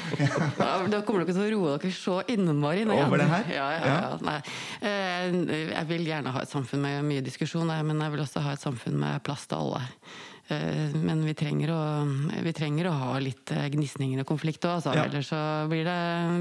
Da, 0.56 1.02
kommer 1.06 1.24
dere 1.24 1.36
til 1.36 1.44
å 1.44 1.50
roe 1.56 1.74
dere 1.76 1.92
så 1.96 2.20
innmari 2.32 2.86
ned. 2.88 3.02
Over 3.06 3.22
det 3.22 3.28
her? 3.32 3.50
Ja, 3.52 3.66
ja, 3.76 3.90
ja. 3.92 4.14
Nei. 4.26 4.38
Eh, 4.80 5.36
Jeg 5.76 5.86
vil 5.90 6.06
gjerne 6.08 6.32
ha 6.34 6.42
et 6.44 6.52
samfunn 6.52 6.82
med 6.86 7.04
mye 7.06 7.24
diskusjon, 7.26 7.68
men 7.68 8.00
jeg 8.06 8.14
vil 8.16 8.24
også 8.24 8.42
ha 8.46 8.56
et 8.56 8.62
samfunn 8.64 8.96
med 9.02 9.22
plass 9.26 9.46
til 9.50 9.60
alle. 9.60 9.82
Eh, 10.48 10.94
Men 10.94 11.24
vi 11.26 11.32
trenger 11.34 11.70
å, 11.74 11.78
vi 12.44 12.52
trenger 12.54 12.86
å 12.86 12.92
ha 12.94 13.18
litt 13.18 13.50
eh, 13.50 13.64
gnisninger 13.72 14.20
og 14.22 14.28
konflikt 14.28 14.62
òg, 14.68 14.76
altså. 14.78 14.92
Ja. 14.94 15.04
ellers 15.08 15.26
så 15.32 15.40
blir 15.70 15.82
det, 15.86 15.96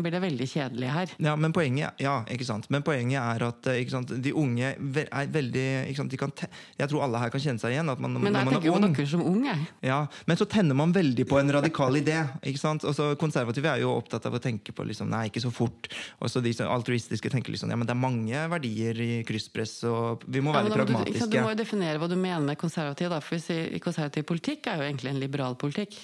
blir 0.06 0.14
det 0.14 0.22
veldig 0.22 0.48
kjedelig 0.52 0.92
her. 0.94 1.14
Ja, 1.26 1.34
men 1.36 1.54
poenget, 1.56 1.98
ja, 2.04 2.20
ikke 2.30 2.46
sant? 2.46 2.68
Men 2.70 2.84
poenget 2.86 3.18
er 3.22 3.46
at 3.48 3.70
eh, 3.72 3.80
ikke 3.82 3.96
sant, 3.96 4.14
de 4.22 4.34
unge 4.38 4.76
er 4.76 5.32
veldig 5.34 5.66
ikke 5.90 5.98
sant, 6.04 6.14
de 6.14 6.20
kan 6.22 6.34
te 6.38 6.46
Jeg 6.78 6.92
tror 6.92 7.06
alle 7.08 7.22
her 7.24 7.34
kan 7.34 7.42
kjenne 7.42 7.62
seg 7.64 7.74
igjen. 7.74 7.90
At 7.90 8.00
man, 8.04 8.14
Men 8.20 8.30
jeg 8.30 8.46
man 8.46 8.54
tenker 8.54 8.70
jo 8.70 8.76
på 8.78 8.84
dere 8.86 9.08
som 9.16 9.26
unge. 9.26 9.56
ja, 9.82 10.00
Men 10.30 10.38
så 10.38 10.46
tenner 10.54 10.78
man 10.78 10.94
veldig 10.94 11.26
på 11.30 11.40
en 11.42 11.50
radikal 11.58 11.98
idé. 11.98 12.20
ikke 12.46 12.62
sant? 12.62 12.86
Og 12.86 12.94
så 12.98 13.10
Konservative 13.18 13.74
er 13.74 13.82
jo 13.82 13.96
opptatt 13.98 14.26
av 14.30 14.38
å 14.38 14.42
tenke 14.44 14.74
på 14.76 14.86
liksom, 14.86 15.10
nei, 15.10 15.26
ikke 15.32 15.42
så 15.42 15.50
fort. 15.54 15.90
Og 16.22 16.30
så 16.30 16.44
de 16.46 16.54
altruistiske 16.62 17.30
tenker 17.34 17.52
liksom, 17.56 17.74
ja, 17.74 17.76
men 17.80 17.88
det 17.90 17.96
er 17.96 18.02
mange 18.06 18.46
verdier 18.54 19.02
i 19.02 19.12
krysspress, 19.26 19.80
og 19.90 20.24
vi 20.30 20.42
må 20.46 20.54
Ja, 20.54 20.62
være 20.62 20.70
men 20.70 20.78
pragmatiske. 20.78 21.26
du, 21.32 21.38
du 21.38 21.42
må 21.42 21.50
jo 21.56 21.60
definere 21.64 21.98
hva 22.02 22.10
du 22.12 22.16
mener 22.20 22.46
med 22.52 22.58
konservativ. 22.62 23.10
Da. 23.10 23.20
For 23.24 23.38
hvis 23.38 23.50
i, 23.56 23.60
i 23.78 23.80
konservativ 23.96 24.26
politikk 24.28 24.68
er 24.68 24.82
jo 24.82 24.88
egentlig 24.90 25.12
en 25.14 25.22
liberal 25.24 25.56
politikk. 25.56 25.96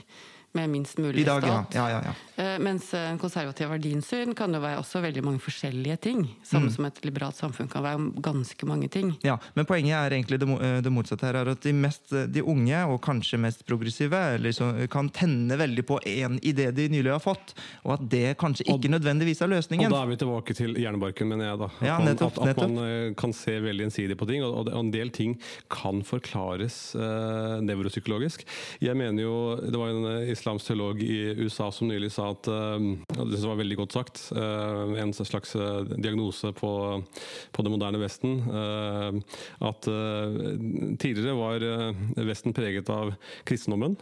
Med 0.53 0.69
minst 0.69 0.97
mulig 0.99 1.23
dag, 1.25 1.43
stat. 1.43 1.75
ja, 1.77 1.89
ja, 1.89 2.01
ja. 2.05 2.13
Eh, 2.43 2.57
Mens 2.59 2.89
en 2.93 3.17
konservativ 3.21 3.69
verdinsyn 3.71 4.33
kan 4.35 4.51
jo 4.53 4.59
være 4.59 4.81
også 4.81 4.99
veldig 5.01 5.21
mange 5.23 5.39
forskjellige 5.39 5.95
ting. 6.03 6.25
Samme 6.43 6.67
Mm. 6.67 6.73
som 6.75 6.85
et 6.85 6.99
liberalt 7.05 7.35
samfunn 7.37 7.69
kan 7.71 7.83
være 7.83 8.11
ganske 8.21 8.65
mange 8.67 8.89
ting. 8.91 9.13
Ja, 9.23 9.37
men 9.55 9.65
poenget 9.65 9.95
er 9.95 10.11
egentlig 10.17 10.39
det, 10.39 10.49
eh, 10.49 10.81
det 10.81 10.91
motsatte 10.91 11.23
her. 11.25 11.35
er 11.35 11.51
At 11.51 11.61
de, 11.61 11.71
mest, 11.73 12.09
de 12.11 12.41
unge, 12.43 12.75
og 12.91 12.99
kanskje 13.01 13.39
mest 13.39 13.65
progressive, 13.65 14.37
liksom, 14.41 14.87
kan 14.89 15.09
tenne 15.09 15.55
veldig 15.57 15.85
på 15.87 15.99
én 16.05 16.39
idé 16.41 16.71
de 16.73 16.89
nylig 16.89 17.11
har 17.11 17.19
fått. 17.23 17.53
Og 17.85 17.93
at 17.93 18.09
det 18.09 18.37
kanskje 18.37 18.65
ikke 18.67 18.89
nødvendigvis 18.91 19.41
er 19.41 19.47
løsningen. 19.47 19.85
Og 19.87 19.91
da 19.91 20.03
er 20.03 20.07
vi 20.07 20.17
tilbake 20.17 20.53
til 20.53 20.73
hjernebarken, 20.75 21.27
mener 21.27 21.45
jeg. 21.51 21.59
da. 21.59 21.65
At, 21.65 21.81
Ja, 21.87 21.97
man, 21.99 22.07
nettopp, 22.11 22.41
at, 22.41 22.49
at 22.49 22.57
man 22.69 22.77
eh, 22.83 23.13
kan 23.15 23.31
se 23.33 23.59
veldig 23.61 23.85
ensidig 23.87 24.17
på 24.17 24.27
ting, 24.27 24.43
og, 24.43 24.67
og 24.67 24.73
en 24.79 24.91
del 24.91 25.09
ting 25.09 25.39
kan 25.69 26.03
forklares 26.03 26.93
uh, 26.95 27.61
nevropsykologisk. 27.63 28.43
Jeg 28.81 28.95
mener 28.97 29.23
jo, 29.23 29.55
Det 29.55 29.77
var 29.79 29.89
en 29.95 30.27
eh, 30.41 30.43
islamsk 30.43 30.67
teolog 30.67 31.01
i 31.03 31.35
USA 31.37 31.71
som 31.71 31.87
nylig 31.87 32.11
sa 32.11 32.31
at 32.33 32.47
eh, 32.49 32.87
og 33.19 33.29
Det 33.31 33.41
var 33.45 33.59
veldig 33.59 33.77
godt 33.77 33.93
sagt. 33.93 34.21
eh, 34.33 34.97
en 35.01 35.13
slags 35.13 35.55
eh, 35.55 35.83
diagnose 36.01 36.51
på, 36.53 37.03
på 37.51 37.63
det 37.63 37.71
moderne 37.71 38.01
Vesten. 38.01 38.41
eh, 38.49 39.21
at 39.61 39.87
eh, 39.87 40.97
tidligere 40.97 41.37
var 41.37 41.61
eh, 41.61 42.25
Vesten 42.25 42.53
preget 42.53 42.89
av 42.89 43.13
kristendommen. 43.45 43.97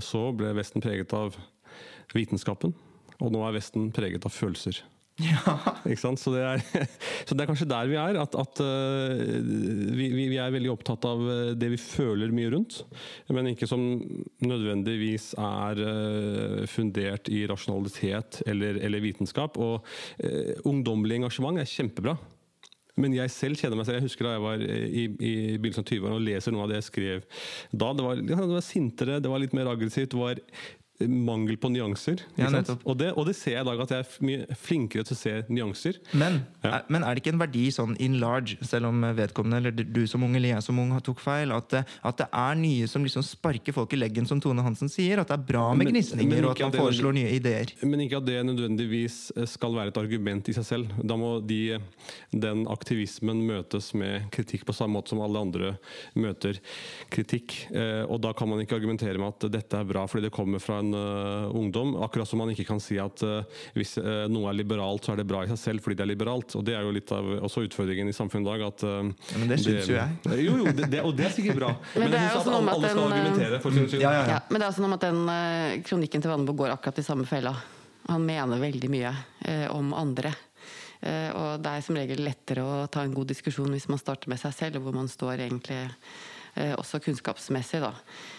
så 0.00 0.32
ble 0.32 0.54
Vesten 0.56 0.80
preget 0.80 1.12
av 1.12 1.34
vitenskapen. 2.14 2.72
Og 3.20 3.32
nå 3.32 3.42
er 3.44 3.52
Vesten 3.58 3.90
preget 3.92 4.24
av 4.24 4.32
følelser. 4.32 4.78
Sant? 6.00 6.18
Så, 6.18 6.32
det 6.34 6.42
er, 6.42 6.62
så 7.26 7.36
det 7.36 7.44
er 7.44 7.50
kanskje 7.50 7.68
der 7.70 7.90
vi 7.90 7.98
er. 8.00 8.18
At, 8.18 8.34
at 8.38 8.62
uh, 8.64 9.14
vi, 9.94 10.08
vi 10.16 10.38
er 10.42 10.54
veldig 10.54 10.72
opptatt 10.72 11.06
av 11.06 11.22
uh, 11.22 11.52
det 11.58 11.70
vi 11.76 11.80
føler 11.80 12.34
mye 12.34 12.50
rundt, 12.54 12.80
men 13.34 13.52
ikke 13.52 13.68
som 13.70 13.84
nødvendigvis 14.44 15.32
er 15.38 15.82
uh, 15.86 16.60
fundert 16.70 17.30
i 17.30 17.44
rasjonalitet 17.50 18.42
eller, 18.50 18.80
eller 18.82 19.04
vitenskap. 19.04 19.58
Og 19.62 19.84
uh, 19.84 20.54
ungdommelig 20.66 21.22
engasjement 21.22 21.62
er 21.62 21.70
kjempebra. 21.70 22.18
Men 23.00 23.14
jeg 23.16 23.30
selv 23.34 23.58
kjenner 23.58 23.78
meg 23.78 23.88
selv. 23.88 23.98
Jeg 23.98 24.06
husker 24.06 24.26
da 24.26 24.36
jeg 24.36 24.44
var 24.44 24.60
i, 24.62 25.04
i 25.10 25.34
begynnelsen 25.58 25.82
av 25.82 25.88
20-årene 25.90 26.18
og 26.18 26.26
leser 26.28 26.54
noe 26.54 26.66
av 26.66 26.70
det 26.70 26.78
jeg 26.78 26.90
skrev 26.92 27.24
da. 27.74 27.88
Det 27.90 28.06
var, 28.06 28.22
det 28.22 28.38
var 28.38 28.62
sintere, 28.62 29.18
det 29.22 29.32
var 29.32 29.42
litt 29.42 29.56
mer 29.56 29.70
aggressivt. 29.72 30.12
det 30.14 30.20
var 30.20 30.42
Mangel 31.00 31.56
på 31.58 31.68
nyanser. 31.74 32.20
Ja. 32.38 32.46
Og 32.86 32.96
det, 33.00 33.08
og 33.18 33.26
det 33.26 33.34
ser 33.34 33.56
jeg 33.56 33.64
i 33.64 33.66
dag, 33.66 33.80
at 33.82 33.90
jeg 33.90 34.04
er 34.04 34.24
mye 34.28 34.54
flinkere 34.54 35.02
til 35.04 35.16
å 35.16 35.18
se 35.18 35.32
nyanser. 35.50 35.96
Men, 36.14 36.44
Ja. 36.62 36.76
er, 36.78 36.84
men 36.88 37.02
er 37.02 37.14
det 37.14 37.22
ikke 37.24 37.32
en 37.34 37.40
verdi 37.42 37.64
sånn 37.74 37.96
in 38.00 38.20
large, 38.20 38.56
selv 38.62 38.86
om 38.86 39.00
vedkommende 39.02 39.56
eller 39.58 39.72
du 39.72 40.06
som 40.06 40.22
ung 40.22 40.36
eller 40.36 40.54
jeg 40.54 40.62
som 40.62 40.78
ung 40.78 40.94
tok 41.02 41.18
feil, 41.18 41.50
at 41.52 41.74
at 42.04 42.16
det 42.16 42.28
er 42.32 42.54
nye 42.54 42.86
som 42.86 43.02
liksom 43.02 43.24
sparker 43.26 43.72
folk 43.74 43.92
i 43.92 43.96
leggen, 43.98 44.26
som 44.26 44.38
Tone 44.40 44.62
Hansen 44.62 44.88
sier? 44.88 45.18
At 45.18 45.28
det 45.28 45.34
er 45.40 45.44
bra 45.50 45.74
med 45.74 45.88
gnisninger, 45.90 46.44
og 46.44 46.50
at 46.54 46.60
man 46.60 46.68
at 46.68 46.72
det- 46.72 46.80
foreslår 46.80 47.14
nye 47.14 47.34
ideer? 47.40 47.66
Men 47.82 48.00
ikke 48.06 48.18
at 48.18 48.24
det 48.26 48.44
nødvendigvis 48.46 49.32
eh, 49.36 49.46
skal 49.46 49.74
være 49.74 49.88
et 49.88 49.98
argument 49.98 50.48
i 50.48 50.52
seg 50.52 50.64
selv. 50.64 50.88
Da 51.04 51.16
må 51.16 51.44
de, 51.44 51.78
den 52.30 52.66
aktivismen 52.70 53.42
møtes 53.44 53.92
med 53.94 54.30
kritikk 54.30 54.64
på 54.64 54.72
samme 54.74 54.94
måte 55.00 55.08
som 55.10 55.20
alle 55.20 55.40
andre 55.42 55.76
møter 56.14 56.60
kritikk. 57.10 57.66
Eh, 57.74 58.04
Og 58.04 58.20
da 58.20 58.32
kan 58.32 58.48
man 58.48 58.60
ikke 58.60 58.76
argumentere 58.78 59.18
med 59.18 59.28
at 59.34 59.50
dette 59.50 59.74
er 59.74 59.84
bra 59.84 60.06
fordi 60.06 60.28
det 60.28 60.32
kommer 60.32 60.60
fra 60.60 60.80
en 60.84 60.94
uh, 60.94 61.56
ungdom. 61.56 61.94
Akkurat 62.04 62.28
som 62.28 62.40
man 62.42 62.52
ikke 62.52 62.66
kan 62.68 62.80
si 62.82 62.98
at 63.00 63.22
uh, 63.26 63.42
hvis 63.76 63.96
uh, 64.00 64.26
noe 64.30 64.50
er 64.50 64.58
liberalt, 64.58 65.04
så 65.04 65.14
er 65.14 65.22
det 65.22 65.26
bra 65.30 65.42
i 65.44 65.50
seg 65.52 65.60
selv 65.60 65.84
fordi 65.84 65.98
det 65.98 66.04
er 66.06 66.10
liberalt. 66.12 66.56
Og 66.58 66.64
det 66.66 66.76
er 66.76 66.84
jo 66.86 66.92
litt 66.94 67.12
av 67.14 67.30
også 67.48 67.64
utfordringen 67.66 68.10
i 68.10 68.16
samfunnet 68.16 68.46
i 68.46 68.50
dag. 68.52 68.64
At, 68.68 68.86
men 69.40 69.50
det 69.50 69.60
syns 69.62 69.90
jo 69.90 69.98
jeg. 69.98 70.40
Jo, 70.44 70.56
jo, 70.62 70.72
det, 70.72 70.88
det, 70.92 71.02
og 71.04 71.14
det 71.18 71.28
er 71.28 71.36
sikkert 71.36 71.60
bra. 71.62 71.70
Men 72.00 72.12
det 72.12 72.20
er 72.20 72.34
jo 72.34 72.42
sånn 72.44 72.56
at 72.58 72.74
alle, 72.74 72.90
skal 72.90 73.00
den, 73.00 73.14
argumentere 73.18 73.60
for 73.62 73.76
sin 73.76 73.86
skyld. 73.88 74.02
Ja, 74.02 74.10
ja, 74.12 74.22
ja. 74.24 74.34
Ja, 74.34 74.40
men 74.50 74.60
det 74.60 74.66
er 74.66 74.74
sånn 74.76 74.96
at 74.96 75.04
den 75.04 75.20
kronikken 75.86 76.24
til 76.24 76.32
Vannbo 76.32 76.54
går 76.58 76.72
akkurat 76.74 76.98
i 77.00 77.04
samme 77.06 77.26
fella. 77.28 77.52
Han 78.08 78.26
mener 78.26 78.60
veldig 78.60 78.90
mye 78.92 79.12
om 79.72 79.92
andre. 79.96 80.34
Og 81.04 81.62
det 81.62 81.70
er 81.70 81.84
som 81.84 81.98
regel 81.98 82.22
lettere 82.24 82.64
å 82.64 82.84
ta 82.92 83.04
en 83.04 83.14
god 83.14 83.30
diskusjon 83.30 83.72
hvis 83.72 83.86
man 83.92 84.00
starter 84.00 84.32
med 84.32 84.40
seg 84.42 84.56
selv, 84.56 84.80
og 84.80 84.88
hvor 84.88 84.98
man 84.98 85.10
står 85.10 85.46
egentlig 85.46 85.80
også 86.54 87.00
kunnskapsmessig, 87.02 87.80
da. 87.82 87.90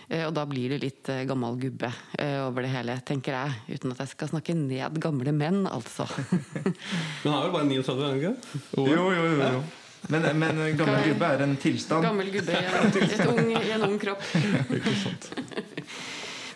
Eh, 0.10 0.26
og 0.28 0.34
da 0.38 0.44
blir 0.46 0.76
det 0.76 0.82
litt 0.84 1.10
eh, 1.10 1.24
gammel 1.26 1.58
gubbe 1.60 1.90
eh, 2.20 2.38
over 2.46 2.66
det 2.66 2.74
hele, 2.76 2.98
tenker 3.08 3.34
jeg. 3.34 3.78
Uten 3.78 3.96
at 3.96 4.04
jeg 4.04 4.14
skal 4.14 4.30
snakke 4.34 4.54
ned 4.58 5.00
gamle 5.02 5.34
menn, 5.34 5.66
altså. 5.70 6.06
Men 7.24 7.32
han 7.32 7.40
er 7.40 7.48
vel 7.48 7.56
bare 7.56 7.68
39, 7.72 7.96
er 7.96 8.06
han 8.06 8.22
ikke 8.22 8.34
Jo, 8.78 8.86
Jo, 8.86 9.10
jo, 9.16 9.26
jo. 9.34 9.42
Ja. 9.42 9.66
Men, 10.06 10.22
men 10.38 10.60
gammel 10.78 11.08
gubbe 11.08 11.28
er 11.34 11.42
en 11.42 11.56
tilstand. 11.58 12.06
Gammel 12.06 12.28
gubbe 12.30 12.54
i 12.54 12.60
en, 12.62 12.92
et 13.16 13.24
ung, 13.26 13.48
i 13.50 13.72
en 13.74 13.86
ung 13.88 13.96
kropp. 13.98 14.22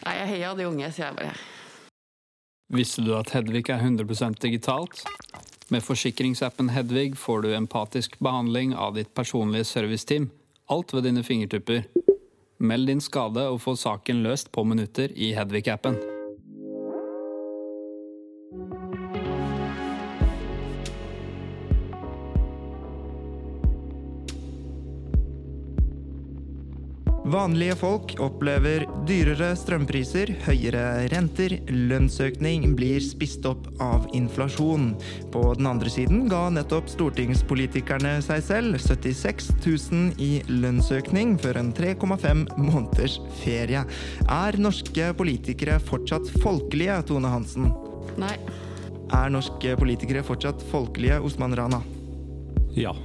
Nei, 0.06 0.14
jeg 0.20 0.28
heia 0.36 0.52
de 0.54 0.68
unge, 0.70 0.92
sier 0.94 1.08
jeg 1.08 1.18
bare. 1.18 1.34
Visste 2.78 3.02
du 3.02 3.16
at 3.18 3.34
Hedvig 3.34 3.66
er 3.74 3.82
100% 3.82 4.38
digitalt? 4.44 5.02
Med 5.74 5.82
forsikringsappen 5.82 6.70
Hedvig 6.76 7.18
får 7.18 7.42
du 7.48 7.56
empatisk 7.58 8.20
behandling 8.22 8.76
av 8.78 8.94
ditt 9.02 9.10
personlige 9.18 9.66
serviceteam. 9.66 10.30
Alt 10.70 10.94
ved 10.94 11.02
dine 11.02 11.24
fingertupper. 11.24 11.82
Meld 12.60 12.88
din 12.88 13.02
skade 13.02 13.48
og 13.50 13.62
få 13.62 13.74
saken 13.76 14.22
løst 14.22 14.52
på 14.54 14.64
minutter 14.64 15.10
i 15.16 15.32
Hedvig-appen. 15.34 16.19
Vanlige 27.30 27.76
folk 27.78 28.16
opplever 28.26 28.88
dyrere 29.06 29.52
strømpriser, 29.54 30.32
høyere 30.48 31.04
renter, 31.12 31.60
lønnsøkning 31.70 32.64
blir 32.78 33.04
spist 33.06 33.44
opp 33.46 33.68
av 33.86 34.08
inflasjon. 34.18 34.96
På 35.30 35.44
den 35.60 35.68
andre 35.70 35.92
siden 35.94 36.24
ga 36.32 36.48
nettopp 36.56 36.90
stortingspolitikerne 36.90 38.16
seg 38.26 38.42
selv 38.48 38.80
76 38.82 39.52
000 39.62 40.18
i 40.26 40.32
lønnsøkning 40.50 41.36
før 41.44 41.62
en 41.62 41.70
3,5 41.78 42.48
måneders 42.58 43.20
ferie. 43.44 43.84
Er 44.26 44.58
norske 44.58 45.12
politikere 45.20 45.78
fortsatt 45.86 46.34
folkelige, 46.42 46.98
Tone 47.12 47.30
Hansen? 47.30 47.70
Nei. 48.18 48.34
Er 49.14 49.30
norske 49.30 49.78
politikere 49.78 50.26
fortsatt 50.26 50.66
folkelige, 50.74 51.22
Osman 51.30 51.54
Rana? 51.62 51.84
Ja. 52.74 52.96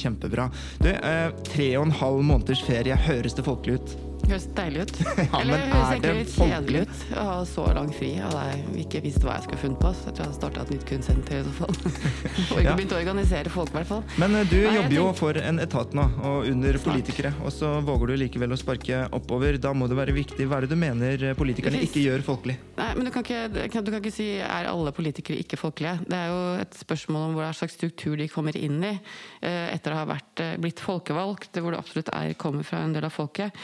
Kjempebra. 0.00 0.50
Du, 0.82 0.90
eh, 0.90 1.28
tre 1.50 1.72
og 1.78 1.88
en 1.88 1.98
halv 2.02 2.22
måneders 2.24 2.64
ferie, 2.66 2.96
høres 3.08 3.36
det 3.36 3.46
folkelig 3.46 3.80
ut? 3.80 3.98
Høres 4.28 4.46
deilig 4.56 4.84
ut. 4.86 4.92
Ja, 5.20 5.40
Eller 5.40 5.62
høres 5.70 5.90
egentlig 5.94 6.12
litt 6.20 6.32
kjedelig 6.34 6.80
ut 6.84 7.00
å 7.18 7.24
ha 7.26 7.36
så 7.48 7.64
lang 7.76 7.90
fri. 7.94 8.08
Hadde 8.20 8.40
jeg 8.50 8.84
ikke 8.84 9.00
visst 9.04 9.24
hva 9.24 9.36
jeg 9.36 9.44
skulle 9.46 9.60
funnet 9.62 9.80
på, 9.82 9.90
så 9.94 10.08
jeg 10.08 10.14
tror 10.16 10.22
jeg 10.24 10.30
hadde 10.30 10.38
starta 10.38 10.62
et 10.64 10.72
nytt 10.74 10.86
kunstsenter 10.88 11.36
i 11.36 11.42
så 11.46 11.52
fall. 11.58 11.74
Og 12.50 12.60
ikke 12.62 12.74
begynt 12.80 12.94
å 12.94 12.98
organisere 13.00 13.52
folk, 13.52 13.72
i 13.72 13.78
hvert 13.78 13.90
fall. 13.90 14.02
Men 14.22 14.36
eh, 14.40 14.46
du 14.50 14.56
Nei, 14.58 14.72
jobber 14.78 14.96
jo 14.96 15.04
for 15.20 15.40
en 15.40 15.62
etat 15.62 15.96
nå, 15.96 16.06
og 16.30 16.48
under 16.50 16.78
Snart. 16.78 16.86
politikere. 16.88 17.32
Og 17.44 17.54
så 17.54 17.72
våger 17.86 18.12
du 18.12 18.16
likevel 18.24 18.54
å 18.56 18.58
sparke 18.60 19.02
oppover. 19.16 19.58
Da 19.62 19.72
må 19.76 19.88
det 19.90 19.98
være 20.00 20.14
viktig. 20.16 20.48
Hva 20.50 20.60
er 20.60 20.66
det 20.66 20.72
du 20.74 20.80
mener 20.80 21.26
eh, 21.30 21.36
politikerne 21.38 21.82
ikke 21.86 22.04
gjør 22.04 22.24
folkelig? 22.26 22.56
Nei, 22.80 22.90
men 22.98 23.06
du 23.08 23.12
kan, 23.14 23.26
ikke, 23.26 23.80
du 23.84 23.92
kan 23.92 24.00
ikke 24.00 24.14
si 24.14 24.28
er 24.40 24.70
alle 24.70 24.94
politikere 24.96 25.40
ikke 25.44 25.60
folkelige. 25.60 25.96
Det 26.10 26.18
er 26.18 26.32
jo 26.32 26.40
et 26.64 26.80
spørsmål 26.80 27.28
om 27.30 27.38
hva 27.38 27.50
slags 27.56 27.76
struktur 27.78 28.16
de 28.20 28.28
kommer 28.32 28.56
inn 28.58 28.80
i 28.82 28.94
eh, 28.96 29.68
etter 29.74 29.94
å 29.94 30.00
ha 30.02 30.08
vært, 30.10 30.44
blitt 30.62 30.82
folkevalgt, 30.82 31.60
hvor 31.60 31.74
det 31.74 31.82
absolutt 31.82 32.12
er, 32.16 32.34
kommer 32.40 32.66
fra 32.66 32.82
en 32.86 32.96
del 32.96 33.06
av 33.06 33.14
folket. 33.14 33.54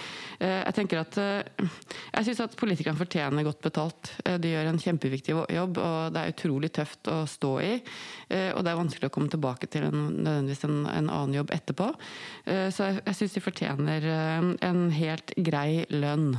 Jeg 0.65 0.77
tenker 0.77 1.01
at 1.03 1.19
eh, 1.21 1.67
jeg 2.17 2.29
syns 2.29 2.43
at 2.47 2.57
politikerne 2.59 2.99
fortjener 2.99 3.47
godt 3.47 3.63
betalt. 3.67 4.13
Eh, 4.25 4.39
De 4.43 4.53
gjør 4.53 4.71
en 4.71 4.81
kjempeviktig 4.81 5.37
jobb, 5.55 5.81
og 5.83 6.15
det 6.15 6.23
er 6.23 6.33
utrolig 6.35 6.71
tøft 6.77 7.11
å 7.13 7.19
stå 7.31 7.53
i. 7.65 7.73
Eh, 8.29 8.51
Og 8.57 8.63
det 8.65 8.73
er 8.73 8.81
vanskelig 8.81 9.11
å 9.11 9.15
komme 9.15 9.33
tilbake 9.33 9.69
til 9.73 9.89
en, 9.89 10.01
nødvendigvis 10.17 10.65
en, 10.69 10.79
en 10.91 11.13
annen 11.13 11.37
jobb 11.41 11.53
etterpå. 11.55 11.91
Så 12.47 12.85
jeg, 12.87 13.01
jeg 13.09 13.17
syns 13.19 13.35
de 13.35 13.43
fortjener 13.43 14.05
en 14.65 14.83
helt 14.95 15.33
grei 15.49 15.83
lønn. 15.91 16.37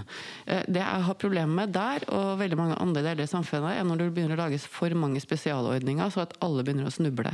Det 0.47 0.79
jeg 0.79 1.05
har 1.07 1.17
problemer 1.19 1.65
med 1.65 1.73
der, 1.75 2.05
og 2.15 2.37
veldig 2.39 2.59
mange 2.59 2.77
andre 2.79 3.03
deler 3.03 3.25
i 3.25 3.29
samfunnet, 3.29 3.75
er 3.75 3.87
når 3.87 3.99
det 4.01 4.07
begynner 4.15 4.37
å 4.37 4.45
lages 4.45 4.67
for 4.71 4.93
mange 4.97 5.19
spesialordninger, 5.23 6.11
så 6.13 6.23
at 6.23 6.35
alle 6.45 6.63
begynner 6.63 6.87
å 6.87 6.93
snuble. 6.93 7.33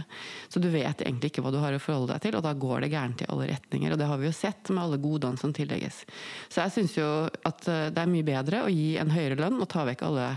Så 0.49 0.61
du 0.63 0.69
vet 0.73 1.03
egentlig 1.05 1.33
ikke 1.33 1.45
hva 1.45 1.53
du 1.53 1.59
har 1.61 1.75
å 1.75 1.81
forholde 1.81 2.15
deg 2.15 2.25
til, 2.25 2.37
og 2.39 2.45
da 2.45 2.53
går 2.57 2.85
det 2.85 2.91
gærent 2.95 3.23
i 3.23 3.29
alle 3.29 3.49
retninger. 3.53 3.93
Og 3.93 4.01
det 4.01 4.09
har 4.09 4.21
vi 4.21 4.29
jo 4.29 4.35
sett 4.35 4.73
med 4.73 4.83
alle 4.85 5.01
godene 5.03 5.39
som 5.41 5.53
tillegges. 5.55 6.03
Så 6.49 6.62
jeg 6.63 6.75
syns 6.77 6.97
jo 6.97 7.09
at 7.47 7.67
eh, 7.71 7.89
det 7.93 8.03
er 8.03 8.11
mye 8.11 8.27
bedre 8.27 8.63
å 8.65 8.71
gi 8.71 8.93
en 9.01 9.13
høyere 9.13 9.39
lønn 9.39 9.61
og 9.61 9.69
ta 9.71 9.85
vekk 9.87 10.05
alle 10.07 10.27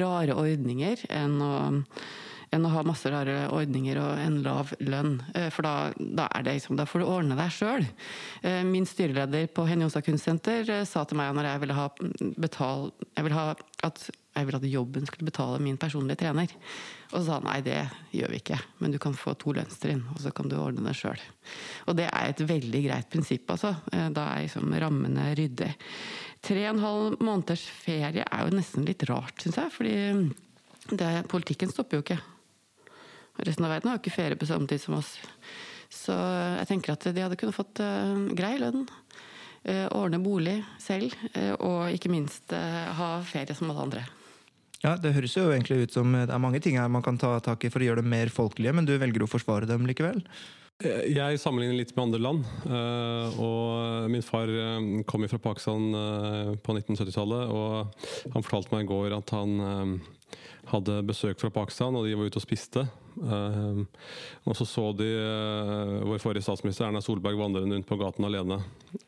rare 0.00 0.36
ordninger 0.40 1.04
enn 1.12 1.40
å 1.44 1.54
enn 2.52 2.66
å 2.66 2.72
ha 2.72 2.82
masse 2.86 3.10
rare 3.12 3.46
ordninger 3.54 4.00
og 4.00 4.20
en 4.22 4.40
lav 4.44 4.72
lønn. 4.82 5.16
Eh, 5.34 5.48
for 5.54 5.66
da, 5.66 5.92
da, 5.98 6.28
liksom, 6.46 6.78
da 6.80 6.88
får 6.88 7.02
du 7.02 7.06
ordne 7.08 7.38
deg 7.38 7.54
sjøl. 7.54 7.86
Eh, 8.42 8.62
min 8.68 8.88
styreleder 8.88 9.48
på 9.54 9.66
Henny 9.68 9.86
Jonstad 9.86 10.06
Kunstsenter 10.06 10.68
eh, 10.70 10.84
sa 10.88 11.06
til 11.08 11.20
meg 11.20 11.32
når 11.36 11.50
jeg 11.50 11.64
ville 11.64 11.78
ha 11.78 11.88
betal, 12.40 12.92
jeg 13.14 13.26
ville 13.26 13.40
ha 13.40 13.54
at 13.84 14.06
jeg 14.34 14.48
ville 14.48 14.58
at 14.58 14.66
jobben 14.66 15.04
skulle 15.06 15.28
betale 15.28 15.60
min 15.62 15.76
personlige 15.78 16.24
trener. 16.24 16.50
Og 17.12 17.20
så 17.20 17.22
sa 17.28 17.36
han 17.36 17.44
nei, 17.46 17.60
det 17.62 17.78
gjør 18.16 18.32
vi 18.32 18.40
ikke, 18.40 18.58
men 18.82 18.90
du 18.90 18.98
kan 18.98 19.14
få 19.14 19.36
to 19.38 19.52
lønnstrinn, 19.54 20.00
og 20.10 20.18
så 20.24 20.32
kan 20.34 20.50
du 20.50 20.56
ordne 20.58 20.82
det 20.88 20.96
sjøl. 20.98 21.20
Og 21.86 21.94
det 22.00 22.08
er 22.08 22.32
et 22.32 22.42
veldig 22.42 22.80
greit 22.88 23.06
prinsipp, 23.12 23.46
altså. 23.54 23.76
Da 23.86 24.24
er 24.32 24.42
liksom 24.48 24.74
rammene 24.82 25.28
ryddig. 25.38 25.70
Tre 26.44 26.64
og 26.66 26.72
en 26.72 26.82
halv 26.82 27.22
måneders 27.22 27.62
ferie 27.84 28.26
er 28.26 28.42
jo 28.42 28.58
nesten 28.58 28.88
litt 28.88 29.06
rart, 29.06 29.38
syns 29.38 29.60
jeg. 29.60 29.70
Fordi 29.76 29.94
det, 30.98 31.12
politikken 31.30 31.70
stopper 31.72 32.00
jo 32.00 32.04
ikke. 32.04 32.18
Resten 33.42 33.66
av 33.66 33.72
verden 33.74 33.90
har 33.90 33.98
jo 33.98 34.04
ikke 34.04 34.14
ferie 34.14 34.38
på 34.38 34.46
samme 34.46 34.68
tid 34.70 34.82
som 34.82 34.98
oss. 34.98 35.16
Så 35.90 36.14
jeg 36.14 36.68
tenker 36.70 36.94
at 36.94 37.06
de 37.10 37.22
hadde 37.22 37.38
kunnet 37.38 37.56
fått 37.56 37.82
uh, 37.82 38.14
grei 38.36 38.56
lønn. 38.62 38.86
Uh, 39.64 39.86
ordne 39.96 40.20
bolig 40.20 40.58
selv, 40.82 41.14
uh, 41.34 41.54
og 41.56 41.94
ikke 41.94 42.12
minst 42.12 42.52
ha 42.52 43.14
ferie 43.26 43.56
som 43.56 43.70
alle 43.72 43.86
andre. 43.88 44.02
Ja, 44.84 44.98
Det 45.00 45.14
høres 45.16 45.36
jo 45.38 45.48
egentlig 45.48 45.86
ut 45.86 45.94
som 45.96 46.12
det 46.12 46.28
er 46.28 46.42
mange 46.42 46.60
ting 46.60 46.76
her 46.76 46.90
man 46.92 47.02
kan 47.02 47.16
ta 47.16 47.38
tak 47.40 47.64
i 47.64 47.70
for 47.72 47.80
å 47.80 47.86
gjøre 47.86 48.02
det 48.02 48.10
mer 48.12 48.28
folkelige, 48.28 48.74
men 48.76 48.84
du 48.84 48.92
velger 49.00 49.24
å 49.24 49.30
forsvare 49.30 49.68
dem 49.70 49.88
likevel? 49.88 50.20
Jeg 50.84 51.38
sammenligner 51.38 51.78
litt 51.78 51.94
med 51.94 52.02
andre 52.02 52.18
land. 52.20 52.46
og 53.40 54.10
Min 54.10 54.24
far 54.26 54.50
kom 55.06 55.24
fra 55.30 55.38
Pakistan 55.38 55.86
på 56.60 56.74
1970-tallet, 56.74 57.54
og 57.54 58.34
han 58.34 58.44
fortalte 58.44 58.74
meg 58.74 58.84
i 58.84 58.90
går 58.90 59.14
at 59.16 59.32
han 59.32 59.54
hadde 60.74 60.98
besøk 61.06 61.40
fra 61.40 61.52
Pakistan, 61.54 61.94
og 61.94 62.04
de 62.04 62.18
var 62.18 62.28
ute 62.28 62.42
og 62.42 62.44
spiste. 62.44 62.84
Uh, 63.14 63.84
og 64.44 64.56
så 64.58 64.66
så 64.66 64.84
de 64.98 65.06
uh, 65.06 66.02
vår 66.08 66.20
forrige 66.22 66.44
statsminister 66.46 66.88
Erna 66.88 67.02
Solberg 67.04 67.38
vandrende 67.38 67.76
rundt 67.76 67.88
på 67.88 67.98
gaten 68.00 68.26
alene. 68.26 68.58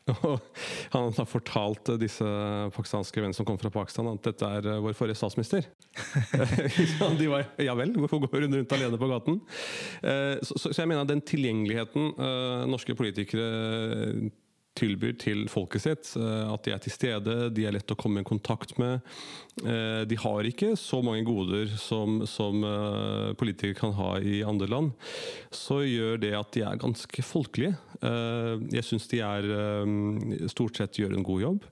Og 0.27 0.39
han 0.93 1.11
har 1.17 1.27
fortalt 1.27 1.91
disse 1.99 2.27
pakistanske 2.75 3.19
vennene 3.19 3.35
som 3.35 3.47
kom 3.47 3.59
fra 3.59 3.71
Pakistan 3.73 4.09
at 4.11 4.23
dette 4.29 4.51
er 4.59 4.69
uh, 4.71 4.79
vår 4.85 4.95
forrige 4.97 5.19
statsminister. 5.19 5.67
de 7.21 7.29
var 7.31 7.47
ja 7.63 7.75
vel, 7.77 7.95
hvorfor 7.99 8.23
går 8.25 8.47
hun 8.47 8.59
rundt 8.61 8.75
alene 8.77 8.99
på 9.01 9.11
gaten? 9.11 9.39
Så, 10.45 10.57
så, 10.59 10.73
jeg 10.77 10.89
mener 10.89 11.03
at 11.03 11.09
den 11.09 11.23
tilgjengeligheten 11.25 12.11
norske 12.69 12.93
politikere 12.97 14.29
tilbyr 14.77 15.17
til 15.21 15.45
folket 15.51 15.83
sitt. 15.83 16.13
Eh, 16.19 16.45
at 16.51 16.65
de 16.65 16.73
er 16.73 16.83
til 16.83 16.93
stede, 16.93 17.37
de 17.53 17.67
er 17.67 17.75
lett 17.75 17.93
å 17.93 17.99
komme 17.99 18.23
i 18.23 18.27
kontakt 18.27 18.77
med. 18.81 19.01
Eh, 19.65 20.03
de 20.05 20.17
har 20.21 20.45
ikke 20.45 20.75
så 20.77 21.01
mange 21.05 21.25
goder 21.27 21.71
som, 21.81 22.21
som 22.29 22.61
eh, 22.67 23.33
politikere 23.39 23.77
kan 23.79 23.95
ha 23.97 24.11
i 24.21 24.43
andre 24.45 24.69
land. 24.69 24.93
Så 25.53 25.81
gjør 25.85 26.21
det 26.21 26.33
at 26.37 26.53
de 26.55 26.65
er 26.67 26.81
ganske 26.81 27.25
folkelige. 27.25 27.75
Jeg 27.97 28.85
syns 28.85 29.07
de 29.09 29.19
er 29.25 29.45
stort 30.51 30.77
sett 30.77 30.99
gjør 30.99 31.15
en 31.15 31.23
god 31.25 31.41
jobb. 31.41 31.63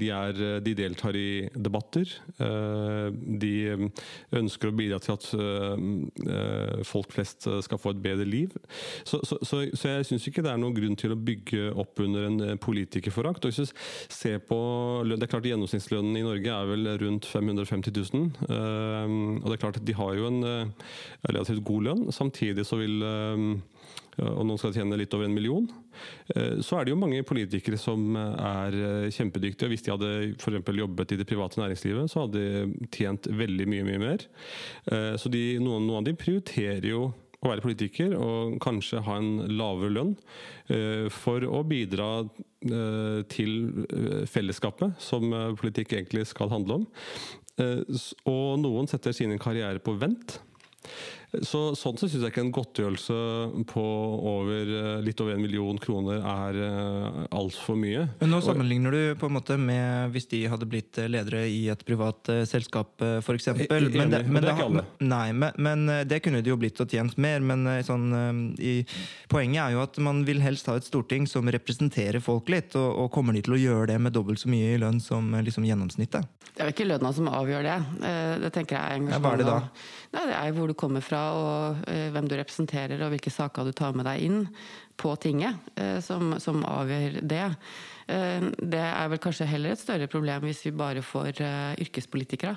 De, 0.00 0.08
er, 0.10 0.40
de 0.64 0.72
deltar 0.74 1.14
i 1.14 1.46
debatter. 1.54 2.10
De 2.34 3.52
ønsker 4.34 4.72
å 4.72 4.74
bidra 4.74 4.98
til 5.04 5.14
at 5.14 5.28
folk 6.88 7.14
flest 7.14 7.46
skal 7.62 7.78
få 7.78 7.94
et 7.94 8.02
bedre 8.02 8.26
liv. 8.26 8.56
Så, 9.06 9.20
så, 9.22 9.38
så, 9.46 9.62
jeg 9.62 10.08
syns 10.10 10.26
ikke 10.26 10.42
det 10.42 10.50
er 10.50 10.58
noen 10.58 10.74
grunn 10.74 10.98
til 10.98 11.14
å 11.14 11.20
bygge 11.28 11.70
opp 11.78 12.02
under 12.02 12.15
en 12.24 12.40
eh, 12.44 12.58
politikerforakt. 12.60 13.44
Og 13.44 13.52
hvis 13.52 13.70
du 13.70 13.84
ser 14.12 14.40
på 14.44 14.58
det 15.06 15.20
er 15.22 15.30
klart 15.30 15.46
Gjennomsnittslønnen 15.48 16.18
i 16.18 16.24
Norge 16.26 16.52
er 16.52 16.70
vel 16.70 16.90
rundt 17.02 17.28
550 17.28 17.94
000. 17.94 18.26
Uh, 18.48 19.40
og 19.40 19.46
det 19.46 19.56
er 19.56 19.62
klart 19.62 19.80
at 19.80 19.86
de 19.86 19.96
har 19.96 20.16
jo 20.18 20.28
en 20.30 20.42
uh, 20.44 20.90
relativt 21.28 21.64
god 21.66 21.88
lønn. 21.90 22.04
Samtidig 22.14 22.66
så 22.66 22.80
vil 22.80 23.02
og 24.16 24.46
noen 24.48 24.56
skal 24.56 24.72
tjene 24.72 24.96
litt 24.96 25.12
over 25.12 25.26
en 25.26 25.34
million, 25.36 25.66
så 26.64 26.78
er 26.78 26.86
det 26.86 26.94
jo 26.94 26.96
mange 26.96 27.18
politikere 27.28 27.76
som 27.76 28.16
er 28.16 28.72
kjempedyktige. 29.12 29.68
Hvis 29.68 29.84
de 29.84 29.92
hadde 29.92 30.12
for 30.40 30.56
jobbet 30.56 31.12
i 31.12 31.18
det 31.20 31.26
private 31.28 31.60
næringslivet, 31.60 32.08
så 32.08 32.22
hadde 32.24 32.40
de 32.40 32.88
tjent 32.96 33.28
veldig 33.28 33.66
mye 33.68 33.84
mye 33.84 34.00
mer. 34.00 34.24
Så 35.20 35.28
de, 35.28 35.42
noen, 35.60 35.84
noen 35.84 36.00
av 36.00 36.08
de 36.08 36.16
prioriterer 36.16 36.88
jo 36.88 37.10
å 37.46 37.52
være 37.54 37.64
politiker 37.64 38.14
og 38.18 38.58
kanskje 38.62 39.02
ha 39.06 39.16
en 39.20 39.30
lavere 39.56 39.92
lønn 39.94 40.12
eh, 40.72 41.06
for 41.12 41.44
å 41.46 41.62
bidra 41.68 42.10
eh, 42.22 43.20
til 43.32 43.86
eh, 43.86 44.24
fellesskapet, 44.30 44.98
som 45.02 45.30
politikk 45.60 45.96
egentlig 45.96 46.26
skal 46.32 46.52
handle 46.52 46.82
om. 46.82 46.88
Og 48.28 48.58
noen 48.60 48.88
setter 48.90 49.14
sin 49.16 49.32
karriere 49.40 49.80
på 49.80 49.94
vent. 49.96 50.34
Så, 51.34 51.60
sånn 51.74 51.96
så 51.98 52.06
syns 52.06 52.22
jeg 52.22 52.30
ikke 52.30 52.42
en 52.44 52.52
godtgjørelse 52.54 53.16
på 53.68 53.84
over, 54.30 54.68
eh, 54.70 54.98
litt 55.04 55.20
over 55.20 55.34
en 55.34 55.42
million 55.42 55.78
kroner 55.82 56.22
er 56.22 56.58
uh, 56.62 57.18
altfor 57.34 57.76
mye. 57.78 58.04
Men 58.20 58.30
nå 58.30 58.38
sammenligner 58.44 58.94
du 58.94 59.00
på 59.18 59.26
en 59.28 59.34
måte 59.34 59.56
med 59.60 60.14
hvis 60.14 60.28
de 60.30 60.44
hadde 60.48 60.68
blitt 60.70 61.00
eh, 61.02 61.10
ledere 61.10 61.42
i 61.50 61.66
et 61.72 61.82
privat 61.86 62.30
uh, 62.30 62.44
selskap, 62.48 62.94
uh, 63.02 63.18
f.eks. 63.18 63.50
Men, 63.58 63.88
men, 63.90 64.14
det, 64.14 64.22
men 64.30 64.44
det 64.44 64.52
er 64.52 64.54
ikke 64.54 64.68
alle. 64.70 64.86
Nei, 65.02 65.26
men, 65.34 65.58
men, 65.58 65.84
det 66.06 66.22
kunne 66.24 66.44
de 66.46 66.52
jo 66.52 66.58
blitt 66.60 66.80
og 66.82 66.94
tjent 66.94 67.18
mer. 67.20 67.42
Men 67.46 67.66
sånn, 67.84 68.54
i, 68.62 68.78
poenget 69.32 69.64
er 69.64 69.76
jo 69.76 69.82
at 69.82 69.98
man 70.02 70.22
vil 70.28 70.40
helst 70.44 70.70
ha 70.70 70.78
et 70.78 70.86
storting 70.86 71.26
som 71.30 71.50
representerer 71.50 72.22
folk 72.22 72.48
litt, 72.52 72.78
og, 72.78 72.88
og 73.02 73.12
kommer 73.14 73.36
de 73.36 73.42
til 73.46 73.58
å 73.58 73.60
gjøre 73.60 73.90
det 73.92 73.98
med 74.06 74.14
dobbelt 74.14 74.40
så 74.40 74.50
mye 74.52 74.76
i 74.76 74.80
lønn 74.80 75.02
som 75.02 75.34
liksom, 75.42 75.66
gjennomsnittet? 75.66 76.30
Det 76.56 76.62
er 76.62 76.70
jo 76.70 76.76
ikke 76.78 76.88
lønna 76.88 77.12
som 77.12 77.28
avgjør 77.28 77.66
det. 77.66 77.76
Det 78.46 78.50
tenker 78.54 78.78
jeg 78.78 79.02
er 79.02 79.16
ja, 79.16 79.20
Hva 79.20 79.34
er 79.34 79.42
det 79.42 79.48
da? 79.50 79.58
Nei, 80.14 80.22
det 80.30 80.36
er 80.38 80.54
hvor 80.56 80.70
du 80.70 80.76
kommer 80.78 81.04
fra 81.04 81.15
og 81.36 81.84
uh, 81.86 82.08
hvem 82.14 82.28
du 82.28 82.36
representerer 82.38 83.00
og 83.02 83.12
hvilke 83.14 83.32
saker 83.32 83.66
du 83.66 83.74
tar 83.76 83.96
med 83.96 84.06
deg 84.08 84.24
inn 84.26 84.44
på 84.96 85.12
tinget, 85.20 85.58
uh, 85.80 85.98
som, 86.04 86.36
som, 86.42 86.62
avgjør 86.66 87.18
det. 87.26 87.42
Uh, 88.06 88.48
det 88.60 88.82
er 88.84 89.10
vel 89.12 89.20
kanskje 89.22 89.48
heller 89.50 89.74
et 89.74 89.82
større 89.82 90.08
problem 90.10 90.46
hvis 90.46 90.62
vi 90.68 90.74
bare 90.76 91.02
får 91.04 91.42
yrkespolitikere 91.82 92.54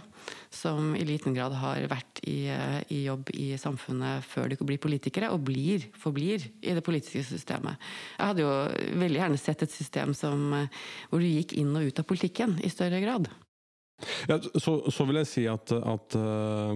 som 0.53 0.93
i 0.97 1.03
liten 1.07 1.33
grad 1.33 1.55
har 1.57 1.87
vært 1.89 2.21
i, 2.27 2.45
i, 2.91 3.01
jobb 3.07 3.33
i 3.33 3.51
samfunnet 3.59 4.25
før 4.27 4.51
de 4.51 4.59
blir 4.61 4.81
politikere, 4.81 5.31
og 5.33 5.43
blir, 5.49 5.89
forblir 5.97 6.45
i 6.61 6.75
det 6.77 6.85
politiske 6.85 7.23
systemet. 7.25 7.81
Jeg 8.17 8.31
hadde 8.31 8.45
jo 8.45 8.55
veldig 9.01 9.23
gjerne 9.23 9.41
sett 9.41 9.65
et 9.65 9.73
system 9.73 10.13
som, 10.17 10.49
hvor 11.09 11.21
du 11.23 11.29
gikk 11.29 11.57
inn 11.57 11.73
og 11.75 11.89
ut 11.89 12.01
av 12.01 12.09
politikken 12.09 12.59
i 12.61 12.73
større 12.73 13.01
grad. 13.01 13.29
Ja, 14.29 14.37
så, 14.39 14.75
så, 14.91 15.05
vil 15.09 15.19
jeg 15.21 15.29
si 15.29 15.45
at, 15.49 15.73
at 15.73 16.17
uh, 16.19 16.73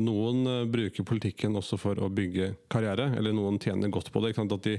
noen 0.00 0.68
bruker 0.72 1.06
politikken 1.06 1.56
også 1.60 1.78
for 1.80 2.00
å 2.02 2.10
bygge 2.12 2.52
karriere, 2.72 3.10
eller 3.18 3.36
noen 3.36 3.60
tjener 3.62 3.92
godt 3.92 4.12
på 4.14 4.24
det. 4.24 4.34
At 4.40 4.54
de, 4.66 4.76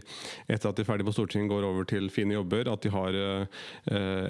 etter 0.47 0.70
at 0.70 0.78
de 0.78 0.86
er 0.86 0.89
ferdig 0.89 1.07
på 1.07 1.16
Stortinget, 1.16 1.49
går 1.51 1.68
over 1.68 1.88
til 1.89 2.11
fine 2.13 2.38
jobber. 2.38 2.70
At 2.72 2.86
de 2.86 2.93
har 2.93 3.18
uh, 3.18 3.66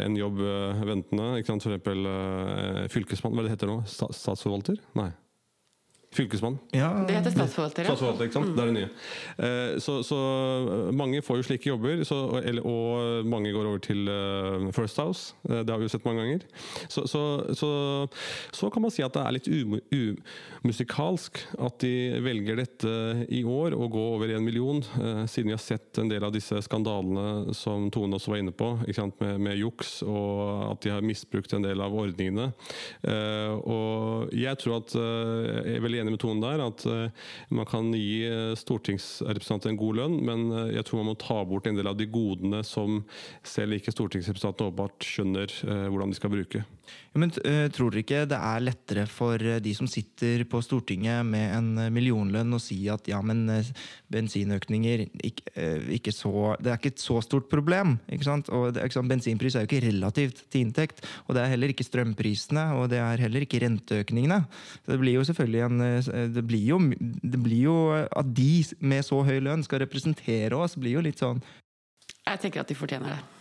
en 0.06 0.18
jobb 0.20 0.42
ventende. 0.86 1.30
F.eks. 1.42 1.70
Uh, 1.76 2.86
fylkesmann, 2.92 3.36
hva 3.36 3.46
det 3.46 3.56
heter 3.56 3.72
nå? 3.72 3.82
Statsforvalter? 3.90 4.82
Nei. 4.98 5.12
Fylkesmann. 6.16 6.58
Ja. 6.72 6.90
Det 7.08 7.18
heter 7.18 7.34
statsforvalter. 7.34 7.88
Statsforvalter, 7.90 8.30
ikke 8.30 8.38
sant? 8.38 8.52
Mm. 8.52 8.56
Det 8.56 8.64
er 8.64 8.70
det 8.70 8.76
nye. 8.76 8.90
Eh, 9.46 9.80
så, 9.84 9.98
så, 10.08 10.20
eh, 10.88 10.92
mange 10.96 11.22
får 11.26 11.42
jo 11.42 11.48
slike 11.50 11.70
jobber, 11.72 12.04
så, 12.08 12.20
og 12.64 13.28
mange 13.28 13.52
går 13.56 13.68
over 13.68 13.82
til 13.84 14.08
uh, 14.08 14.70
First 14.76 15.00
House. 15.02 15.36
Det 15.44 15.70
har 15.70 15.82
vi 15.82 15.90
jo 15.90 15.92
sett 15.92 16.06
mange 16.08 16.24
ganger. 16.24 16.46
Så, 16.88 17.06
så, 17.12 18.70
kan 18.72 18.84
man 18.84 18.94
si 18.94 19.04
at 19.06 19.16
det 19.16 19.24
er 19.24 19.36
litt 19.36 19.50
umusikalsk 20.64 21.42
at 21.64 21.80
de 21.84 21.94
velger 22.24 22.60
dette 22.60 22.94
i 23.34 23.44
år, 23.44 23.76
å 23.76 23.90
gå 23.92 24.06
over 24.16 24.32
en 24.36 24.46
million, 24.46 24.82
siden 25.30 25.52
vi 25.52 25.56
har 25.56 25.64
sett 25.64 26.00
en 26.02 26.10
del 26.12 26.24
av 26.26 26.34
disse 26.36 26.60
skandalene 26.66 27.54
som 27.56 27.90
Tone 27.94 28.18
også 28.18 28.34
var 28.34 28.42
inne 28.44 28.56
på, 28.56 28.72
med, 29.22 29.36
med 29.48 29.60
juks, 29.60 29.98
og 30.08 30.72
at 30.72 30.84
de 30.86 30.94
har 30.96 31.06
misbrukt 31.06 31.54
en 31.56 31.66
del 31.66 31.84
av 31.84 31.96
ordningene. 31.96 32.50
Og 33.06 34.34
jeg 34.36 34.62
tror 34.62 34.80
at 34.82 34.96
jeg 34.96 35.78
er 35.78 35.86
veldig 35.86 36.05
enig 36.06 36.16
med 36.16 36.22
Tone 36.22 36.44
der, 36.44 36.64
at 36.66 36.86
uh, 36.88 37.32
man 37.56 37.68
kan 37.70 37.92
gi 37.96 38.24
eh, 38.30 38.54
stortingsrepresentanter 38.60 39.72
en 39.72 39.80
god 39.80 40.00
lønn, 40.00 40.18
men 40.28 40.46
uh, 40.54 40.70
jeg 40.74 40.86
tror 40.86 41.02
man 41.02 41.12
må 41.12 41.18
ta 41.22 41.40
bort 41.48 41.68
en 41.70 41.78
del 41.78 41.90
av 41.90 41.98
de 42.00 42.08
godene 42.10 42.62
som 42.66 43.02
selv 43.46 43.80
ikke 43.80 43.94
stortingsrepresentantene 43.96 44.72
åpenbart 44.72 45.06
skjønner 45.06 45.54
hvordan 45.66 46.12
de 46.12 46.18
skal 46.18 46.34
bruke. 46.34 46.64
Ja, 47.14 47.22
men 47.22 47.34
Tror 47.36 47.94
dere 47.94 48.04
ikke 48.04 48.24
det 48.30 48.38
er 48.38 48.64
lettere 48.64 49.06
for 49.10 49.40
de 49.40 49.74
som 49.78 49.88
sitter 49.90 50.44
på 50.50 50.62
Stortinget 50.64 51.26
med 51.28 51.54
en 51.56 51.94
millionlønn, 51.94 52.56
å 52.56 52.62
si 52.62 52.78
at 52.92 53.08
ja, 53.10 53.22
men 53.26 53.46
bensinøkninger 54.12 55.06
ikke, 55.24 55.66
ikke 55.96 56.14
så, 56.16 56.56
Det 56.60 56.72
er 56.72 56.80
ikke 56.80 56.94
et 56.94 57.04
så 57.04 57.22
stort 57.24 57.50
problem. 57.52 57.98
ikke 58.12 58.28
sant? 58.28 58.52
Og 58.54 58.74
det, 58.76 58.84
ikke 58.84 59.00
sant? 59.00 59.12
Bensinpris 59.12 59.56
er 59.56 59.66
jo 59.66 59.72
ikke 59.72 59.86
relativt 59.88 60.44
til 60.52 60.66
inntekt. 60.66 61.04
Og 61.26 61.36
det 61.38 61.44
er 61.44 61.54
heller 61.54 61.72
ikke 61.72 61.88
strømprisene, 61.88 62.68
og 62.80 62.90
det 62.94 63.00
er 63.04 63.24
heller 63.26 63.46
ikke 63.46 63.64
renteøkningene. 63.64 64.42
Så 64.84 64.94
det 64.94 65.02
blir 65.02 65.18
jo 65.20 65.28
selvfølgelig 65.28 65.66
en 65.70 65.86
Eh, 66.16 66.30
det 66.30 66.44
blir, 66.48 66.66
jo, 66.66 66.80
det 67.24 67.40
blir 67.44 67.62
jo 67.68 67.78
At 68.12 68.34
de 68.36 68.64
med 68.80 69.06
så 69.06 69.22
høy 69.26 69.40
lønn 69.44 69.64
skal 69.66 69.84
representere 69.84 70.58
oss, 70.58 70.78
blir 70.80 70.98
jo 70.98 71.06
litt 71.06 71.22
sånn 71.22 71.42
Jeg 72.26 72.42
tenker 72.42 72.64
at 72.64 72.70
de 72.72 72.78
fortjener 72.78 73.16
det. 73.16 73.35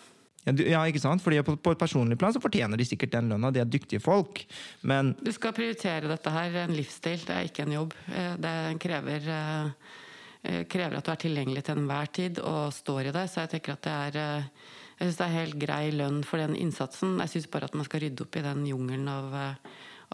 Ja, 0.44 0.82
ikke 0.84 1.00
sant? 1.00 1.22
Fordi 1.24 1.40
på, 1.44 1.56
på 1.56 1.72
et 1.72 1.80
personlig 1.80 2.18
plan 2.20 2.34
så 2.34 2.42
fortjener 2.42 2.76
de 2.76 2.86
sikkert 2.86 3.14
den 3.14 3.30
lønna. 3.32 3.50
De 3.54 3.62
er 3.62 3.70
dyktige 3.70 4.02
folk. 4.04 4.42
Men 4.84 5.14
Du 5.24 5.32
skal 5.32 5.54
prioritere 5.56 6.10
dette 6.10 6.32
her. 6.34 6.58
En 6.64 6.74
livsstil, 6.76 7.22
det 7.24 7.36
er 7.36 7.48
ikke 7.48 7.64
en 7.64 7.76
jobb. 7.78 7.94
Eh, 8.12 8.34
Det 8.44 8.54
krever, 8.84 9.28
eh, 9.38 9.94
eh, 10.44 10.62
krever 10.68 10.98
at 10.98 11.08
du 11.08 11.12
er 11.14 11.22
tilgjengelig 11.24 11.64
til 11.64 11.80
enhver 11.80 12.12
tid 12.12 12.42
og 12.44 12.74
står 12.76 13.08
i 13.08 13.14
det. 13.16 13.24
Så 13.32 13.44
jeg 13.44 13.54
tenker 13.56 13.78
at 13.78 13.88
det 13.88 13.94
er 14.18 14.44
jeg 14.94 15.08
synes 15.08 15.16
det 15.18 15.24
er 15.24 15.40
helt 15.40 15.56
grei 15.58 15.86
lønn 15.90 16.20
for 16.22 16.38
den 16.38 16.54
innsatsen. 16.54 17.16
Jeg 17.18 17.32
syns 17.32 17.48
bare 17.50 17.66
at 17.66 17.74
man 17.74 17.84
skal 17.84 18.04
rydde 18.04 18.22
opp 18.22 18.36
i 18.38 18.44
den 18.44 18.60
jungelen 18.68 19.08
av, 19.10 19.32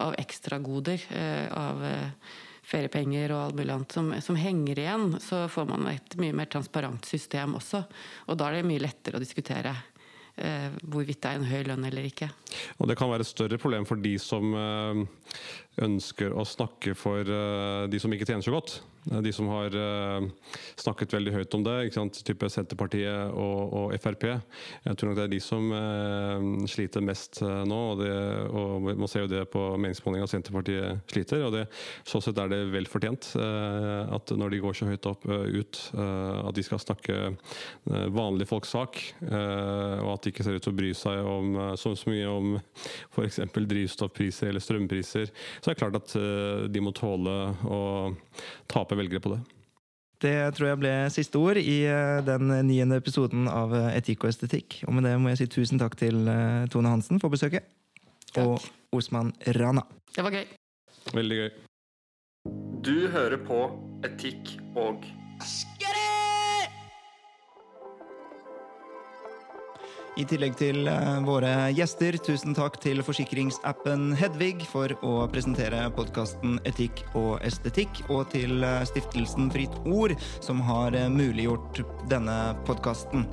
av 0.01 0.15
ekstragoder. 0.17 1.03
Av 1.53 1.83
feriepenger 2.65 3.33
og 3.33 3.43
alt 3.43 3.59
mulig 3.59 3.73
annet 3.75 3.93
som, 3.93 4.09
som 4.25 4.39
henger 4.39 4.81
igjen. 4.81 5.19
Så 5.21 5.43
får 5.53 5.69
man 5.69 5.85
et 5.91 6.17
mye 6.17 6.33
mer 6.33 6.49
transparent 6.49 7.05
system 7.05 7.55
også. 7.59 7.83
Og 8.25 8.39
da 8.39 8.49
er 8.49 8.59
det 8.59 8.69
mye 8.71 8.81
lettere 8.81 9.19
å 9.19 9.23
diskutere 9.23 9.75
hvorvidt 10.81 11.21
det 11.23 11.29
er 11.29 11.39
en 11.39 11.49
høy 11.49 11.61
lønn 11.67 11.85
eller 11.87 12.07
ikke. 12.07 12.29
Og 12.79 12.89
det 12.89 12.97
kan 12.99 13.11
være 13.11 13.25
et 13.25 13.31
større 13.31 13.59
problem 13.61 13.85
for 13.89 14.01
de 14.01 14.15
som 14.21 14.55
eh, 14.57 15.03
ønsker 15.85 16.33
å 16.33 16.45
snakke 16.47 16.95
for 16.97 17.21
eh, 17.25 17.83
de 17.91 18.01
som 18.01 18.13
ikke 18.13 18.27
tjener 18.29 18.45
så 18.45 18.55
godt. 18.55 18.79
De 19.03 19.31
som 19.33 19.47
har 19.49 19.73
eh, 19.73 20.25
snakket 20.77 21.13
veldig 21.15 21.33
høyt 21.33 21.55
om 21.57 21.63
det, 21.65 21.77
type 22.21 22.49
Senterpartiet 22.53 23.31
og, 23.33 23.73
og 23.73 23.95
Frp. 24.01 24.27
Jeg 24.85 24.97
tror 24.97 25.09
nok 25.09 25.17
det 25.17 25.23
er 25.25 25.31
de 25.31 25.39
som 25.41 25.71
eh, 25.73 26.45
sliter 26.69 27.01
mest 27.05 27.41
eh, 27.41 27.63
nå. 27.65 27.79
Og, 27.91 28.03
det, 28.03 28.11
og 28.53 28.85
Man 29.01 29.09
ser 29.09 29.25
jo 29.25 29.31
det 29.31 29.41
på 29.53 29.63
meningsmålinga 29.81 30.27
at 30.27 30.33
Senterpartiet 30.35 31.01
sliter. 31.11 31.45
og 31.47 31.55
det, 31.55 31.63
Sånn 32.07 32.21
sett 32.23 32.37
er 32.41 32.51
det 32.51 32.61
vel 32.73 32.85
fortjent 32.89 33.31
eh, 33.41 34.13
at 34.13 34.35
når 34.37 34.53
de 34.53 34.61
går 34.67 34.77
så 34.77 34.89
høyt 34.91 35.09
opp, 35.09 35.25
eh, 35.25 35.47
ut, 35.61 35.81
eh, 35.97 36.37
at 36.51 36.57
de 36.57 36.65
skal 36.67 36.83
snakke 36.83 37.17
eh, 37.31 38.07
vanlige 38.13 38.51
folks 38.53 38.75
sak. 38.77 39.01
eh, 39.25 39.97
og 40.01 40.13
at 40.13 40.27
de 40.27 40.35
ikke 40.35 40.45
ser 40.45 40.59
ut 40.59 40.65
til 40.67 40.75
å 40.75 40.77
bry 40.77 40.93
seg 40.97 41.25
om, 41.25 41.51
eh, 41.57 41.73
så, 41.81 41.95
så 41.97 42.13
mye 42.13 42.29
om 42.29 42.53
f.eks. 43.15 43.41
drivstoffpriser 43.57 44.51
eller 44.53 44.63
strømpriser. 44.63 45.33
Så 45.57 45.71
er 45.71 45.73
det 45.73 45.81
klart 45.81 45.99
at 46.03 46.15
eh, 46.21 46.67
de 46.71 46.85
må 46.85 46.93
tåle 46.95 47.35
å 47.65 47.81
tape 48.71 48.90
velgere 48.99 49.23
på 49.23 49.33
det. 49.33 49.39
det 50.25 50.35
tror 50.57 50.69
jeg 50.69 50.79
ble 50.81 50.93
siste 51.13 51.39
ord 51.39 51.59
i 51.61 51.77
eh, 51.89 52.19
den 52.27 52.51
niende 52.67 52.99
episoden 53.01 53.49
av 53.51 53.73
eh, 53.77 53.97
Etikk 53.97 54.25
og 54.25 54.33
estetikk. 54.33 54.81
Og 54.87 54.95
med 54.97 55.07
det 55.07 55.15
må 55.19 55.31
jeg 55.31 55.43
si 55.43 55.49
tusen 55.51 55.81
takk 55.81 55.97
til 55.99 56.27
eh, 56.27 56.67
Tone 56.73 56.93
Hansen 56.93 57.21
for 57.21 57.33
besøket. 57.33 57.67
Og 58.39 58.61
Osman 58.95 59.33
Rana. 59.57 59.83
Det 60.15 60.23
var 60.23 60.35
gøy. 60.35 60.45
Veldig 61.15 61.39
gøy. 61.41 61.49
Du 62.81 62.95
hører 63.13 63.37
på 63.45 63.59
Etikk 64.07 64.55
og 64.79 65.03
I 70.19 70.25
tillegg 70.27 70.57
til 70.59 70.89
eh, 70.91 71.19
våre 71.23 71.69
gjester, 71.71 72.17
tusen 72.19 72.55
takk 72.57 72.75
til 72.83 72.99
forsikringsappen 73.05 74.09
Hedvig 74.19 74.65
for 74.67 74.91
å 75.07 75.13
presentere 75.31 75.85
podkasten 75.95 76.57
Etikk 76.67 77.05
og 77.15 77.37
estetikk, 77.47 78.03
og 78.11 78.25
til 78.33 78.59
eh, 78.67 78.81
stiftelsen 78.89 79.47
Fritt 79.55 79.77
Ord, 79.87 80.17
som 80.43 80.59
har 80.67 80.97
eh, 80.99 81.07
muliggjort 81.07 81.79
denne 82.11 82.37
podkasten. 82.67 83.23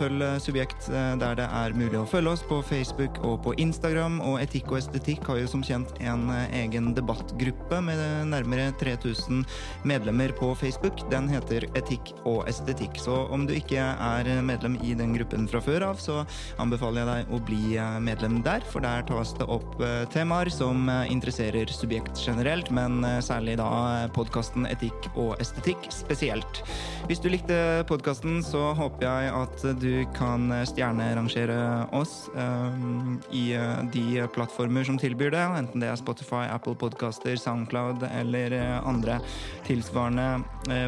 Følg 0.00 0.22
eh, 0.24 0.38
Subjekt 0.40 0.88
eh, 0.88 1.12
der 1.20 1.36
det 1.36 1.46
er 1.46 1.74
mulig 1.76 1.98
å 2.00 2.06
følge 2.08 2.32
oss 2.32 2.42
på 2.46 2.60
Facebook 2.64 3.18
og 3.26 3.42
på 3.44 3.52
Instagram. 3.60 4.18
Og 4.24 4.38
Etikk 4.40 4.70
og 4.72 4.78
estetikk 4.78 5.26
har 5.28 5.40
jo 5.42 5.50
som 5.50 5.64
kjent 5.66 5.92
en 6.00 6.30
eh, 6.32 6.54
egen 6.62 6.94
debattgruppe 6.96 7.82
med 7.84 8.00
nærmere 8.30 8.70
3000 8.80 9.42
medlemmer 9.88 10.32
på 10.38 10.54
Facebook. 10.56 11.02
Den 11.12 11.28
heter 11.28 11.66
Etikk 11.76 12.14
og 12.24 12.48
estetikk. 12.48 12.96
Så 13.02 13.18
om 13.28 13.44
du 13.48 13.52
ikke 13.56 13.82
er 13.92 14.30
medlem 14.46 14.78
i 14.80 14.94
den 14.96 15.12
gruppen 15.18 15.44
fra 15.50 15.60
før 15.64 15.90
av, 15.90 16.00
så 16.00 16.22
anbefaler 16.62 17.02
jeg 17.02 17.10
deg 17.10 17.34
å 17.36 17.42
bli 17.50 17.62
medlem 18.00 18.40
der, 18.46 18.64
for 18.72 18.84
der 18.84 19.04
tas 19.08 19.34
det 19.36 19.48
opp 19.52 19.76
temaer 20.12 20.48
som 20.52 20.88
interesserer 21.10 21.70
subjekt 21.74 22.20
generelt, 22.22 22.70
men 22.74 23.04
særlig 23.24 23.58
da 23.60 24.08
podkasten 24.16 24.68
Etikk 24.70 25.10
og 25.14 25.34
estetikk 25.42 25.88
spesielt. 25.92 26.62
Hvis 27.10 27.22
du 27.22 27.30
likte 27.32 27.60
podkasten, 27.90 28.40
så 28.46 28.70
håper 28.78 29.06
jeg 29.06 29.34
at 29.40 29.66
du 29.80 29.89
kan 30.16 30.50
stjernerangere 30.68 31.86
oss 31.96 32.30
um, 32.34 33.16
i 33.34 33.56
uh, 33.56 33.80
de 33.92 34.24
plattformer 34.34 34.84
som 34.86 34.98
tilbyr 35.00 35.32
det, 35.34 35.44
enten 35.60 35.82
det 35.82 35.90
er 35.90 35.98
Spotify, 36.00 36.44
Apple 36.50 36.74
Podcaster, 36.78 37.36
Soundcloud 37.40 38.04
eller 38.10 38.56
andre 38.80 39.18
tilsvarende 39.66 40.42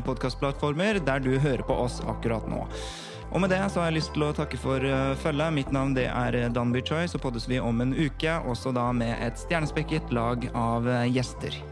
podkastplattformer 0.07 1.01
der 1.07 1.23
du 1.23 1.35
hører 1.39 1.65
på 1.67 1.77
oss 1.85 2.01
akkurat 2.09 2.47
nå. 2.51 2.65
Og 3.33 3.41
med 3.41 3.53
det 3.55 3.63
så 3.73 3.81
har 3.81 3.91
jeg 3.91 4.01
lyst 4.01 4.13
til 4.15 4.27
å 4.27 4.33
takke 4.37 4.61
for 4.61 4.85
følget. 5.23 5.57
Mitt 5.57 5.73
navn 5.73 5.97
det 5.97 6.09
er 6.11 6.37
Danby 6.53 6.85
Choi, 6.85 7.07
så 7.09 7.21
poddes 7.23 7.49
vi 7.49 7.61
om 7.63 7.81
en 7.81 7.97
uke, 7.97 8.39
også 8.45 8.75
da 8.77 8.91
med 8.97 9.17
et 9.25 9.41
stjernespekket 9.41 10.13
lag 10.13 10.51
av 10.53 10.91
gjester. 11.09 11.72